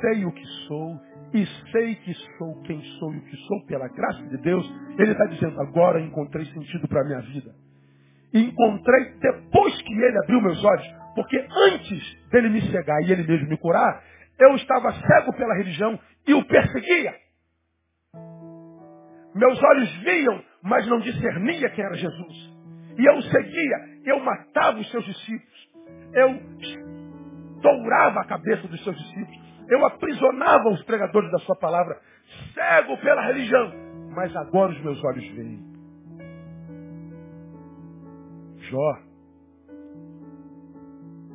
sei 0.01 0.25
o 0.25 0.31
que 0.31 0.45
sou, 0.67 0.99
e 1.33 1.45
sei 1.71 1.95
que 1.95 2.13
sou 2.37 2.61
quem 2.63 2.81
sou 2.99 3.13
e 3.13 3.17
o 3.17 3.21
que 3.21 3.37
sou 3.37 3.65
pela 3.65 3.87
graça 3.87 4.23
de 4.27 4.37
Deus. 4.37 4.69
Ele 4.97 5.11
está 5.11 5.25
dizendo: 5.25 5.61
Agora 5.61 6.01
encontrei 6.01 6.45
sentido 6.47 6.87
para 6.87 7.01
a 7.01 7.05
minha 7.05 7.21
vida. 7.21 7.55
Encontrei 8.33 9.13
depois 9.19 9.70
que 9.95 10.05
ele 10.05 10.17
abriu 10.23 10.41
meus 10.41 10.63
olhos, 10.63 10.95
porque 11.15 11.45
antes 11.67 12.29
dele 12.29 12.49
me 12.49 12.61
cegar 12.71 13.01
e 13.03 13.11
ele 13.11 13.23
mesmo 13.23 13.49
me 13.49 13.57
curar, 13.57 14.01
eu 14.39 14.55
estava 14.55 14.91
cego 14.93 15.33
pela 15.33 15.55
religião 15.55 15.99
e 16.27 16.33
o 16.33 16.43
perseguia. 16.45 17.15
Meus 19.35 19.63
olhos 19.63 19.91
viam, 20.03 20.43
mas 20.63 20.85
não 20.87 20.99
discernia 20.99 21.69
quem 21.69 21.85
era 21.85 21.95
Jesus. 21.95 22.51
E 22.97 23.05
eu 23.05 23.15
o 23.15 23.21
seguia, 23.23 23.77
eu 24.05 24.19
matava 24.19 24.79
os 24.79 24.91
seus 24.91 25.05
discípulos. 25.05 25.71
Eu 26.13 26.39
dourava 27.61 28.21
a 28.21 28.25
cabeça 28.25 28.67
dos 28.67 28.83
seus 28.83 28.97
discípulos. 28.97 29.39
Eu 29.69 29.85
aprisionava 29.85 30.69
os 30.69 30.83
pregadores 30.83 31.31
da 31.31 31.39
sua 31.39 31.55
palavra, 31.55 31.97
cego 32.53 32.97
pela 32.97 33.25
religião. 33.27 33.71
Mas 34.13 34.35
agora 34.35 34.71
os 34.71 34.81
meus 34.81 35.01
olhos 35.03 35.27
veem. 35.29 35.71
Jó. 38.69 39.10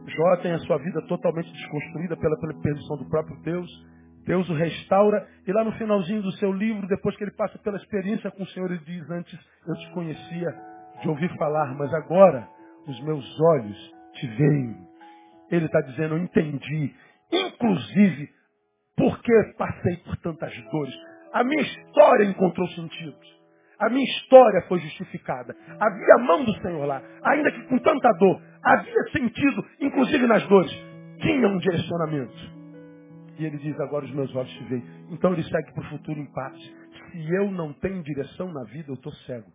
Jó 0.06 0.36
tem 0.36 0.52
a 0.52 0.58
sua 0.60 0.78
vida 0.78 1.02
totalmente 1.08 1.52
desconstruída 1.52 2.16
pela, 2.16 2.38
pela 2.38 2.54
permissão 2.60 2.96
do 2.96 3.08
próprio 3.08 3.36
Deus. 3.42 3.70
Deus 4.24 4.48
o 4.48 4.54
restaura 4.54 5.26
e 5.46 5.52
lá 5.52 5.64
no 5.64 5.72
finalzinho 5.72 6.22
do 6.22 6.32
seu 6.32 6.52
livro, 6.52 6.86
depois 6.88 7.16
que 7.16 7.24
ele 7.24 7.32
passa 7.32 7.58
pela 7.58 7.76
experiência 7.76 8.30
com 8.30 8.42
o 8.42 8.46
Senhor, 8.48 8.70
ele 8.70 8.82
diz, 8.84 9.08
antes 9.10 9.38
eu 9.66 9.74
te 9.76 9.90
conhecia 9.92 10.54
de 11.00 11.08
ouvir 11.08 11.28
falar, 11.36 11.74
mas 11.76 11.92
agora 11.94 12.48
os 12.86 13.00
meus 13.02 13.40
olhos 13.40 13.94
te 14.14 14.26
veem. 14.26 14.76
Ele 15.50 15.66
está 15.66 15.80
dizendo, 15.80 16.16
eu 16.16 16.22
entendi, 16.22 16.94
inclusive, 17.32 18.28
porque 18.96 19.32
passei 19.56 19.96
por 19.98 20.16
tantas 20.18 20.52
dores. 20.72 20.94
A 21.32 21.44
minha 21.44 21.62
história 21.62 22.24
encontrou 22.24 22.66
sentidos. 22.68 23.36
A 23.78 23.90
minha 23.90 24.04
história 24.04 24.62
foi 24.68 24.78
justificada. 24.80 25.54
Havia 25.78 26.14
a 26.14 26.18
mão 26.18 26.44
do 26.44 26.54
Senhor 26.60 26.86
lá, 26.86 27.02
ainda 27.22 27.52
que 27.52 27.62
com 27.64 27.78
tanta 27.78 28.10
dor. 28.18 28.40
Havia 28.62 29.02
sentido, 29.12 29.64
inclusive 29.80 30.26
nas 30.26 30.46
dores. 30.48 30.72
Tinha 31.20 31.48
um 31.48 31.58
direcionamento. 31.58 32.56
E 33.38 33.44
ele 33.44 33.58
diz, 33.58 33.78
agora 33.80 34.04
os 34.04 34.14
meus 34.14 34.34
olhos 34.34 34.50
te 34.52 34.64
veem. 34.64 34.82
Então 35.10 35.32
ele 35.32 35.42
segue 35.42 35.72
para 35.72 35.82
o 35.82 35.90
futuro 35.90 36.18
em 36.18 36.32
paz. 36.32 36.56
Se 37.10 37.34
eu 37.34 37.50
não 37.50 37.72
tenho 37.74 38.02
direção 38.02 38.50
na 38.50 38.64
vida, 38.64 38.90
eu 38.90 38.94
estou 38.94 39.12
cego. 39.12 39.50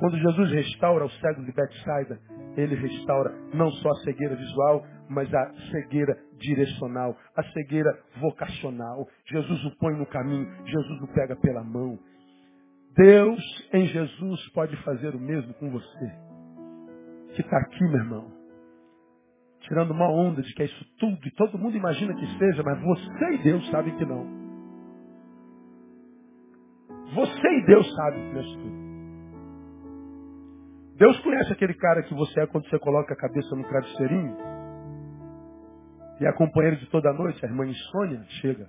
Quando 0.00 0.16
Jesus 0.16 0.50
restaura 0.52 1.04
o 1.04 1.10
cego 1.10 1.44
de 1.44 1.52
Betsaida, 1.52 2.18
ele 2.56 2.74
restaura 2.74 3.32
não 3.54 3.70
só 3.70 3.90
a 3.90 3.96
cegueira 4.04 4.34
visual, 4.34 4.84
mas 5.10 5.32
a 5.34 5.52
cegueira 5.72 6.16
direcional, 6.38 7.16
a 7.36 7.42
cegueira 7.52 7.90
vocacional. 8.20 9.06
Jesus 9.26 9.64
o 9.64 9.76
põe 9.76 9.94
no 9.96 10.06
caminho, 10.06 10.48
Jesus 10.64 11.02
o 11.02 11.08
pega 11.08 11.36
pela 11.36 11.64
mão. 11.64 11.98
Deus 12.96 13.68
em 13.72 13.86
Jesus 13.86 14.48
pode 14.50 14.76
fazer 14.84 15.14
o 15.14 15.20
mesmo 15.20 15.52
com 15.54 15.70
você. 15.70 16.12
Que 17.34 17.42
está 17.42 17.58
aqui, 17.58 17.84
meu 17.84 17.98
irmão 17.98 18.40
tirando 19.60 19.90
uma 19.90 20.08
onda 20.08 20.42
de 20.42 20.52
que 20.54 20.62
é 20.62 20.64
isso 20.64 20.84
tudo, 20.98 21.18
e 21.24 21.30
todo 21.32 21.58
mundo 21.58 21.76
imagina 21.76 22.14
que 22.14 22.26
seja, 22.38 22.62
mas 22.62 22.80
você 22.82 23.34
e 23.34 23.42
Deus 23.42 23.70
sabem 23.70 23.94
que 23.96 24.04
não. 24.04 24.26
Você 27.14 27.48
e 27.48 27.66
Deus 27.66 27.94
sabem 27.94 28.30
que 28.32 28.38
é 28.38 28.40
isso 28.40 28.58
tudo. 28.58 28.80
Deus 30.96 31.20
conhece 31.20 31.52
aquele 31.52 31.74
cara 31.74 32.02
que 32.02 32.14
você 32.14 32.40
é 32.40 32.46
quando 32.46 32.68
você 32.68 32.78
coloca 32.78 33.14
a 33.14 33.16
cabeça 33.16 33.54
no 33.54 33.64
travesseirinho 33.68 34.49
e 36.20 36.26
é 36.26 36.32
companheiro 36.32 36.76
de 36.76 36.86
toda 36.90 37.10
a 37.10 37.14
noite, 37.14 37.44
a 37.44 37.48
irmã 37.48 37.66
insônia 37.66 38.22
chega. 38.40 38.68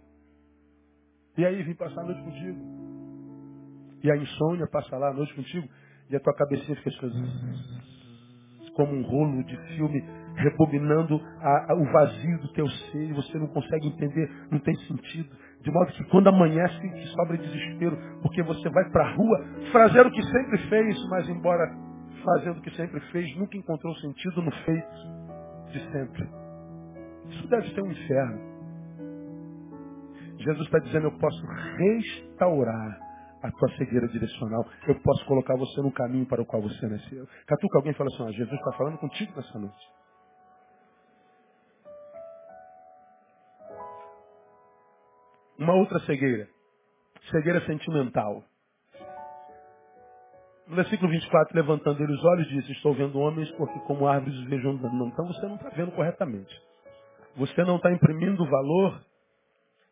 E 1.38 1.46
aí, 1.46 1.62
vim 1.64 1.74
passar 1.76 2.02
a 2.02 2.06
noite 2.06 2.24
contigo. 2.24 2.60
E 4.04 4.12
a 4.12 4.16
insônia 4.16 4.68
passa 4.68 4.98
lá 4.98 5.10
a 5.10 5.14
noite 5.14 5.34
contigo 5.36 5.68
e 6.10 6.16
a 6.16 6.20
tua 6.20 6.34
cabecinha 6.34 6.76
fica 6.78 6.92
como 8.74 8.94
um 8.94 9.02
rolo 9.04 9.44
de 9.44 9.58
filme 9.76 10.04
rebobinando 10.36 11.22
a, 11.40 11.74
a, 11.74 11.76
o 11.76 11.86
vazio 11.92 12.40
do 12.40 12.54
teu 12.54 12.68
ser 12.68 13.10
e 13.10 13.14
você 13.14 13.38
não 13.38 13.48
consegue 13.48 13.88
entender, 13.88 14.30
não 14.50 14.60
tem 14.60 14.76
sentido. 14.88 15.30
De 15.62 15.70
modo 15.72 15.92
que 15.92 16.04
quando 16.06 16.28
amanhece, 16.30 16.80
te 16.80 17.08
sobra 17.10 17.38
desespero, 17.38 17.98
porque 18.22 18.42
você 18.42 18.70
vai 18.70 18.90
para 18.90 19.06
a 19.06 19.14
rua 19.14 19.46
fazer 19.72 20.06
o 20.06 20.12
que 20.12 20.24
sempre 20.24 20.58
fez, 20.70 21.10
mas 21.10 21.30
embora 21.30 21.70
fazendo 22.24 22.60
o 22.60 22.62
que 22.62 22.72
sempre 22.72 23.00
fez, 23.12 23.36
nunca 23.36 23.58
encontrou 23.58 23.94
sentido 23.96 24.42
no 24.42 24.52
feito 24.52 24.96
de 25.72 25.92
sempre. 25.92 26.41
Isso 27.32 27.48
deve 27.48 27.74
ser 27.74 27.82
um 27.82 27.92
inferno. 27.92 28.52
Jesus 30.38 30.66
está 30.66 30.80
dizendo, 30.80 31.08
eu 31.08 31.18
posso 31.18 31.46
restaurar 31.78 33.00
a 33.44 33.52
tua 33.52 33.70
cegueira 33.78 34.08
direcional. 34.08 34.66
Eu 34.88 35.00
posso 35.02 35.26
colocar 35.26 35.56
você 35.56 35.82
no 35.82 35.92
caminho 35.92 36.26
para 36.26 36.42
o 36.42 36.46
qual 36.46 36.62
você 36.62 36.88
nasceu. 36.88 37.28
Catuca 37.48 37.78
alguém 37.78 37.94
fala 37.94 38.10
assim, 38.14 38.24
ah, 38.28 38.32
Jesus 38.32 38.54
está 38.54 38.72
falando 38.74 38.98
contigo 38.98 39.34
nessa 39.36 39.60
noite. 39.60 39.92
Uma 45.58 45.74
outra 45.76 46.00
cegueira. 46.02 46.48
Cegueira 47.30 47.64
sentimental. 47.66 48.44
No 50.68 50.76
versículo 50.76 51.12
24, 51.12 51.56
levantando 51.56 52.02
ele 52.02 52.14
os 52.14 52.24
olhos, 52.24 52.48
disse, 52.48 52.72
estou 52.72 52.94
vendo 52.94 53.20
homens 53.20 53.52
porque 53.52 53.78
como 53.82 54.08
árvores 54.08 54.36
os 54.38 54.46
vejo 54.46 54.70
andando. 54.70 55.08
Então 55.08 55.28
você 55.28 55.46
não 55.46 55.56
está 55.56 55.70
vendo 55.70 55.92
corretamente. 55.92 56.71
Você 57.38 57.64
não 57.64 57.78
está 57.78 57.92
imprimindo 57.92 58.46
valor 58.46 59.02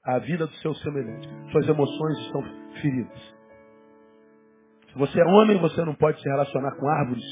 à 0.04 0.20
vida 0.20 0.46
do 0.46 0.54
seu 0.56 0.74
semelhante. 0.76 1.28
Suas 1.52 1.68
emoções 1.68 2.20
estão 2.20 2.44
feridas. 2.82 3.40
Se 4.92 4.98
você 4.98 5.22
é 5.22 5.26
homem, 5.26 5.60
você 5.60 5.84
não 5.86 5.94
pode 5.96 6.20
se 6.22 6.28
relacionar 6.28 6.76
com 6.76 6.88
árvores. 6.88 7.24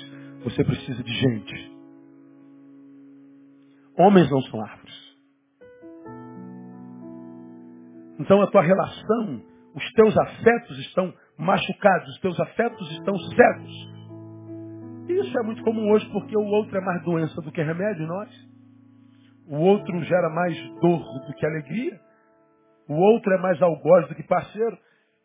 Você 0.44 0.64
precisa 0.64 1.04
de 1.04 1.14
gente. 1.14 1.78
Homens 3.98 4.30
não 4.30 4.42
são 4.44 4.62
árvores. 4.62 5.08
Então 8.20 8.42
a 8.42 8.48
tua 8.48 8.62
relação, 8.62 9.42
os 9.76 9.92
teus 9.94 10.18
afetos 10.18 10.78
estão 10.80 11.14
machucados, 11.38 12.10
os 12.10 12.20
teus 12.20 12.40
afetos 12.40 12.92
estão 12.92 13.16
cegos. 13.18 13.98
Isso 15.10 15.40
é 15.40 15.44
muito 15.44 15.64
comum 15.64 15.92
hoje 15.92 16.08
porque 16.12 16.36
o 16.38 16.44
outro 16.44 16.78
é 16.78 16.82
mais 16.82 17.04
doença 17.04 17.42
do 17.42 17.52
que 17.52 17.62
remédio 17.62 18.04
em 18.04 18.08
nós. 18.08 18.47
O 19.48 19.58
outro 19.58 20.04
gera 20.04 20.30
mais 20.30 20.58
dor 20.82 21.00
do 21.26 21.34
que 21.34 21.46
alegria. 21.46 22.00
O 22.90 22.96
outro 22.96 23.34
é 23.34 23.38
mais 23.38 23.62
algoz 23.62 24.08
do 24.10 24.16
que 24.16 24.24
parceiro. 24.24 24.78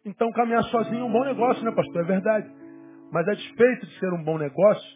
Então 0.04 0.32
caminhar 0.32 0.62
sozinho 0.64 1.00
é 1.00 1.04
um 1.04 1.12
bom 1.12 1.24
negócio, 1.24 1.64
né, 1.64 1.72
pastor? 1.72 2.02
É 2.02 2.06
verdade. 2.06 2.50
Mas 3.12 3.28
a 3.28 3.34
despeito 3.34 3.86
de 3.86 3.98
ser 3.98 4.12
um 4.12 4.24
bom 4.24 4.38
negócio, 4.38 4.90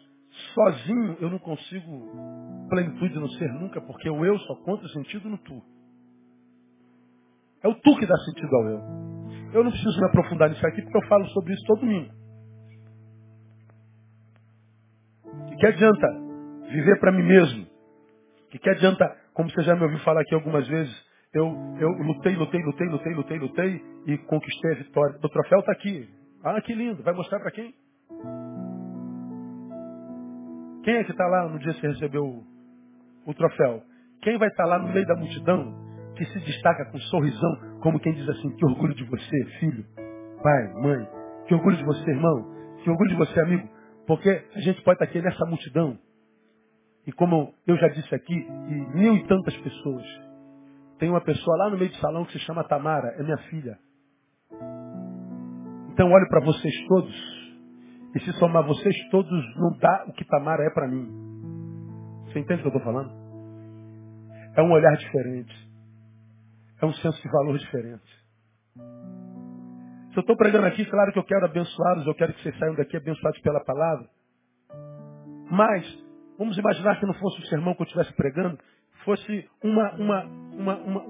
sozinho 0.53 1.17
eu 1.21 1.29
não 1.29 1.39
consigo 1.39 2.67
plenitude 2.69 3.19
no 3.19 3.29
ser 3.31 3.51
nunca, 3.53 3.79
porque 3.81 4.09
o 4.09 4.25
eu 4.25 4.37
só 4.39 4.55
conta 4.63 4.87
sentido 4.89 5.29
no 5.29 5.37
tu. 5.37 5.61
É 7.63 7.67
o 7.67 7.75
tu 7.75 7.97
que 7.97 8.05
dá 8.05 8.15
sentido 8.17 8.55
ao 8.55 8.67
eu. 8.69 8.81
Eu 9.53 9.63
não 9.63 9.71
preciso 9.71 9.99
me 9.99 10.07
aprofundar 10.07 10.49
nisso 10.49 10.65
aqui 10.67 10.81
porque 10.81 10.97
eu 10.97 11.07
falo 11.07 11.25
sobre 11.27 11.53
isso 11.53 11.65
todo 11.65 11.79
domingo. 11.81 12.13
Que 15.49 15.55
que 15.57 15.67
adianta 15.67 16.07
viver 16.69 16.99
para 16.99 17.11
mim 17.11 17.23
mesmo? 17.23 17.66
Que 18.49 18.59
que 18.59 18.69
adianta, 18.69 19.05
como 19.33 19.49
você 19.49 19.61
já 19.63 19.75
me 19.75 19.83
ouviu 19.83 19.99
falar 19.99 20.21
aqui 20.21 20.33
algumas 20.33 20.67
vezes, 20.67 21.05
eu, 21.33 21.45
eu 21.79 21.89
lutei, 21.89 22.35
lutei, 22.35 22.61
lutei, 22.63 22.87
lutei, 22.87 23.13
lutei, 23.13 23.39
lutei 23.39 23.81
e 24.05 24.17
conquistei 24.19 24.71
a 24.71 24.75
vitória. 24.75 25.19
O 25.23 25.29
troféu 25.29 25.59
está 25.59 25.71
aqui. 25.71 26.09
Ah, 26.43 26.61
que 26.61 26.73
lindo. 26.73 27.03
Vai 27.03 27.13
mostrar 27.13 27.39
para 27.39 27.51
quem? 27.51 27.73
Quem 30.83 30.95
é 30.95 31.03
que 31.03 31.11
está 31.11 31.27
lá 31.27 31.49
no 31.49 31.59
dia 31.59 31.73
que 31.73 31.81
você 31.81 31.87
recebeu 31.87 32.23
o, 32.23 32.43
o 33.25 33.33
troféu? 33.33 33.83
Quem 34.21 34.37
vai 34.37 34.47
estar 34.47 34.63
tá 34.63 34.69
lá 34.69 34.79
no 34.79 34.93
meio 34.93 35.05
da 35.05 35.15
multidão 35.15 35.87
que 36.15 36.25
se 36.25 36.39
destaca 36.39 36.85
com 36.85 36.97
um 36.97 37.01
sorrisão, 37.01 37.79
como 37.81 37.99
quem 37.99 38.13
diz 38.13 38.27
assim, 38.27 38.55
que 38.55 38.65
orgulho 38.65 38.95
de 38.95 39.03
você, 39.03 39.45
filho, 39.59 39.85
pai, 40.41 40.73
mãe, 40.81 41.07
que 41.47 41.53
orgulho 41.53 41.77
de 41.77 41.83
você, 41.83 42.09
irmão, 42.09 42.51
que 42.83 42.89
orgulho 42.89 43.09
de 43.09 43.15
você, 43.17 43.39
amigo, 43.39 43.69
porque 44.07 44.29
a 44.29 44.59
gente 44.61 44.81
pode 44.81 44.95
estar 44.95 45.05
aqui 45.05 45.21
nessa 45.21 45.45
multidão, 45.45 45.99
e 47.07 47.11
como 47.13 47.55
eu 47.65 47.77
já 47.77 47.87
disse 47.87 48.13
aqui, 48.13 48.33
e 48.35 48.97
mil 48.97 49.15
e 49.15 49.25
tantas 49.27 49.55
pessoas, 49.57 50.05
tem 50.99 51.09
uma 51.09 51.21
pessoa 51.21 51.57
lá 51.57 51.69
no 51.69 51.77
meio 51.77 51.89
do 51.89 51.95
salão 51.97 52.25
que 52.25 52.33
se 52.33 52.39
chama 52.39 52.65
Tamara, 52.65 53.15
é 53.17 53.23
minha 53.23 53.37
filha. 53.49 53.79
Então 55.93 56.11
olho 56.11 56.27
para 56.27 56.43
vocês 56.43 56.73
todos, 56.89 57.15
e 58.13 58.19
se 58.19 58.33
somar 58.33 58.65
vocês 58.65 58.95
todos, 59.09 59.55
não 59.55 59.77
dá 59.79 60.05
o 60.09 60.11
que 60.11 60.25
Tamara 60.25 60.63
é 60.65 60.69
para 60.69 60.87
mim. 60.87 61.07
Você 62.25 62.39
entende 62.39 62.59
o 62.59 62.63
que 62.63 62.75
eu 62.75 62.77
estou 62.77 62.93
falando? 62.93 63.11
É 64.55 64.61
um 64.61 64.71
olhar 64.71 64.97
diferente. 64.97 65.67
É 66.81 66.85
um 66.85 66.93
senso 66.93 67.21
de 67.21 67.29
valor 67.29 67.57
diferente. 67.57 68.27
Se 70.11 70.17
eu 70.17 70.21
estou 70.21 70.35
pregando 70.35 70.67
aqui, 70.67 70.83
claro 70.85 71.13
que 71.13 71.19
eu 71.19 71.23
quero 71.23 71.45
abençoá-los, 71.45 72.05
eu 72.05 72.15
quero 72.15 72.33
que 72.33 72.41
vocês 72.41 72.57
saiam 72.57 72.75
daqui 72.75 72.97
abençoados 72.97 73.39
pela 73.41 73.63
palavra. 73.63 74.09
Mas, 75.49 76.06
vamos 76.37 76.57
imaginar 76.57 76.99
que 76.99 77.05
não 77.05 77.13
fosse 77.15 77.39
o 77.39 77.45
sermão 77.47 77.73
que 77.73 77.81
eu 77.81 77.85
estivesse 77.85 78.13
pregando, 78.13 78.57
fosse 79.03 79.49
uma, 79.63 79.93
uma, 79.95 80.23
uma, 80.23 80.75
uma, 80.75 81.05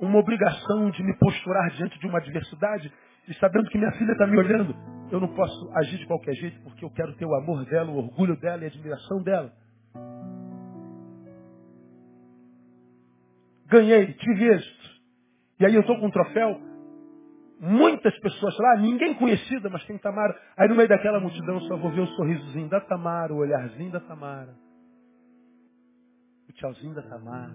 uma 0.00 0.18
obrigação 0.18 0.90
de 0.90 1.02
me 1.02 1.16
posturar 1.18 1.70
diante 1.70 1.98
de 1.98 2.06
uma 2.06 2.18
adversidade 2.18 2.92
e 3.28 3.34
sabendo 3.34 3.68
que 3.70 3.78
minha 3.78 3.92
filha 3.92 4.12
está 4.12 4.26
me 4.26 4.38
olhando, 4.38 4.74
eu 5.10 5.20
não 5.20 5.28
posso 5.28 5.70
agir 5.76 5.98
de 5.98 6.06
qualquer 6.06 6.34
jeito 6.34 6.60
porque 6.62 6.84
eu 6.84 6.90
quero 6.90 7.14
ter 7.14 7.26
o 7.26 7.34
amor 7.34 7.64
dela, 7.66 7.90
o 7.90 7.98
orgulho 7.98 8.36
dela 8.36 8.62
e 8.62 8.64
a 8.64 8.68
admiração 8.68 9.22
dela. 9.22 9.52
ganhei, 13.70 14.12
tive 14.14 14.48
êxito. 14.48 14.90
E 15.60 15.66
aí 15.66 15.74
eu 15.74 15.80
estou 15.82 15.98
com 15.98 16.06
um 16.06 16.10
troféu, 16.10 16.60
muitas 17.60 18.18
pessoas 18.20 18.56
lá, 18.58 18.76
ninguém 18.78 19.14
conhecida, 19.14 19.68
mas 19.68 19.84
tem 19.84 19.98
Tamara. 19.98 20.34
Aí 20.56 20.66
no 20.66 20.74
meio 20.74 20.88
daquela 20.88 21.20
multidão 21.20 21.60
só 21.60 21.76
vou 21.76 21.90
ver 21.90 22.00
o 22.00 22.06
sorrisozinho 22.06 22.68
da 22.68 22.80
Tamara, 22.80 23.32
o 23.34 23.38
olharzinho 23.38 23.92
da 23.92 24.00
Tamara. 24.00 24.54
O 26.48 26.52
tchauzinho 26.54 26.94
da 26.94 27.02
Tamara. 27.02 27.54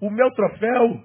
O 0.00 0.10
meu 0.10 0.30
troféu 0.32 1.04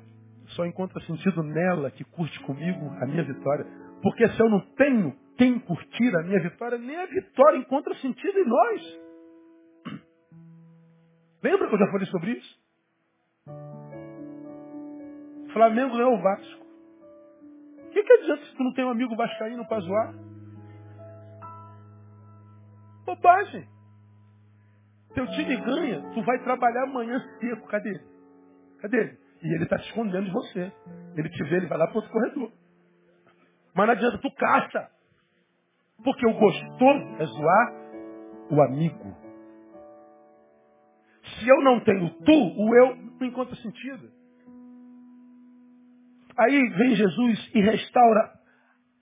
só 0.55 0.65
encontra 0.65 0.99
sentido 1.01 1.43
nela 1.43 1.91
que 1.91 2.03
curte 2.05 2.39
comigo 2.41 2.89
a 3.01 3.05
minha 3.05 3.23
vitória. 3.23 3.65
Porque 4.01 4.27
se 4.29 4.39
eu 4.39 4.49
não 4.49 4.61
tenho 4.75 5.13
quem 5.37 5.59
curtir 5.59 6.15
a 6.15 6.23
minha 6.23 6.41
vitória, 6.41 6.77
nem 6.77 6.97
a 6.97 7.05
vitória 7.05 7.57
encontra 7.57 7.93
sentido 7.95 8.39
em 8.39 8.45
nós. 8.45 8.99
Lembra 11.43 11.67
que 11.67 11.75
eu 11.75 11.79
já 11.79 11.91
falei 11.91 12.07
sobre 12.07 12.31
isso? 12.31 12.59
Flamengo 15.53 15.97
é 15.99 16.05
o 16.05 16.21
Vasco. 16.21 16.66
Que, 17.97 18.03
que 18.03 18.13
adianta 18.13 18.45
se 18.45 18.55
tu 18.55 18.63
não 18.63 18.73
tem 18.73 18.85
um 18.85 18.91
amigo 18.91 19.15
vascaíno 19.15 19.65
para 19.67 19.79
zoar? 19.79 20.13
Bobagem. 23.05 23.67
Teu 25.15 25.25
time 25.31 25.55
ganha, 25.57 26.01
tu 26.13 26.21
vai 26.21 26.37
trabalhar 26.43 26.83
amanhã 26.83 27.19
seco. 27.39 27.67
Cadê 27.67 27.89
ele? 27.89 28.05
Cadê 28.81 28.97
ele? 28.97 29.17
E 29.41 29.55
ele 29.55 29.63
está 29.63 29.79
se 29.79 29.85
escondendo 29.85 30.25
de 30.25 30.31
você. 30.31 30.71
Ele 31.15 31.29
te 31.29 31.43
vê, 31.45 31.55
ele 31.55 31.65
vai 31.65 31.77
lá 31.79 31.87
para 31.87 31.95
outro 31.95 32.11
corredor. 32.11 32.51
Mas 33.73 33.87
não 33.87 33.93
adianta, 33.93 34.19
tu 34.19 34.31
caça. 34.35 34.91
Porque 36.03 36.27
o 36.27 36.33
gostoso 36.33 37.15
é 37.19 37.25
zoar 37.25 37.73
o 38.51 38.61
amigo. 38.61 39.17
Se 41.23 41.47
eu 41.49 41.63
não 41.63 41.79
tenho 41.79 42.09
tu, 42.23 42.31
o 42.31 42.75
eu 42.75 42.95
não 42.95 43.25
encontra 43.27 43.55
sentido. 43.55 44.11
Aí 46.37 46.69
vem 46.77 46.95
Jesus 46.95 47.51
e 47.53 47.61
restaura 47.61 48.37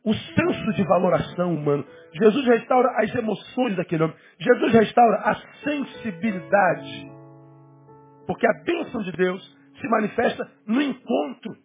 o 0.03 0.13
senso 0.13 0.73
de 0.73 0.83
valoração 0.83 1.53
humano. 1.53 1.85
Jesus 2.13 2.45
restaura 2.45 2.89
as 2.97 3.13
emoções 3.15 3.75
daquele 3.75 4.03
homem. 4.03 4.15
Jesus 4.39 4.71
restaura 4.71 5.17
a 5.17 5.35
sensibilidade. 5.63 7.11
Porque 8.27 8.47
a 8.47 8.63
bênção 8.63 9.01
de 9.01 9.11
Deus 9.11 9.57
se 9.81 9.87
manifesta 9.87 10.49
no 10.67 10.81
encontro. 10.81 11.57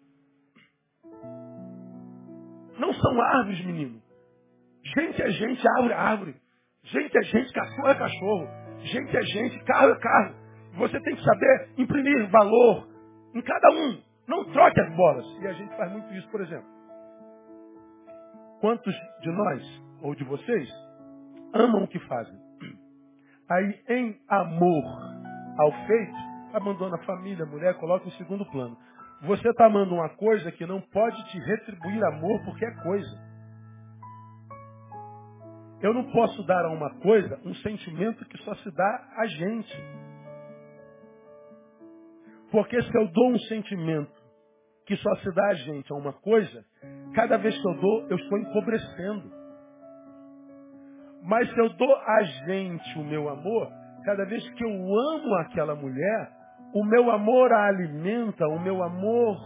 Não 2.78 2.92
são 2.94 3.20
árvores, 3.20 3.64
menino. 3.64 4.00
Gente 4.96 5.22
é 5.22 5.30
gente, 5.30 5.68
árvore 5.76 5.92
é 5.92 5.96
árvore. 5.96 6.34
Gente 6.84 7.18
é 7.18 7.22
gente, 7.22 7.52
cachorro 7.52 7.88
é 7.88 7.94
cachorro. 7.94 8.48
Gente 8.78 9.16
é 9.16 9.22
gente, 9.22 9.64
carro 9.64 9.90
é 9.90 9.98
carro. 9.98 10.34
Você 10.78 11.00
tem 11.00 11.14
que 11.14 11.22
saber 11.22 11.68
imprimir 11.76 12.30
valor 12.30 12.88
em 13.34 13.42
cada 13.42 13.70
um. 13.72 14.09
Não 14.30 14.44
troque 14.44 14.80
as 14.80 14.94
bolas. 14.94 15.26
E 15.40 15.46
a 15.48 15.52
gente 15.54 15.76
faz 15.76 15.90
muito 15.90 16.14
isso, 16.14 16.28
por 16.30 16.40
exemplo. 16.40 16.68
Quantos 18.60 18.94
de 19.22 19.30
nós, 19.32 19.82
ou 20.02 20.14
de 20.14 20.22
vocês, 20.22 20.70
amam 21.52 21.82
o 21.82 21.88
que 21.88 21.98
fazem? 22.06 22.38
Aí, 23.50 23.82
em 23.88 24.20
amor 24.28 24.84
ao 25.58 25.72
feito, 25.84 26.14
abandona 26.54 26.94
a 26.94 27.04
família, 27.04 27.44
a 27.44 27.48
mulher, 27.48 27.74
coloca 27.78 28.06
em 28.06 28.12
segundo 28.12 28.46
plano. 28.46 28.78
Você 29.22 29.48
está 29.48 29.66
amando 29.66 29.94
uma 29.94 30.08
coisa 30.10 30.52
que 30.52 30.64
não 30.64 30.80
pode 30.80 31.24
te 31.32 31.38
retribuir 31.40 32.04
amor 32.04 32.40
porque 32.44 32.64
é 32.64 32.82
coisa. 32.84 33.30
Eu 35.82 35.92
não 35.92 36.04
posso 36.12 36.40
dar 36.44 36.66
a 36.66 36.70
uma 36.70 36.94
coisa 37.00 37.40
um 37.44 37.54
sentimento 37.56 38.24
que 38.26 38.38
só 38.44 38.54
se 38.54 38.70
dá 38.70 39.08
a 39.16 39.26
gente. 39.26 39.84
Porque 42.52 42.80
se 42.80 42.96
eu 42.96 43.08
dou 43.08 43.30
um 43.32 43.38
sentimento 43.40 44.19
que 44.90 44.96
só 44.96 45.14
se 45.18 45.32
dá 45.32 45.46
a 45.50 45.54
gente 45.54 45.92
a 45.92 45.94
uma 45.94 46.12
coisa, 46.12 46.64
cada 47.14 47.38
vez 47.38 47.56
que 47.56 47.68
eu 47.68 47.80
dou, 47.80 48.08
eu 48.08 48.16
estou 48.16 48.38
empobrecendo. 48.38 49.30
Mas 51.22 51.48
se 51.48 51.60
eu 51.60 51.68
dou 51.74 51.94
a 51.94 52.22
gente 52.24 52.98
o 52.98 53.04
meu 53.04 53.28
amor, 53.28 53.70
cada 54.04 54.24
vez 54.24 54.42
que 54.50 54.64
eu 54.64 54.70
amo 54.70 55.34
aquela 55.42 55.76
mulher, 55.76 56.32
o 56.74 56.82
meu 56.82 57.08
amor 57.12 57.52
a 57.52 57.66
alimenta, 57.66 58.48
o 58.48 58.58
meu 58.58 58.82
amor 58.82 59.36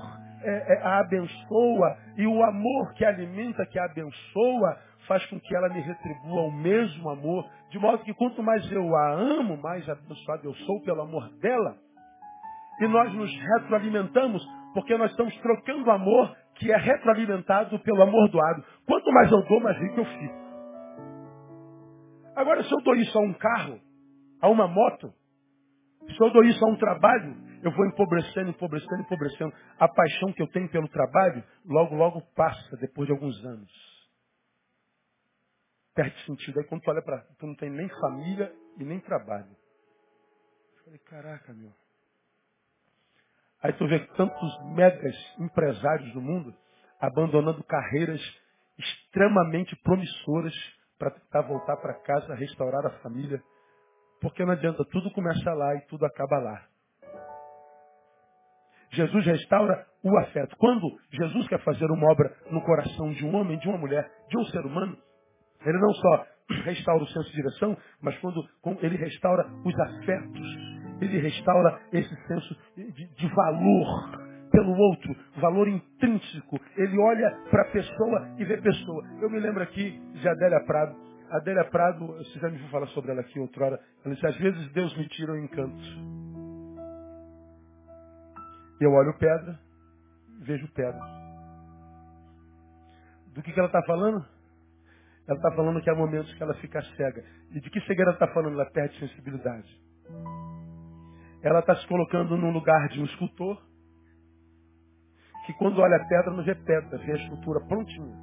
é, 0.41 0.77
é, 0.77 0.83
a 0.83 1.01
abençoa, 1.01 1.99
e 2.17 2.27
o 2.27 2.43
amor 2.43 2.95
que 2.95 3.05
alimenta, 3.05 3.67
que 3.67 3.79
a 3.79 3.85
abençoa, 3.85 4.79
faz 5.07 5.27
com 5.27 5.39
que 5.39 5.55
ela 5.55 5.69
me 5.69 5.81
retribua 5.83 6.41
o 6.41 6.53
mesmo 6.53 7.11
amor, 7.11 7.47
de 7.71 7.79
modo 7.79 8.03
que 8.03 8.15
quanto 8.15 8.43
mais 8.43 8.73
eu 8.73 8.97
a 8.97 9.13
amo, 9.13 9.59
mais 9.59 9.87
abençoado 9.91 10.49
eu 10.49 10.55
sou 10.55 10.81
pelo 10.85 11.03
amor 11.03 11.29
dela. 11.41 11.77
E 12.81 12.89
nós 12.89 13.13
nos 13.13 13.31
retroalimentamos, 13.59 14.43
porque 14.75 14.99
nós 14.99 15.11
estamos 15.13 15.35
trocando 15.39 15.91
amor 15.91 16.37
que 16.57 16.71
é 16.71 16.77
retroalimentado 16.77 17.79
pelo 17.81 18.03
amor 18.03 18.29
doado. 18.29 18.65
Quanto 18.87 19.11
mais 19.13 19.31
eu 19.31 19.43
dou, 19.45 19.61
mais 19.61 19.79
rico 19.79 20.01
eu 20.01 20.05
fico. 20.05 20.45
Agora, 22.37 22.63
se 22.65 22.73
eu 22.73 22.83
dou 22.83 22.97
isso 22.97 23.17
a 23.17 23.23
um 23.23 23.33
carro, 23.35 23.81
a 24.41 24.49
uma 24.49 24.67
moto, 24.67 25.15
se 26.09 26.21
eu 26.21 26.31
dou 26.33 26.45
isso 26.45 26.63
a 26.65 26.69
um 26.69 26.77
trabalho, 26.77 27.37
eu 27.63 27.71
vou 27.71 27.87
empobrecendo, 27.87 28.51
empobrecendo, 28.51 29.03
empobrecendo. 29.03 29.55
A 29.79 29.89
paixão 29.89 30.33
que 30.33 30.43
eu 30.43 30.49
tenho 30.49 30.69
pelo 30.69 30.89
trabalho, 30.89 31.43
logo, 31.65 31.95
logo 31.95 32.21
passa, 32.35 32.77
depois 32.77 33.07
de 33.07 33.13
alguns 33.13 33.43
anos. 33.45 33.71
Perde 35.95 36.19
sentido. 36.27 36.59
Aí 36.59 36.67
quando 36.67 36.83
tu 36.83 36.91
olha 36.91 37.03
para 37.03 37.21
tu 37.39 37.47
não 37.47 37.55
tem 37.55 37.71
nem 37.71 37.89
família 38.01 38.53
e 38.77 38.85
nem 38.85 39.01
trabalho. 39.01 39.57
Eu 40.77 40.85
falei, 40.85 40.99
caraca, 40.99 41.55
meu. 41.55 41.73
Aí 43.65 43.73
tu 43.73 43.89
vê 43.89 43.99
tantos 44.15 44.63
megas 44.75 45.17
empresários 45.39 46.13
do 46.13 46.21
mundo 46.21 46.55
abandonando 47.01 47.65
carreiras 47.65 48.21
extremamente 48.79 49.75
promissoras 49.77 50.53
para 50.99 51.13
tentar 51.13 51.41
voltar 51.41 51.79
para 51.79 51.95
casa, 51.95 52.35
restaurar 52.35 52.85
a 52.85 52.99
família. 53.01 53.43
Porque 54.21 54.45
não 54.45 54.53
adianta, 54.53 54.85
tudo 54.93 55.11
começa 55.13 55.51
lá 55.55 55.75
e 55.77 55.81
tudo 55.87 56.05
acaba 56.05 56.39
lá. 56.41 56.63
Jesus 58.91 59.25
restaura 59.25 59.87
o 60.03 60.19
afeto. 60.19 60.55
Quando 60.59 60.87
Jesus 61.11 61.49
quer 61.49 61.65
fazer 61.65 61.87
uma 61.87 62.13
obra 62.13 62.37
no 62.51 62.61
coração 62.61 63.13
de 63.13 63.25
um 63.25 63.35
homem, 63.35 63.59
de 63.59 63.67
uma 63.67 63.79
mulher, 63.79 64.11
de 64.29 64.37
um 64.37 64.45
ser 64.45 64.61
humano, 64.61 64.95
ele 65.65 65.79
não 65.79 65.93
só 65.95 66.27
restaura 66.65 67.03
o 67.03 67.09
senso 67.09 67.31
de 67.31 67.37
direção, 67.37 67.77
mas 68.03 68.15
quando, 68.19 68.47
ele 68.83 68.99
restaura 68.99 69.47
os 69.65 69.81
afetos, 69.81 70.74
ele 71.01 71.19
restaura 71.19 71.81
esse 71.93 72.15
senso 72.27 72.57
de, 72.77 73.07
de 73.07 73.29
valor 73.35 74.25
pelo 74.51 74.73
outro, 74.73 75.17
valor 75.37 75.67
intrínseco. 75.67 76.61
Ele 76.77 76.99
olha 76.99 77.31
para 77.51 77.63
a 77.63 77.71
pessoa 77.73 78.29
e 78.39 78.45
vê 78.45 78.57
pessoa. 78.61 79.05
Eu 79.21 79.29
me 79.29 79.41
lembro 79.41 79.63
aqui 79.63 80.01
de 80.15 80.29
Adélia 80.29 80.61
Prado. 80.65 80.97
Adélia 81.31 81.65
Prado, 81.65 82.07
você 82.07 82.39
já 82.39 82.49
me 82.49 82.59
viu 82.59 82.69
falar 82.69 82.87
sobre 82.89 83.11
ela 83.11 83.21
aqui 83.21 83.41
outra 83.41 83.65
hora. 83.65 83.81
Ela 84.05 84.15
disse, 84.15 84.27
às 84.27 84.37
vezes 84.37 84.73
Deus 84.73 84.97
me 84.97 85.09
tira 85.09 85.33
o 85.33 85.39
encanto. 85.39 85.83
Eu 88.81 88.93
olho 88.93 89.19
pedra, 89.19 89.59
vejo 90.43 90.69
pedra. 90.73 91.01
Do 93.35 93.43
que, 93.43 93.53
que 93.53 93.59
ela 93.59 93.67
está 93.67 93.83
falando? 93.83 94.25
Ela 95.27 95.39
está 95.39 95.51
falando 95.53 95.81
que 95.81 95.91
há 95.91 95.95
momentos 95.95 96.33
que 96.35 96.43
ela 96.43 96.55
fica 96.55 96.81
cega. 96.97 97.25
E 97.51 97.61
de 97.61 97.71
que 97.71 97.81
cegueira 97.81 98.11
ela 98.11 98.13
está 98.13 98.29
falando? 98.29 98.55
Ela 98.55 98.71
perde 98.71 98.97
sensibilidade. 99.01 99.84
Ela 101.45 101.61
está 101.61 101.77
se 101.77 101.87
colocando 101.87 102.39
num 102.39 102.51
lugar 102.51 102.89
de 102.89 103.01
um 103.01 103.05
escultor, 103.05 103.61
que 105.45 105.53
quando 105.53 105.79
olha 105.79 105.97
a 105.97 106.09
pedra, 106.09 106.33
não 106.33 106.43
vê 106.43 106.55
pedra, 106.55 106.99
vê 106.99 107.13
a 107.13 107.17
escultura 107.17 107.61
prontinha. 107.67 108.17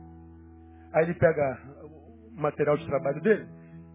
Aí 0.92 1.04
ele 1.04 1.14
pega 1.14 1.62
o 1.84 2.42
material 2.42 2.76
de 2.78 2.86
trabalho 2.88 3.22
dele 3.22 3.48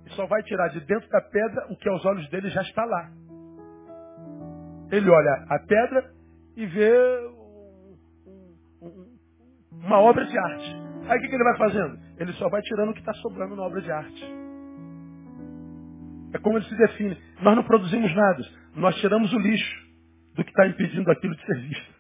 e 0.07 0.11
só 0.11 0.27
vai 0.27 0.41
tirar 0.45 0.69
de 0.69 0.81
dentro 0.87 1.09
da 1.11 1.21
pedra 1.21 1.67
o 1.71 1.77
que 1.77 1.89
aos 1.89 2.05
olhos 2.07 2.29
dele 2.31 2.49
já 2.51 2.63
está 2.63 2.85
lá. 2.85 3.11
Ele 4.93 5.11
olha 5.11 5.45
a 5.49 5.59
pedra 5.59 6.15
e 6.55 6.65
vê 6.67 6.93
uma 9.73 9.99
obra 9.99 10.25
de 10.25 10.39
arte. 10.39 10.77
Aí 11.09 11.19
o 11.19 11.21
que, 11.21 11.35
ele 11.35 11.45
vai 11.45 11.57
fazendo? 11.59 11.99
Ele 12.19 12.33
só 12.35 12.49
vai 12.49 12.63
tirando 12.63 12.91
o 12.91 12.95
que 12.95 13.01
está 13.01 13.13
sobrando 13.15 13.57
na 13.57 13.63
obra 13.63 13.81
de 13.81 13.91
arte. 13.91 14.25
É 16.33 16.39
como 16.39 16.59
ele 16.59 16.65
se 16.67 16.77
define. 16.77 17.17
Nós 17.43 17.57
não 17.57 17.65
produzimos 17.65 18.15
nada. 18.15 18.43
Nós 18.77 18.95
tiramos 18.97 19.33
o 19.33 19.39
lixo 19.39 19.87
do 20.35 20.45
que 20.45 20.51
está 20.51 20.67
impedindo 20.67 21.11
aquilo 21.11 21.35
de 21.35 21.47
ser 21.47 21.61
visto. 21.61 21.95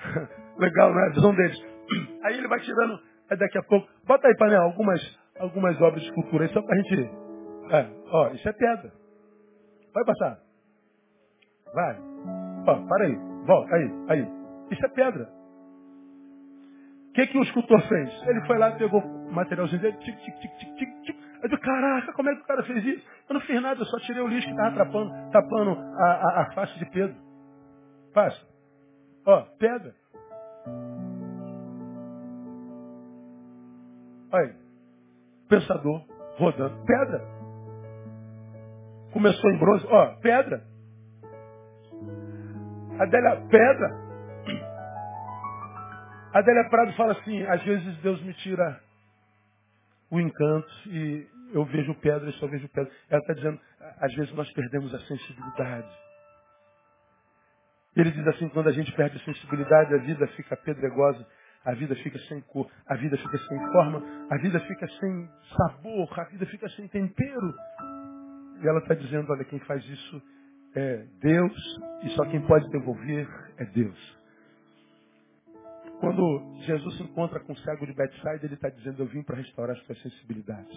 Legal, 0.58 0.94
né? 0.94 1.06
A 1.06 1.14
visão 1.14 1.34
deles. 1.34 1.58
Aí 2.24 2.38
ele 2.38 2.48
vai 2.48 2.60
tirando, 2.60 3.00
aí 3.30 3.36
daqui 3.36 3.58
a 3.58 3.62
pouco, 3.62 3.88
bota 4.06 4.28
aí, 4.28 4.36
panela, 4.36 4.64
algumas, 4.64 5.00
algumas 5.38 5.80
obras 5.80 6.02
de 6.02 6.08
escultura 6.08 6.44
aí, 6.44 6.52
só 6.52 6.62
para 6.62 6.74
a 6.74 6.82
gente. 6.82 7.10
É, 7.70 7.90
ó, 8.12 8.28
isso 8.28 8.48
é 8.48 8.52
pedra. 8.52 8.92
Vai 9.92 10.04
passar. 10.04 10.38
Vai. 11.74 11.98
Ó, 12.66 12.86
para 12.86 13.06
aí. 13.06 13.16
Volta, 13.46 13.74
aí, 13.74 13.90
aí. 14.08 14.28
Isso 14.70 14.84
é 14.84 14.88
pedra. 14.88 15.28
O 17.08 17.12
que, 17.12 17.26
que 17.26 17.38
o 17.38 17.42
escultor 17.42 17.80
fez? 17.88 18.22
Ele 18.28 18.46
foi 18.46 18.58
lá, 18.58 18.70
pegou 18.72 19.00
o 19.00 19.32
materialzinho 19.32 19.80
dele, 19.80 19.96
tic, 19.98 20.16
tic, 20.20 20.34
tic, 20.40 20.56
tic, 20.58 20.76
tic, 20.76 21.02
tic. 21.02 21.29
Eu 21.42 21.48
disse, 21.48 21.62
caraca, 21.62 22.12
como 22.12 22.28
é 22.28 22.34
que 22.34 22.42
o 22.42 22.46
cara 22.46 22.62
fez 22.64 22.84
isso? 22.84 23.06
Eu 23.28 23.34
não 23.34 23.40
fiz 23.42 23.62
nada, 23.62 23.80
eu 23.80 23.86
só 23.86 23.98
tirei 24.00 24.22
o 24.22 24.28
lixo 24.28 24.46
que 24.46 24.52
estava 24.52 24.76
tapando, 24.76 25.30
tapando 25.30 25.70
a, 25.70 26.04
a, 26.04 26.42
a, 26.42 26.52
face 26.52 26.78
de 26.78 26.90
Pedro. 26.90 27.16
Fácil. 28.12 28.46
Ó. 29.26 29.46
Olha 34.32 34.44
aí. 34.44 34.54
Pensador, 35.48 36.04
rodando. 36.36 36.84
Pedra. 36.84 37.20
Começou 39.12 39.50
em 39.50 39.58
bronze. 39.58 39.86
Ó, 39.88 40.06
pedra. 40.20 40.62
Adélia, 42.98 43.40
pedra. 43.48 44.10
Adélia 46.32 46.68
Prado 46.68 46.92
fala 46.92 47.12
assim, 47.12 47.42
às 47.44 47.62
vezes 47.64 47.96
Deus 48.02 48.22
me 48.22 48.34
tira 48.34 48.80
o 50.10 50.20
encanto 50.20 50.68
e 50.86 51.26
eu 51.52 51.64
vejo 51.64 51.94
pedra 51.96 52.28
e 52.28 52.32
só 52.34 52.46
vejo 52.46 52.68
pedra. 52.68 52.90
Ela 53.08 53.20
está 53.20 53.34
dizendo, 53.34 53.60
às 54.00 54.14
vezes 54.14 54.32
nós 54.34 54.50
perdemos 54.52 54.94
a 54.94 54.98
sensibilidade. 55.00 55.88
Ele 57.96 58.10
diz 58.10 58.26
assim, 58.28 58.48
quando 58.50 58.68
a 58.68 58.72
gente 58.72 58.92
perde 58.92 59.16
a 59.16 59.24
sensibilidade, 59.24 59.94
a 59.94 59.98
vida 59.98 60.26
fica 60.28 60.56
pedregosa, 60.56 61.26
a 61.64 61.74
vida 61.74 61.94
fica 61.96 62.18
sem 62.20 62.40
cor, 62.42 62.70
a 62.86 62.94
vida 62.96 63.16
fica 63.16 63.38
sem 63.38 63.72
forma, 63.72 64.02
a 64.30 64.36
vida 64.38 64.60
fica 64.60 64.88
sem 64.88 65.28
sabor, 65.56 66.20
a 66.20 66.24
vida 66.24 66.46
fica 66.46 66.68
sem 66.70 66.88
tempero. 66.88 67.54
E 68.62 68.68
ela 68.68 68.78
está 68.78 68.94
dizendo, 68.94 69.32
olha, 69.32 69.44
quem 69.44 69.58
faz 69.60 69.84
isso 69.84 70.22
é 70.74 71.04
Deus, 71.20 71.80
e 72.04 72.10
só 72.10 72.24
quem 72.26 72.40
pode 72.46 72.68
devolver 72.70 73.28
é 73.58 73.64
Deus. 73.66 74.19
Quando 76.00 76.54
Jesus 76.60 76.96
se 76.96 77.02
encontra 77.02 77.38
com 77.40 77.52
o 77.52 77.58
cego 77.58 77.86
de 77.86 77.92
Bethsaida, 77.92 78.46
ele 78.46 78.54
está 78.54 78.70
dizendo, 78.70 79.02
eu 79.02 79.06
vim 79.06 79.22
para 79.22 79.36
restaurar 79.36 79.76
as 79.76 79.82
tuas 79.82 80.00
sensibilidades. 80.00 80.76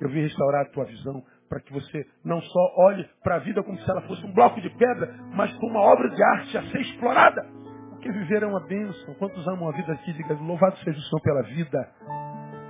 Eu 0.00 0.08
vim 0.10 0.20
restaurar 0.20 0.66
a 0.66 0.68
tua 0.70 0.84
visão 0.84 1.24
para 1.48 1.60
que 1.60 1.72
você 1.72 2.06
não 2.22 2.40
só 2.42 2.74
olhe 2.76 3.08
para 3.22 3.36
a 3.36 3.38
vida 3.38 3.62
como 3.62 3.78
se 3.78 3.90
ela 3.90 4.02
fosse 4.02 4.24
um 4.24 4.32
bloco 4.34 4.60
de 4.60 4.68
pedra, 4.70 5.14
mas 5.34 5.50
como 5.54 5.72
uma 5.72 5.80
obra 5.80 6.10
de 6.10 6.22
arte 6.22 6.58
a 6.58 6.62
ser 6.64 6.80
explorada. 6.82 7.42
Porque 7.88 8.12
viver 8.12 8.42
é 8.42 8.46
uma 8.46 8.60
bênção. 8.60 9.14
Quantos 9.14 9.48
amam 9.48 9.70
a 9.70 9.72
vida 9.72 9.94
aqui? 9.94 10.12
Diga, 10.12 10.34
louvado 10.34 10.76
seja 10.78 10.98
o 10.98 11.02
Senhor 11.02 11.22
pela 11.22 11.42
vida. 11.42 11.88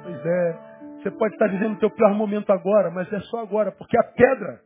Pois 0.04 0.26
é, 0.26 0.58
você 1.02 1.10
pode 1.10 1.34
estar 1.34 1.48
vivendo 1.48 1.74
o 1.74 1.78
teu 1.80 1.90
pior 1.90 2.14
momento 2.14 2.50
agora, 2.52 2.90
mas 2.90 3.12
é 3.12 3.20
só 3.22 3.40
agora, 3.40 3.72
porque 3.72 3.98
a 3.98 4.04
pedra 4.04 4.60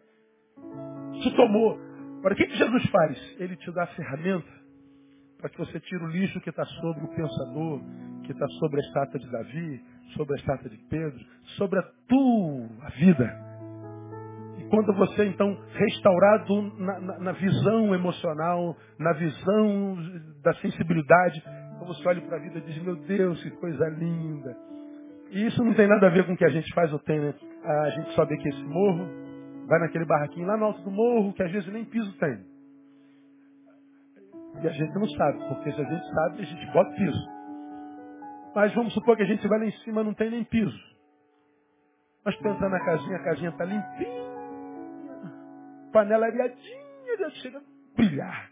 te 1.23 1.35
tomou. 1.35 1.81
Agora, 2.19 2.35
o 2.35 2.37
que, 2.37 2.47
que 2.47 2.57
Jesus 2.57 2.91
faz? 2.91 3.37
Ele 3.41 3.57
te 3.57 3.73
dá 3.73 3.85
a 3.85 3.87
ferramenta 3.89 4.62
para 5.43 5.51
que 5.51 5.59
você 5.59 5.81
tire 5.81 6.03
o 6.05 6.07
lixo 6.07 6.41
que 6.41 6.51
está 6.51 6.65
sobre 6.65 7.05
o 7.05 7.09
pensador, 7.09 7.81
que 8.23 8.31
está 8.31 8.47
sobre 8.61 8.81
a 8.81 8.85
estátua 8.87 9.19
de 9.19 9.29
Davi, 9.29 9.83
sobre 10.15 10.35
a 10.35 10.37
estátua 10.37 10.71
de 10.71 10.79
Pedro, 10.89 11.19
sobre 11.59 11.81
a 11.81 11.83
tua 12.07 12.89
vida. 12.97 13.53
E 14.59 14.65
quando 14.69 14.95
você, 14.95 15.25
então, 15.25 15.59
restaurado 15.75 16.63
na, 16.79 17.01
na, 17.01 17.19
na 17.19 17.33
visão 17.33 17.93
emocional, 17.93 18.77
na 19.01 19.13
visão 19.15 19.97
da 20.45 20.55
sensibilidade, 20.55 21.43
você 21.85 22.09
olha 22.09 22.21
para 22.23 22.37
a 22.37 22.41
vida 22.41 22.59
e 22.59 22.63
diz, 22.63 22.81
meu 22.85 22.95
Deus, 22.95 23.43
que 23.43 23.51
coisa 23.51 23.85
linda. 23.89 24.57
E 25.33 25.45
isso 25.47 25.65
não 25.65 25.75
tem 25.75 25.89
nada 25.89 26.07
a 26.07 26.11
ver 26.11 26.25
com 26.25 26.35
o 26.35 26.37
que 26.37 26.45
a 26.45 26.51
gente 26.51 26.73
faz 26.73 26.93
ou 26.93 27.01
tem, 27.01 27.19
né? 27.19 27.35
A 27.65 27.91
gente 27.91 28.13
sobe 28.13 28.35
aqui 28.35 28.49
esse 28.49 28.63
morro, 28.63 29.09
vai 29.67 29.81
naquele 29.81 30.05
barraquinho 30.05 30.47
lá 30.47 30.57
no 30.57 30.67
alto 30.67 30.83
do 30.83 30.91
morro, 30.93 31.33
que 31.33 31.43
às 31.43 31.51
vezes 31.51 31.73
nem 31.73 31.85
piso 31.85 32.13
tem. 32.19 32.52
E 34.61 34.69
a 34.69 34.71
gente 34.71 34.95
não 34.95 35.09
sabe, 35.09 35.39
porque 35.49 35.73
se 35.73 35.81
a 35.81 35.85
gente 35.85 36.15
sabe, 36.15 36.43
a 36.43 36.45
gente 36.45 36.73
bota 36.73 36.91
piso. 36.97 37.29
Mas 38.55 38.75
vamos 38.75 38.93
supor 38.93 39.17
que 39.17 39.23
a 39.23 39.27
gente 39.27 39.47
vai 39.49 39.59
lá 39.59 39.67
em 39.67 39.73
cima 39.79 40.05
não 40.05 40.13
tem 40.13 40.31
nem 40.31 40.45
piso. 40.45 40.79
Mas 42.25 42.37
tu 42.37 42.47
entra 42.47 42.69
na 42.69 42.85
casinha, 42.85 43.17
a 43.17 43.25
casinha 43.25 43.49
está 43.49 43.65
limpinha, 43.65 44.23
panela 45.93 46.27
areadinha, 46.27 47.19
já 47.19 47.31
chega 47.31 47.59
a 47.59 47.63
brilhar. 47.97 48.51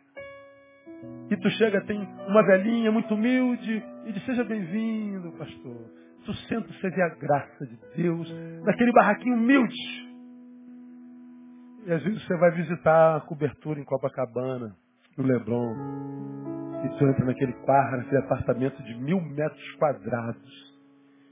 E 1.30 1.36
tu 1.36 1.50
chega, 1.50 1.80
tem 1.82 2.00
uma 2.26 2.44
velhinha 2.44 2.90
muito 2.90 3.14
humilde 3.14 3.84
e 4.06 4.12
diz, 4.12 4.24
seja 4.24 4.44
bem-vindo, 4.44 5.32
pastor. 5.32 5.90
Tu 6.24 6.34
senta, 6.48 6.68
você 6.72 6.90
vê 6.90 7.02
a 7.02 7.08
graça 7.10 7.66
de 7.66 7.78
Deus 7.96 8.30
naquele 8.64 8.92
barraquinho 8.92 9.36
humilde. 9.36 9.74
E 11.86 11.92
às 11.92 12.02
vezes 12.02 12.22
você 12.26 12.36
vai 12.36 12.50
visitar 12.50 13.16
a 13.16 13.20
cobertura 13.20 13.80
em 13.80 13.84
Copacabana, 13.84 14.76
no 15.20 15.26
Leblon. 15.26 15.74
E 16.84 16.98
tu 16.98 17.06
entra 17.06 17.24
naquele 17.24 17.52
quarto, 17.64 17.96
naquele 17.98 18.18
apartamento 18.18 18.82
de 18.82 18.94
mil 18.96 19.20
metros 19.20 19.72
quadrados. 19.76 20.70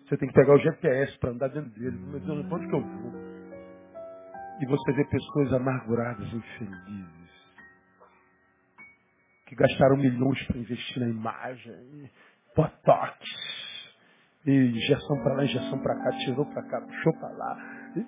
Você 0.06 0.16
tem 0.16 0.28
que 0.28 0.34
pegar 0.34 0.54
o 0.54 0.58
GPS 0.58 1.18
para 1.18 1.30
andar 1.30 1.48
dentro 1.48 1.70
dele. 1.70 1.96
Meu 1.96 2.20
Deus, 2.20 2.52
onde 2.52 2.66
que 2.68 2.74
eu 2.74 2.80
vou? 2.80 3.12
E 4.60 4.66
você 4.66 4.92
vê 4.92 5.04
pessoas 5.04 5.52
amarguradas, 5.52 6.26
infelizes 6.32 7.28
que 9.48 9.54
gastaram 9.54 9.96
milhões 9.96 10.46
para 10.46 10.58
investir 10.58 11.00
na 11.02 11.08
imagem, 11.08 12.10
botox, 12.54 13.18
e 14.46 14.52
injeção 14.52 15.22
para 15.22 15.34
lá, 15.34 15.44
injeção 15.44 15.78
para 15.78 15.94
cá, 15.96 16.10
tirou 16.18 16.44
para 16.46 16.62
cá, 16.64 16.80
puxou 16.82 17.12
para 17.14 17.30
lá. 17.30 17.90
E, 17.96 18.06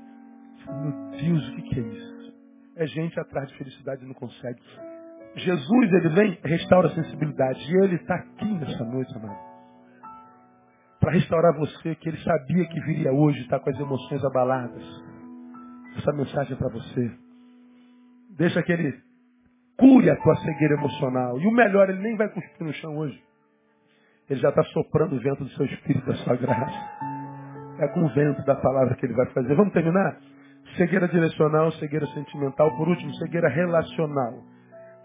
meu 0.70 1.10
Deus, 1.10 1.48
o 1.48 1.56
que, 1.56 1.62
que 1.62 1.80
é 1.80 1.82
isso? 1.82 2.34
É 2.76 2.86
gente 2.86 3.18
atrás 3.18 3.48
de 3.48 3.56
felicidade 3.56 4.04
e 4.04 4.06
não 4.06 4.14
consegue. 4.14 4.60
Jesus, 5.36 5.92
ele 5.92 6.08
vem, 6.10 6.38
restaura 6.44 6.88
a 6.88 6.94
sensibilidade. 6.94 7.60
E 7.60 7.84
ele 7.84 7.96
está 7.96 8.14
aqui 8.16 8.52
nessa 8.52 8.84
noite, 8.84 9.16
amado. 9.16 9.50
Para 10.98 11.12
restaurar 11.12 11.56
você, 11.56 11.94
que 11.94 12.08
ele 12.08 12.18
sabia 12.18 12.66
que 12.66 12.80
viria 12.80 13.12
hoje, 13.12 13.40
está 13.40 13.58
com 13.58 13.70
as 13.70 13.80
emoções 13.80 14.24
abaladas. 14.24 14.82
Essa 15.96 16.12
mensagem 16.12 16.52
é 16.52 16.56
para 16.56 16.68
você. 16.68 17.10
Deixa 18.36 18.62
que 18.62 18.72
ele 18.72 18.92
cure 19.78 20.10
a 20.10 20.16
tua 20.16 20.36
cegueira 20.36 20.74
emocional. 20.74 21.38
E 21.40 21.46
o 21.46 21.50
melhor, 21.50 21.88
ele 21.88 22.00
nem 22.00 22.16
vai 22.16 22.28
cuspir 22.28 22.66
no 22.66 22.72
chão 22.74 22.96
hoje. 22.98 23.22
Ele 24.28 24.40
já 24.40 24.50
está 24.50 24.62
soprando 24.64 25.16
o 25.16 25.20
vento 25.20 25.42
do 25.42 25.50
seu 25.50 25.64
espírito, 25.64 26.06
da 26.06 26.14
sua 26.16 26.36
graça. 26.36 26.88
É 27.80 27.88
com 27.88 28.04
o 28.04 28.08
vento 28.14 28.44
da 28.44 28.54
palavra 28.56 28.94
que 28.94 29.06
ele 29.06 29.14
vai 29.14 29.26
fazer. 29.32 29.54
Vamos 29.54 29.72
terminar? 29.72 30.18
Cegueira 30.76 31.08
direcional, 31.08 31.72
cegueira 31.72 32.06
sentimental. 32.08 32.76
Por 32.76 32.88
último, 32.88 33.12
cegueira 33.14 33.48
relacional. 33.48 34.49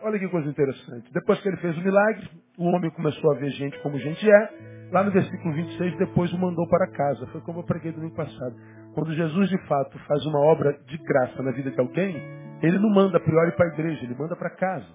Olha 0.06 0.20
que 0.20 0.28
coisa 0.28 0.48
interessante. 0.48 1.12
Depois 1.12 1.42
que 1.42 1.48
ele 1.48 1.58
fez 1.58 1.76
o 1.76 1.82
milagre, 1.82 2.30
o 2.60 2.66
homem 2.66 2.92
começou 2.92 3.32
a 3.32 3.40
ver 3.40 3.50
gente 3.50 3.76
como 3.82 3.98
gente 3.98 4.30
é. 4.30 4.90
Lá 4.92 5.04
no 5.04 5.10
versículo 5.10 5.52
26, 5.52 5.98
depois 5.98 6.32
o 6.32 6.38
mandou 6.38 6.68
para 6.68 6.92
casa. 6.92 7.26
Foi 7.32 7.42
como 7.42 7.62
eu 7.62 7.64
preguei 7.64 7.92
domingo 7.92 8.16
passado. 8.16 8.56
Quando 8.94 9.12
Jesus, 9.16 9.50
de 9.50 9.58
fato, 9.66 9.98
faz 10.06 10.24
uma 10.28 10.40
obra 10.42 10.74
de 10.86 10.96
graça 11.00 11.42
na 11.42 11.52
vida 11.52 11.72
de 11.72 11.80
alguém, 11.80 12.16
ele 12.62 12.78
não 12.78 12.92
manda 12.92 13.18
a 13.18 13.20
priori 13.20 13.52
para 13.54 13.66
a 13.66 13.74
igreja, 13.74 14.06
ele 14.06 14.14
manda 14.14 14.36
para 14.36 14.52
casa. 14.52 14.86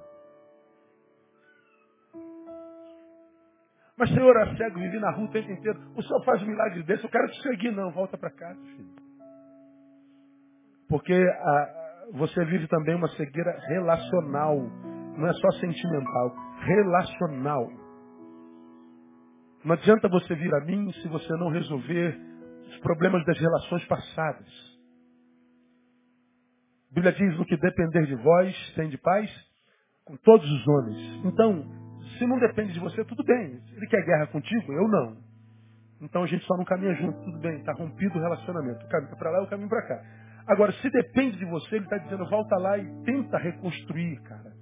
Mas, 3.99 4.11
Senhor, 4.11 4.37
a 4.37 4.57
cego, 4.57 4.79
vivi 4.79 5.01
na 5.01 5.11
rua 5.11 5.27
o 5.27 5.33
tempo 5.33 5.51
inteiro. 5.51 5.81
O 5.97 6.03
Senhor 6.05 6.25
faz 6.25 6.41
um 6.41 6.47
milagre 6.47 6.85
desse, 6.85 7.03
eu 7.03 7.11
quero 7.11 7.27
te 7.27 7.43
seguir. 7.43 7.73
Não, 7.73 7.91
volta 7.91 8.17
para 8.17 8.31
casa, 8.31 8.61
filho. 8.63 8.95
Porque 10.89 11.13
a, 11.13 11.81
você 12.13 12.45
vive 12.45 12.69
também 12.69 12.95
uma 12.95 13.09
cegueira 13.09 13.59
relacional. 13.69 14.57
Não 15.17 15.27
é 15.27 15.33
só 15.33 15.51
sentimental, 15.59 16.35
relacional. 16.61 17.71
Não 19.65 19.75
adianta 19.75 20.09
você 20.09 20.35
vir 20.35 20.55
a 20.55 20.65
mim 20.65 20.91
se 20.95 21.09
você 21.09 21.33
não 21.35 21.51
resolver 21.51 22.19
os 22.69 22.79
problemas 22.79 23.25
das 23.27 23.39
relações 23.39 23.85
passadas. 23.87 24.71
A 26.91 26.95
Bíblia 26.95 27.13
diz, 27.13 27.39
no 27.39 27.45
que 27.45 27.57
depender 27.57 28.07
de 28.07 28.17
vós, 28.17 28.73
tem 28.75 28.89
de 28.89 28.99
paz 28.99 29.31
com 30.05 30.17
todos 30.17 30.51
os 30.51 30.69
homens. 30.69 31.25
Então, 31.25 31.65
se 32.19 32.27
não 32.27 32.39
depende 32.39 32.73
de 32.73 32.81
você, 32.81 33.05
tudo 33.05 33.23
bem. 33.23 33.61
Ele 33.77 33.87
quer 33.87 34.05
guerra 34.05 34.27
contigo, 34.29 34.73
eu 34.73 34.89
não. 34.89 35.17
Então 36.01 36.23
a 36.23 36.27
gente 36.27 36.45
só 36.47 36.57
não 36.57 36.65
caminha 36.65 36.95
junto, 36.95 37.23
tudo 37.23 37.39
bem. 37.39 37.59
Está 37.59 37.73
rompido 37.75 38.19
o 38.19 38.23
relacionamento. 38.23 38.85
O 38.85 38.89
caminho 38.89 39.17
para 39.17 39.31
lá 39.31 39.41
e 39.41 39.45
o 39.45 39.49
caminho 39.49 39.69
para 39.69 39.87
cá. 39.87 40.03
Agora, 40.49 40.73
se 40.73 40.91
depende 40.91 41.37
de 41.39 41.45
você, 41.45 41.77
ele 41.77 41.85
está 41.85 41.99
dizendo, 41.99 42.29
volta 42.29 42.57
lá 42.57 42.79
e 42.79 43.05
tenta 43.05 43.39
reconstruir, 43.39 44.21
cara. 44.23 44.53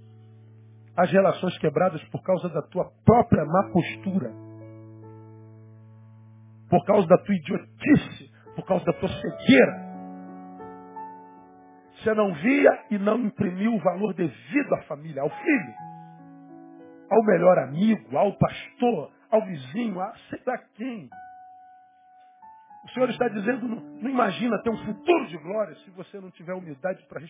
As 0.98 1.12
relações 1.12 1.56
quebradas 1.58 2.02
por 2.10 2.20
causa 2.24 2.48
da 2.48 2.60
tua 2.60 2.90
própria 3.04 3.44
má 3.44 3.70
postura. 3.72 4.32
Por 6.68 6.84
causa 6.84 7.06
da 7.06 7.16
tua 7.18 7.36
idiotice. 7.36 8.32
Por 8.56 8.66
causa 8.66 8.84
da 8.84 8.92
tua 8.94 9.08
cegueira. 9.08 9.88
Você 11.94 12.14
não 12.14 12.34
via 12.34 12.84
e 12.90 12.98
não 12.98 13.16
imprimiu 13.20 13.74
o 13.74 13.78
valor 13.78 14.12
devido 14.12 14.74
à 14.74 14.82
família, 14.82 15.22
ao 15.22 15.30
filho, 15.30 15.74
ao 17.10 17.24
melhor 17.24 17.58
amigo, 17.58 18.16
ao 18.16 18.32
pastor, 18.36 19.10
ao 19.30 19.44
vizinho, 19.44 20.00
a 20.00 20.12
sei 20.30 20.40
lá 20.46 20.58
quem. 20.74 21.08
O 22.88 22.90
Senhor 22.94 23.10
está 23.10 23.28
dizendo, 23.28 23.68
não, 23.68 23.80
não, 24.00 24.10
imagina 24.10 24.58
ter 24.62 24.70
um 24.70 24.78
futuro 24.78 25.26
de 25.26 25.36
glória 25.36 25.74
se 25.84 25.90
você 25.90 26.18
não 26.18 26.30
tiver 26.30 26.54
humildade 26.54 27.06
para 27.06 27.20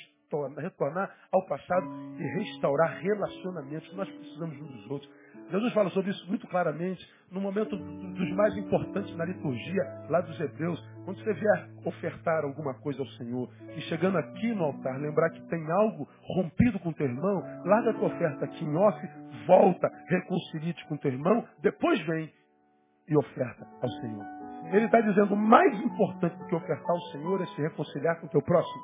retornar, 0.63 1.11
ao 1.33 1.45
passado 1.47 1.85
e 2.17 2.23
restaurar 2.39 2.99
relacionamentos. 3.01 3.93
Nós 3.95 4.09
precisamos 4.09 4.57
uns 4.61 4.73
dos 4.83 4.91
outros. 4.91 5.11
Jesus 5.51 5.73
fala 5.73 5.91
sobre 5.91 6.13
isso 6.13 6.29
muito 6.29 6.47
claramente 6.47 7.05
no 7.33 7.41
momento 7.41 7.77
dos 7.77 8.31
mais 8.37 8.57
importantes 8.57 9.17
na 9.17 9.25
liturgia 9.25 9.83
lá 10.09 10.21
dos 10.21 10.39
Hebreus. 10.39 10.81
Quando 11.05 11.19
você 11.25 11.35
vier 11.35 11.69
ofertar 11.85 12.45
alguma 12.45 12.75
coisa 12.75 13.01
ao 13.01 13.09
Senhor 13.09 13.51
e 13.77 13.81
chegando 13.83 14.17
aqui 14.17 14.55
no 14.55 14.63
altar, 14.63 14.97
lembrar 15.01 15.31
que 15.31 15.41
tem 15.49 15.69
algo 15.73 16.09
rompido 16.37 16.79
com 16.79 16.93
teu 16.93 17.07
irmão, 17.07 17.43
larga 17.65 17.91
a 17.91 17.95
tua 17.95 18.09
oferta 18.09 18.45
aqui 18.45 18.65
em 18.65 18.77
off, 18.77 19.09
volta, 19.47 19.91
reconcilie-te 20.07 20.87
com 20.87 20.97
teu 20.99 21.11
irmão, 21.11 21.45
depois 21.63 21.99
vem 22.07 22.33
e 23.09 23.17
oferta 23.17 23.67
ao 23.83 23.89
Senhor. 23.89 24.38
Ele 24.73 24.85
está 24.85 25.01
dizendo, 25.01 25.35
mais 25.35 25.81
importante 25.81 26.37
do 26.37 26.47
que 26.47 26.55
ofertar 26.55 26.91
ao 26.91 27.01
Senhor 27.13 27.41
é 27.41 27.47
se 27.47 27.63
reconciliar 27.63 28.21
com 28.21 28.27
o 28.27 28.31
teu 28.31 28.43
próximo. 28.43 28.83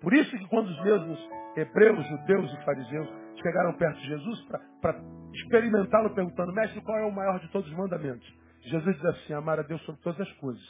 Por 0.00 0.14
isso 0.14 0.30
que 0.30 0.46
quando 0.48 0.68
os 0.68 0.82
mesmos 0.84 1.30
hebreus, 1.56 2.06
judeus 2.06 2.52
e 2.52 2.64
fariseus 2.64 3.08
chegaram 3.42 3.72
perto 3.74 3.98
de 3.98 4.06
Jesus 4.06 4.40
para 4.80 5.00
experimentá-lo, 5.34 6.14
perguntando, 6.14 6.52
mestre, 6.52 6.80
qual 6.82 6.98
é 6.98 7.04
o 7.04 7.12
maior 7.12 7.40
de 7.40 7.50
todos 7.50 7.68
os 7.68 7.76
mandamentos? 7.76 8.26
Jesus 8.62 8.96
diz 8.96 9.04
assim, 9.04 9.32
amar 9.34 9.58
a 9.58 9.62
Deus 9.62 9.80
sobre 9.82 10.00
todas 10.02 10.20
as 10.20 10.32
coisas. 10.34 10.62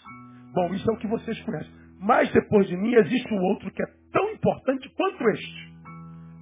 Bom, 0.54 0.72
isso 0.74 0.90
é 0.90 0.94
o 0.94 0.98
que 0.98 1.08
vocês 1.08 1.40
conhecem. 1.42 1.72
Mas 2.00 2.32
depois 2.32 2.66
de 2.68 2.76
mim 2.76 2.94
existe 2.94 3.34
um 3.34 3.42
outro 3.42 3.70
que 3.70 3.82
é 3.82 3.86
tão 4.12 4.30
importante 4.30 4.88
quanto 4.96 5.28
este. 5.30 5.74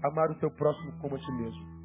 Amar 0.04 0.30
o 0.30 0.38
teu 0.38 0.50
próximo 0.50 0.92
como 1.00 1.16
a 1.16 1.18
ti 1.18 1.32
mesmo. 1.32 1.76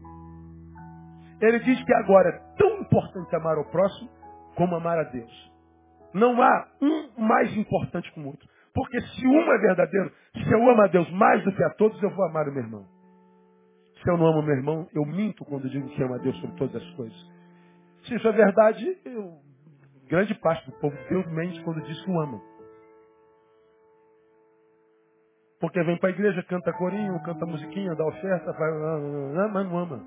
Ele 1.42 1.60
diz 1.60 1.84
que 1.84 1.94
agora 1.96 2.30
é 2.30 2.58
tão 2.58 2.82
importante 2.82 3.36
amar 3.36 3.58
o 3.58 3.66
próximo 3.72 4.10
como 4.56 4.76
amar 4.76 4.98
a 4.98 5.04
Deus. 5.04 5.52
Não 6.14 6.42
há 6.42 6.68
um 6.82 7.22
mais 7.22 7.56
importante 7.56 8.12
que 8.12 8.20
o 8.20 8.28
outro. 8.28 8.48
Porque 8.74 9.00
se 9.02 9.28
um 9.28 9.52
é 9.52 9.58
verdadeiro, 9.60 10.12
se 10.34 10.52
eu 10.52 10.70
amo 10.70 10.82
a 10.82 10.88
Deus 10.88 11.10
mais 11.12 11.44
do 11.44 11.52
que 11.54 11.64
a 11.64 11.70
todos, 11.72 12.02
eu 12.02 12.10
vou 12.10 12.26
amar 12.26 12.48
o 12.48 12.52
meu 12.52 12.64
irmão. 12.64 12.86
Se 14.02 14.10
eu 14.10 14.18
não 14.18 14.28
amo 14.28 14.42
meu 14.42 14.56
irmão, 14.56 14.88
eu 14.94 15.06
minto 15.06 15.46
quando 15.46 15.70
digo 15.70 15.90
que 15.90 16.04
amo 16.04 16.16
a 16.16 16.18
Deus 16.18 16.40
sobre 16.40 16.56
todas 16.58 16.76
as 16.76 16.90
coisas. 16.96 17.32
Se 18.06 18.16
isso 18.16 18.28
é 18.28 18.32
verdade, 18.32 18.98
eu, 19.06 19.40
grande 20.08 20.34
parte 20.36 20.66
do 20.70 20.78
povo 20.80 20.96
de 20.96 21.10
Deus 21.10 21.26
mente 21.28 21.62
quando 21.64 21.82
diz 21.84 22.02
que 22.04 22.12
o 22.12 22.20
ama. 22.20 22.42
Porque 25.60 25.84
vem 25.84 25.98
para 25.98 26.10
a 26.10 26.14
igreja, 26.14 26.42
canta 26.44 26.74
corinho, 26.74 27.22
canta 27.22 27.46
musiquinha, 27.46 27.94
dá 27.96 28.04
oferta, 28.08 28.52
vai, 28.54 28.72
mas 29.52 29.68
não 29.68 29.78
ama. 29.78 30.04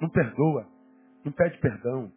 Não 0.00 0.08
perdoa. 0.10 0.66
Não 1.24 1.30
pede 1.30 1.58
perdão. 1.58 2.10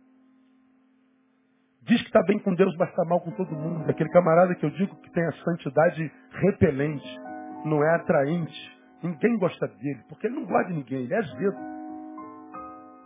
Diz 1.86 1.99
que 2.01 2.07
está 2.07 2.23
bem 2.23 2.39
com 2.39 2.55
Deus, 2.55 2.73
mas 2.77 2.89
está 2.89 3.03
mal 3.03 3.19
com 3.19 3.31
todo 3.31 3.51
mundo. 3.51 3.89
Aquele 3.89 4.09
camarada 4.09 4.55
que 4.55 4.65
eu 4.65 4.69
digo 4.69 4.95
que 5.01 5.11
tem 5.11 5.25
a 5.25 5.34
santidade 5.43 6.11
repelente, 6.31 7.19
não 7.65 7.84
é 7.84 7.95
atraente. 7.95 8.79
Ninguém 9.01 9.38
gosta 9.38 9.67
dele, 9.67 10.01
porque 10.07 10.27
ele 10.27 10.36
não 10.36 10.45
gosta 10.45 10.69
de 10.69 10.75
ninguém, 10.75 11.03
ele 11.03 11.13
é 11.13 11.17
azedo. 11.17 11.57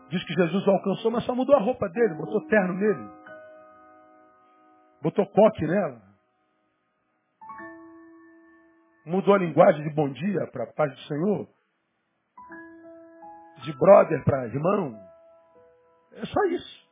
Diz 0.09 0.23
que 0.23 0.33
Jesus 0.33 0.67
o 0.67 0.71
alcançou, 0.71 1.09
mas 1.09 1.23
só 1.25 1.33
mudou 1.33 1.55
a 1.55 1.59
roupa 1.59 1.89
dele, 1.89 2.13
botou 2.13 2.45
terno 2.47 2.73
nele. 2.75 3.09
Botou 5.01 5.25
coque 5.25 5.65
nela. 5.65 6.01
Mudou 9.05 9.33
a 9.33 9.39
linguagem 9.39 9.83
de 9.83 9.93
bom 9.95 10.09
dia 10.09 10.47
para 10.51 10.67
paz 10.73 10.93
do 10.93 11.01
Senhor. 11.01 11.47
De 13.63 13.73
brother 13.77 14.23
para 14.23 14.45
irmão. 14.45 14.99
É 16.13 16.25
só 16.25 16.43
isso. 16.45 16.86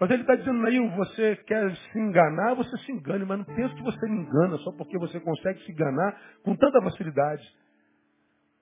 Mas 0.00 0.10
ele 0.10 0.22
está 0.22 0.36
dizendo 0.36 0.64
aí, 0.64 0.78
você 0.96 1.36
quer 1.44 1.74
se 1.74 1.98
enganar, 1.98 2.54
você 2.54 2.76
se 2.78 2.92
engane, 2.92 3.24
mas 3.24 3.38
não 3.38 3.44
pense 3.44 3.74
que 3.74 3.82
você 3.82 4.08
me 4.08 4.20
engana 4.20 4.56
só 4.58 4.70
porque 4.72 4.96
você 4.96 5.18
consegue 5.18 5.60
se 5.64 5.72
enganar 5.72 6.16
com 6.44 6.54
tanta 6.54 6.80
facilidade. 6.82 7.42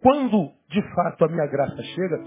Quando 0.01 0.51
de 0.71 0.83
fato 0.95 1.25
a 1.25 1.29
minha 1.29 1.47
graça 1.47 1.83
chega, 1.83 2.21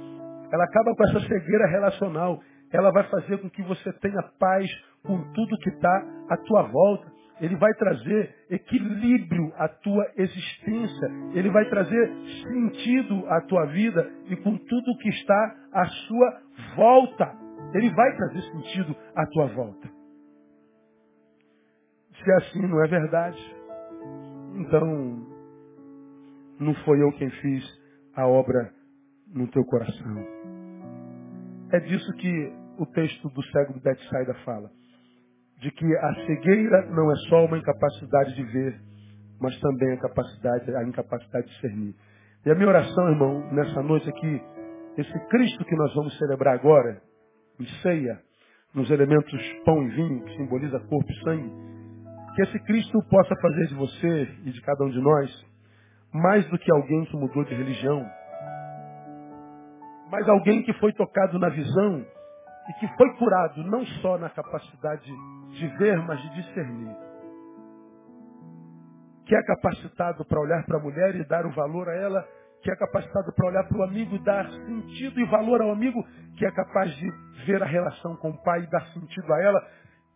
ela 0.52 0.64
acaba 0.64 0.96
com 0.96 1.04
essa 1.06 1.20
cegueira 1.22 1.68
relacional. 1.68 2.40
Ela 2.72 2.92
vai 2.92 3.04
fazer 3.10 3.38
com 3.40 3.50
que 3.50 3.64
você 3.64 3.92
tenha 3.94 4.22
paz 4.40 4.70
com 5.04 5.18
tudo 5.34 5.58
que 5.58 5.70
está 5.70 6.04
à 6.30 6.38
tua 6.38 6.64
volta. 6.64 7.12
Ele 7.42 7.56
vai 7.56 7.74
trazer 7.76 8.36
equilíbrio 8.50 9.54
à 9.58 9.68
tua 9.70 10.06
existência. 10.18 11.08
Ele 11.34 11.50
vai 11.50 11.66
trazer 11.70 12.12
sentido 12.44 13.26
à 13.28 13.42
tua 13.42 13.66
vida 13.68 14.12
e 14.28 14.36
com 14.36 14.58
tudo 14.58 14.98
que 15.00 15.10
está 15.10 15.56
à 15.74 15.86
sua 15.86 16.42
volta. 16.76 17.49
Ele 17.74 17.90
vai 17.94 18.16
trazer 18.16 18.42
sentido 18.42 18.96
à 19.16 19.26
tua 19.28 19.48
volta. 19.48 19.90
Se 22.24 22.32
assim 22.34 22.68
não 22.68 22.84
é 22.84 22.88
verdade, 22.88 23.56
então 24.56 25.28
não 26.60 26.74
foi 26.84 27.02
eu 27.02 27.12
quem 27.14 27.30
fiz 27.30 27.64
a 28.16 28.28
obra 28.28 28.74
no 29.34 29.48
teu 29.48 29.64
coração. 29.66 30.26
É 31.72 31.80
disso 31.80 32.12
que 32.14 32.54
o 32.80 32.86
texto 32.88 33.30
do 33.30 33.44
cego 33.44 33.74
do 33.74 33.80
Betsaida 33.80 34.34
fala 34.46 34.70
de 35.60 35.72
que 35.72 35.86
a 35.98 36.14
cegueira 36.26 36.86
não 36.90 37.12
é 37.12 37.16
só 37.30 37.46
uma 37.46 37.58
incapacidade 37.58 38.34
de 38.34 38.44
ver, 38.44 38.82
mas 39.40 39.58
também 39.60 39.94
a, 39.94 39.98
capacidade, 39.98 40.76
a 40.76 40.84
incapacidade 40.84 41.48
de 41.48 41.54
discernir. 41.54 41.96
E 42.46 42.52
a 42.52 42.56
minha 42.56 42.68
oração, 42.68 43.10
irmão, 43.10 43.52
nessa 43.52 43.84
noite 43.84 44.10
aqui, 44.10 44.42
esse 44.98 45.20
Cristo 45.28 45.66
que 45.66 45.76
nós 45.76 45.94
vamos 45.94 46.18
celebrar 46.18 46.56
agora, 46.56 47.02
em 47.60 47.66
ceia, 47.82 48.20
nos 48.74 48.90
elementos 48.90 49.42
pão 49.66 49.84
e 49.84 49.90
vinho, 49.90 50.24
que 50.24 50.38
simboliza 50.38 50.80
corpo 50.80 51.12
e 51.12 51.24
sangue, 51.24 51.52
que 52.36 52.42
esse 52.44 52.60
Cristo 52.66 53.02
possa 53.10 53.36
fazer 53.42 53.68
de 53.68 53.76
você 53.76 54.30
e 54.46 54.52
de 54.52 54.62
cada 54.62 54.86
um 54.86 54.90
de 54.90 55.02
nós 55.02 55.50
mais 56.14 56.46
do 56.50 56.58
que 56.58 56.72
alguém 56.72 57.06
que 57.06 57.16
mudou 57.16 57.44
de 57.44 57.54
religião, 57.54 58.06
mas 60.12 60.28
alguém 60.28 60.64
que 60.64 60.74
foi 60.74 60.92
tocado 60.94 61.38
na 61.38 61.50
visão 61.50 62.06
e 62.70 62.74
que 62.74 62.88
foi 62.98 63.14
curado 63.16 63.64
não 63.64 63.86
só 64.02 64.18
na 64.18 64.30
capacidade 64.30 65.12
de 65.52 65.68
ver, 65.78 65.98
mas 66.06 66.20
de 66.22 66.30
discernir. 66.36 66.96
Que 69.26 69.36
é 69.36 69.44
capacitado 69.44 70.26
para 70.26 70.40
olhar 70.40 70.66
para 70.66 70.78
a 70.78 70.82
mulher 70.82 71.16
e 71.16 71.24
dar 71.28 71.46
o 71.46 71.52
valor 71.52 71.88
a 71.90 71.96
ela, 71.96 72.28
que 72.62 72.72
é 72.72 72.76
capacitado 72.76 73.32
para 73.36 73.48
olhar 73.48 73.64
para 73.68 73.78
o 73.78 73.84
amigo 73.84 74.16
e 74.16 74.24
dar 74.24 74.50
sentido 74.50 75.20
e 75.20 75.26
valor 75.26 75.62
ao 75.62 75.72
amigo, 75.72 76.04
que 76.38 76.46
é 76.46 76.52
capaz 76.52 76.94
de 76.96 77.12
ver 77.46 77.62
a 77.62 77.66
relação 77.66 78.16
com 78.18 78.30
o 78.30 78.44
pai 78.44 78.64
e 78.64 78.70
dar 78.70 78.86
sentido 78.94 79.34
a 79.34 79.42
ela, 79.42 79.68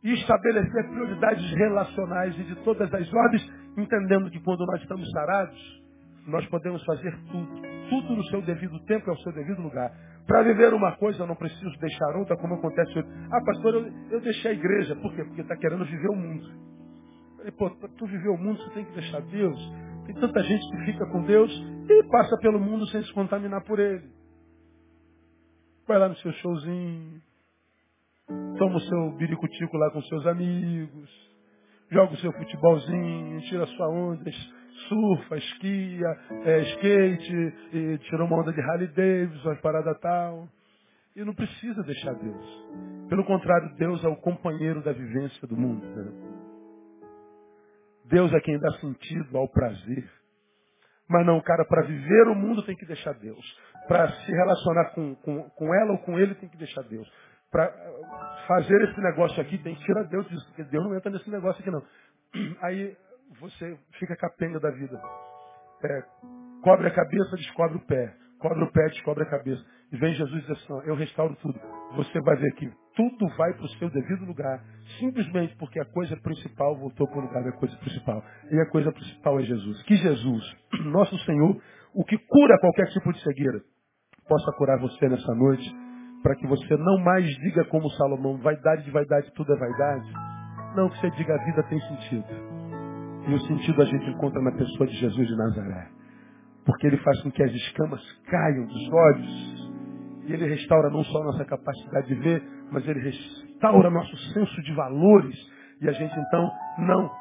e 0.04 0.14
estabelecer 0.14 0.90
prioridades 0.90 1.50
relacionais 1.52 2.38
e 2.38 2.44
de 2.44 2.56
todas 2.64 2.94
as 2.94 3.14
ordens, 3.14 3.50
entendendo 3.78 4.30
que 4.30 4.40
quando 4.42 4.66
nós 4.66 4.82
estamos 4.82 5.10
sarados, 5.12 5.84
nós 6.28 6.46
podemos 6.48 6.84
fazer 6.86 7.16
tudo. 7.32 7.62
Tudo 7.90 8.16
no 8.16 8.24
seu 8.26 8.42
devido 8.42 8.80
tempo 8.86 9.08
e 9.08 9.10
ao 9.10 9.18
seu 9.18 9.32
devido 9.32 9.62
lugar. 9.62 9.92
Para 10.26 10.42
viver 10.42 10.74
uma 10.74 10.94
coisa, 10.94 11.24
eu 11.24 11.28
não 11.28 11.36
preciso 11.36 11.78
deixar 11.80 12.16
outra, 12.16 12.38
como 12.38 12.56
acontece 12.56 12.98
hoje. 12.98 13.08
Ah, 13.32 13.42
pastor, 13.46 13.76
eu, 13.76 13.94
eu 14.10 14.22
deixei 14.22 14.52
a 14.52 14.54
igreja. 14.54 14.96
Por 14.96 15.14
quê? 15.14 15.24
Porque 15.24 15.42
está 15.42 15.56
querendo 15.58 15.86
viver 15.86 16.10
o 16.10 16.16
mundo. 16.16 16.50
E, 17.46 17.52
pô, 17.52 17.70
para 17.72 17.90
tu 17.90 18.06
viver 18.06 18.30
o 18.30 18.38
mundo, 18.38 18.62
você 18.62 18.70
tem 18.72 18.86
que 18.86 18.94
deixar 18.94 19.22
Deus. 19.22 19.74
Tem 20.06 20.16
tanta 20.16 20.42
gente 20.44 20.70
que 20.70 20.86
fica 20.86 21.06
com 21.08 21.24
Deus 21.24 21.52
e 21.90 22.04
passa 22.10 22.38
pelo 22.38 22.60
mundo 22.60 22.88
sem 22.88 23.04
se 23.04 23.14
contaminar 23.14 23.64
por 23.64 23.80
ele. 23.80 24.10
Vai 25.88 26.00
lá 26.00 26.08
no 26.08 26.16
seu 26.18 26.32
showzinho, 26.32 27.22
toma 28.58 28.78
o 28.78 28.82
seu 28.82 29.12
biricutico 29.18 29.78
lá 29.78 29.92
com 29.92 30.02
seus 30.04 30.26
amigos, 30.28 31.10
joga 31.92 32.14
o 32.14 32.18
seu 32.18 32.32
futebolzinho, 32.32 33.42
tira 33.42 33.66
sua 33.68 33.90
onda, 33.90 34.32
surfa, 34.88 35.38
esquia, 35.38 36.08
é, 36.46 36.62
skate, 36.62 37.54
e 37.74 37.98
tirou 38.00 38.28
uma 38.28 38.42
onda 38.42 38.54
de 38.54 38.62
Harley 38.62 38.88
Davidson, 38.88 39.50
uma 39.50 39.62
parada 39.62 39.94
tal. 39.96 40.48
E 41.16 41.24
não 41.24 41.34
precisa 41.34 41.84
deixar 41.84 42.14
Deus. 42.14 42.46
Pelo 43.08 43.24
contrário, 43.26 43.76
Deus 43.76 44.04
é 44.04 44.08
o 44.08 44.16
companheiro 44.16 44.82
da 44.82 44.92
vivência 44.92 45.48
do 45.48 45.56
mundo. 45.56 45.86
Né? 45.86 46.12
Deus 48.06 48.34
é 48.34 48.40
quem 48.40 48.58
dá 48.58 48.72
sentido 48.80 49.38
ao 49.38 49.48
prazer. 49.48 50.10
Mas 51.08 51.26
não, 51.26 51.40
cara, 51.42 51.66
para 51.66 51.84
viver 51.84 52.28
o 52.30 52.36
mundo 52.36 52.64
tem 52.64 52.76
que 52.76 52.86
deixar 52.86 53.14
Deus. 53.14 53.46
Para 53.88 54.10
se 54.12 54.32
relacionar 54.32 54.92
com, 54.92 55.16
com, 55.16 55.50
com 55.50 55.76
ela 55.76 55.92
ou 55.94 55.98
com 56.00 56.20
ele 56.20 56.36
tem 56.36 56.50
que 56.50 56.58
deixar 56.58 56.82
Deus. 56.84 57.12
Para 57.52 57.72
fazer 58.48 58.82
esse 58.82 59.00
negócio 59.02 59.42
aqui 59.42 59.58
tem 59.60 59.76
que 59.76 59.84
tirar 59.84 60.04
Deus 60.04 60.28
disso, 60.28 60.46
porque 60.48 60.64
Deus 60.64 60.84
não 60.84 60.96
entra 60.96 61.12
nesse 61.12 61.30
negócio 61.30 61.62
aqui 61.62 61.70
não. 61.70 61.84
Aí 62.64 62.98
você 63.40 63.78
fica 64.00 64.16
capenga 64.16 64.60
da 64.60 64.72
vida. 64.72 65.00
É, 65.84 66.02
cobre 66.64 66.88
a 66.88 66.92
cabeça, 66.92 67.36
descobre 67.36 67.78
o 67.78 67.86
pé. 67.86 68.16
Cobre 68.40 68.64
o 68.64 68.72
pé, 68.72 68.88
descobre 68.90 69.24
a 69.24 69.30
cabeça. 69.30 69.64
E 69.92 69.98
vem 69.98 70.14
Jesus 70.14 70.44
e 70.44 70.48
diz 70.48 70.52
assim, 70.52 70.88
eu 70.88 70.96
restauro 70.96 71.36
tudo. 71.36 71.60
Você 71.96 72.20
vai 72.22 72.36
ver 72.38 72.52
que 72.56 72.72
tudo 72.96 73.28
vai 73.38 73.54
para 73.54 73.66
o 73.66 73.70
seu 73.70 73.90
devido 73.90 74.26
lugar. 74.26 74.64
Simplesmente 75.00 75.56
porque 75.58 75.80
a 75.80 75.86
coisa 75.86 76.16
principal 76.18 76.78
voltou 76.78 77.08
para 77.08 77.20
o 77.20 77.22
lugar 77.22 77.44
da 77.44 77.52
coisa 77.54 77.76
principal. 77.78 78.24
E 78.52 78.60
a 78.60 78.70
coisa 78.70 78.92
principal 78.92 79.40
é 79.40 79.44
Jesus. 79.44 79.84
Que 79.84 79.96
Jesus, 79.96 80.58
nosso 80.86 81.18
Senhor, 81.20 81.60
o 81.94 82.04
que 82.04 82.18
cura 82.18 82.60
qualquer 82.60 82.88
tipo 82.88 83.12
de 83.12 83.22
cegueira, 83.22 83.62
possa 84.28 84.52
curar 84.58 84.80
você 84.80 85.08
nessa 85.08 85.34
noite, 85.36 85.76
para 86.22 86.36
que 86.36 86.48
você 86.48 86.78
não 86.78 86.98
mais 87.00 87.26
diga 87.26 87.66
como 87.66 87.90
Salomão, 87.92 88.38
vaidade 88.38 88.84
de 88.84 88.92
vaidade, 88.92 89.32
tudo 89.34 89.54
é 89.54 89.58
vaidade. 89.58 90.12
Não, 90.76 90.90
que 90.90 91.00
você 91.00 91.10
diga 91.12 91.36
a 91.36 91.46
vida 91.46 91.64
tem 91.64 91.80
sentido. 91.82 92.26
E 93.28 93.34
o 93.34 93.40
sentido 93.42 93.82
a 93.82 93.86
gente 93.86 94.10
encontra 94.10 94.42
na 94.42 94.52
pessoa 94.52 94.88
de 94.88 94.96
Jesus 94.96 95.28
de 95.28 95.36
Nazaré. 95.36 95.88
Porque 96.66 96.88
ele 96.88 96.98
faz 96.98 97.22
com 97.22 97.32
que 97.32 97.44
as 97.44 97.52
escamas 97.52 98.02
caiam 98.30 98.66
dos 98.66 98.90
olhos. 98.92 99.72
E 100.26 100.34
ele 100.34 100.48
restaura 100.48 100.90
não 100.90 101.04
só 101.04 101.22
a 101.22 101.26
nossa 101.26 101.46
capacidade 101.46 102.08
de 102.08 102.16
ver, 102.16 102.44
mas 102.72 102.88
ele 102.88 103.00
restaura 103.00 103.90
nosso 103.90 104.16
senso 104.34 104.62
de 104.62 104.74
valores. 104.74 105.36
E 105.82 105.90
a 105.90 105.92
gente 105.92 106.18
então 106.18 106.52
não 106.80 107.12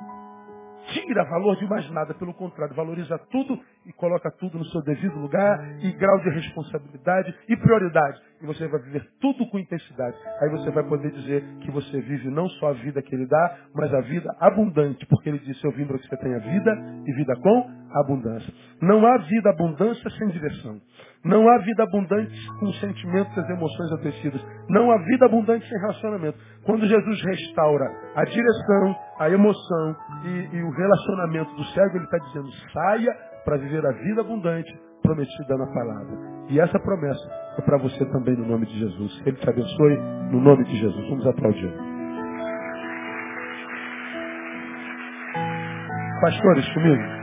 tira 0.90 1.24
valor 1.24 1.56
de 1.56 1.66
mais 1.68 1.88
nada, 1.90 2.14
pelo 2.14 2.34
contrário, 2.34 2.74
valoriza 2.74 3.18
tudo 3.30 3.58
e 3.86 3.92
coloca 3.92 4.30
tudo 4.38 4.58
no 4.58 4.64
seu 4.66 4.82
devido 4.82 5.18
lugar 5.18 5.58
e 5.80 5.92
grau 5.92 6.18
de 6.20 6.30
responsabilidade 6.30 7.34
e 7.48 7.56
prioridade. 7.56 8.20
E 8.40 8.46
você 8.46 8.66
vai 8.66 8.80
viver 8.80 9.08
tudo 9.20 9.48
com 9.48 9.58
intensidade. 9.58 10.16
Aí 10.40 10.50
você 10.50 10.70
vai 10.70 10.84
poder 10.84 11.10
dizer 11.12 11.44
que 11.60 11.70
você 11.70 12.00
vive 12.00 12.28
não 12.30 12.48
só 12.48 12.70
a 12.70 12.72
vida 12.72 13.02
que 13.02 13.14
ele 13.14 13.26
dá, 13.26 13.58
mas 13.74 13.92
a 13.94 14.00
vida 14.00 14.34
abundante, 14.40 15.06
porque 15.06 15.28
ele 15.28 15.38
disse: 15.40 15.64
Eu 15.64 15.72
vim 15.72 15.86
para 15.86 15.98
que 15.98 16.08
você 16.08 16.16
tenha 16.16 16.38
vida 16.38 16.72
e 17.06 17.12
vida 17.12 17.36
com 17.36 17.70
abundância. 18.00 18.52
Não 18.80 19.06
há 19.06 19.18
vida 19.18 19.50
abundância 19.50 20.10
sem 20.10 20.28
diversão. 20.28 20.80
Não 21.24 21.48
há 21.48 21.58
vida 21.58 21.84
abundante 21.84 22.34
com 22.58 22.72
sentimentos 22.74 23.48
e 23.48 23.52
emoções 23.52 23.92
adoecidas. 23.92 24.44
Não 24.68 24.90
há 24.90 24.98
vida 24.98 25.26
abundante 25.26 25.68
sem 25.68 25.78
relacionamento. 25.78 26.38
Quando 26.64 26.86
Jesus 26.86 27.22
restaura 27.24 27.84
a 28.16 28.24
direção, 28.24 28.96
a 29.20 29.30
emoção 29.30 29.96
e, 30.24 30.56
e 30.56 30.62
o 30.62 30.70
relacionamento 30.70 31.54
do 31.54 31.64
cego, 31.66 31.96
ele 31.96 32.04
está 32.04 32.18
dizendo, 32.18 32.48
saia 32.72 33.16
para 33.44 33.56
viver 33.56 33.86
a 33.86 33.92
vida 33.92 34.20
abundante 34.20 34.72
prometida 35.02 35.56
na 35.56 35.66
palavra. 35.66 36.18
E 36.48 36.58
essa 36.58 36.78
promessa 36.78 37.30
é 37.58 37.62
para 37.62 37.78
você 37.78 38.04
também 38.06 38.36
no 38.36 38.46
nome 38.46 38.66
de 38.66 38.78
Jesus. 38.78 39.22
Ele 39.24 39.36
te 39.36 39.48
abençoe 39.48 39.96
no 40.30 40.40
nome 40.40 40.64
de 40.64 40.76
Jesus. 40.76 41.08
Vamos 41.08 41.26
aplaudir. 41.26 41.72
Pastores, 46.20 46.68
comigo. 46.74 47.21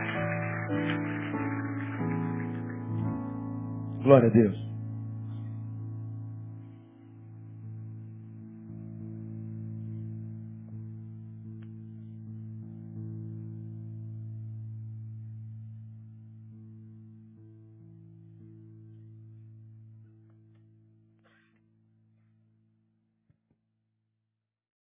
Glória 4.10 4.28
a 4.28 4.32
Deus. 4.32 4.69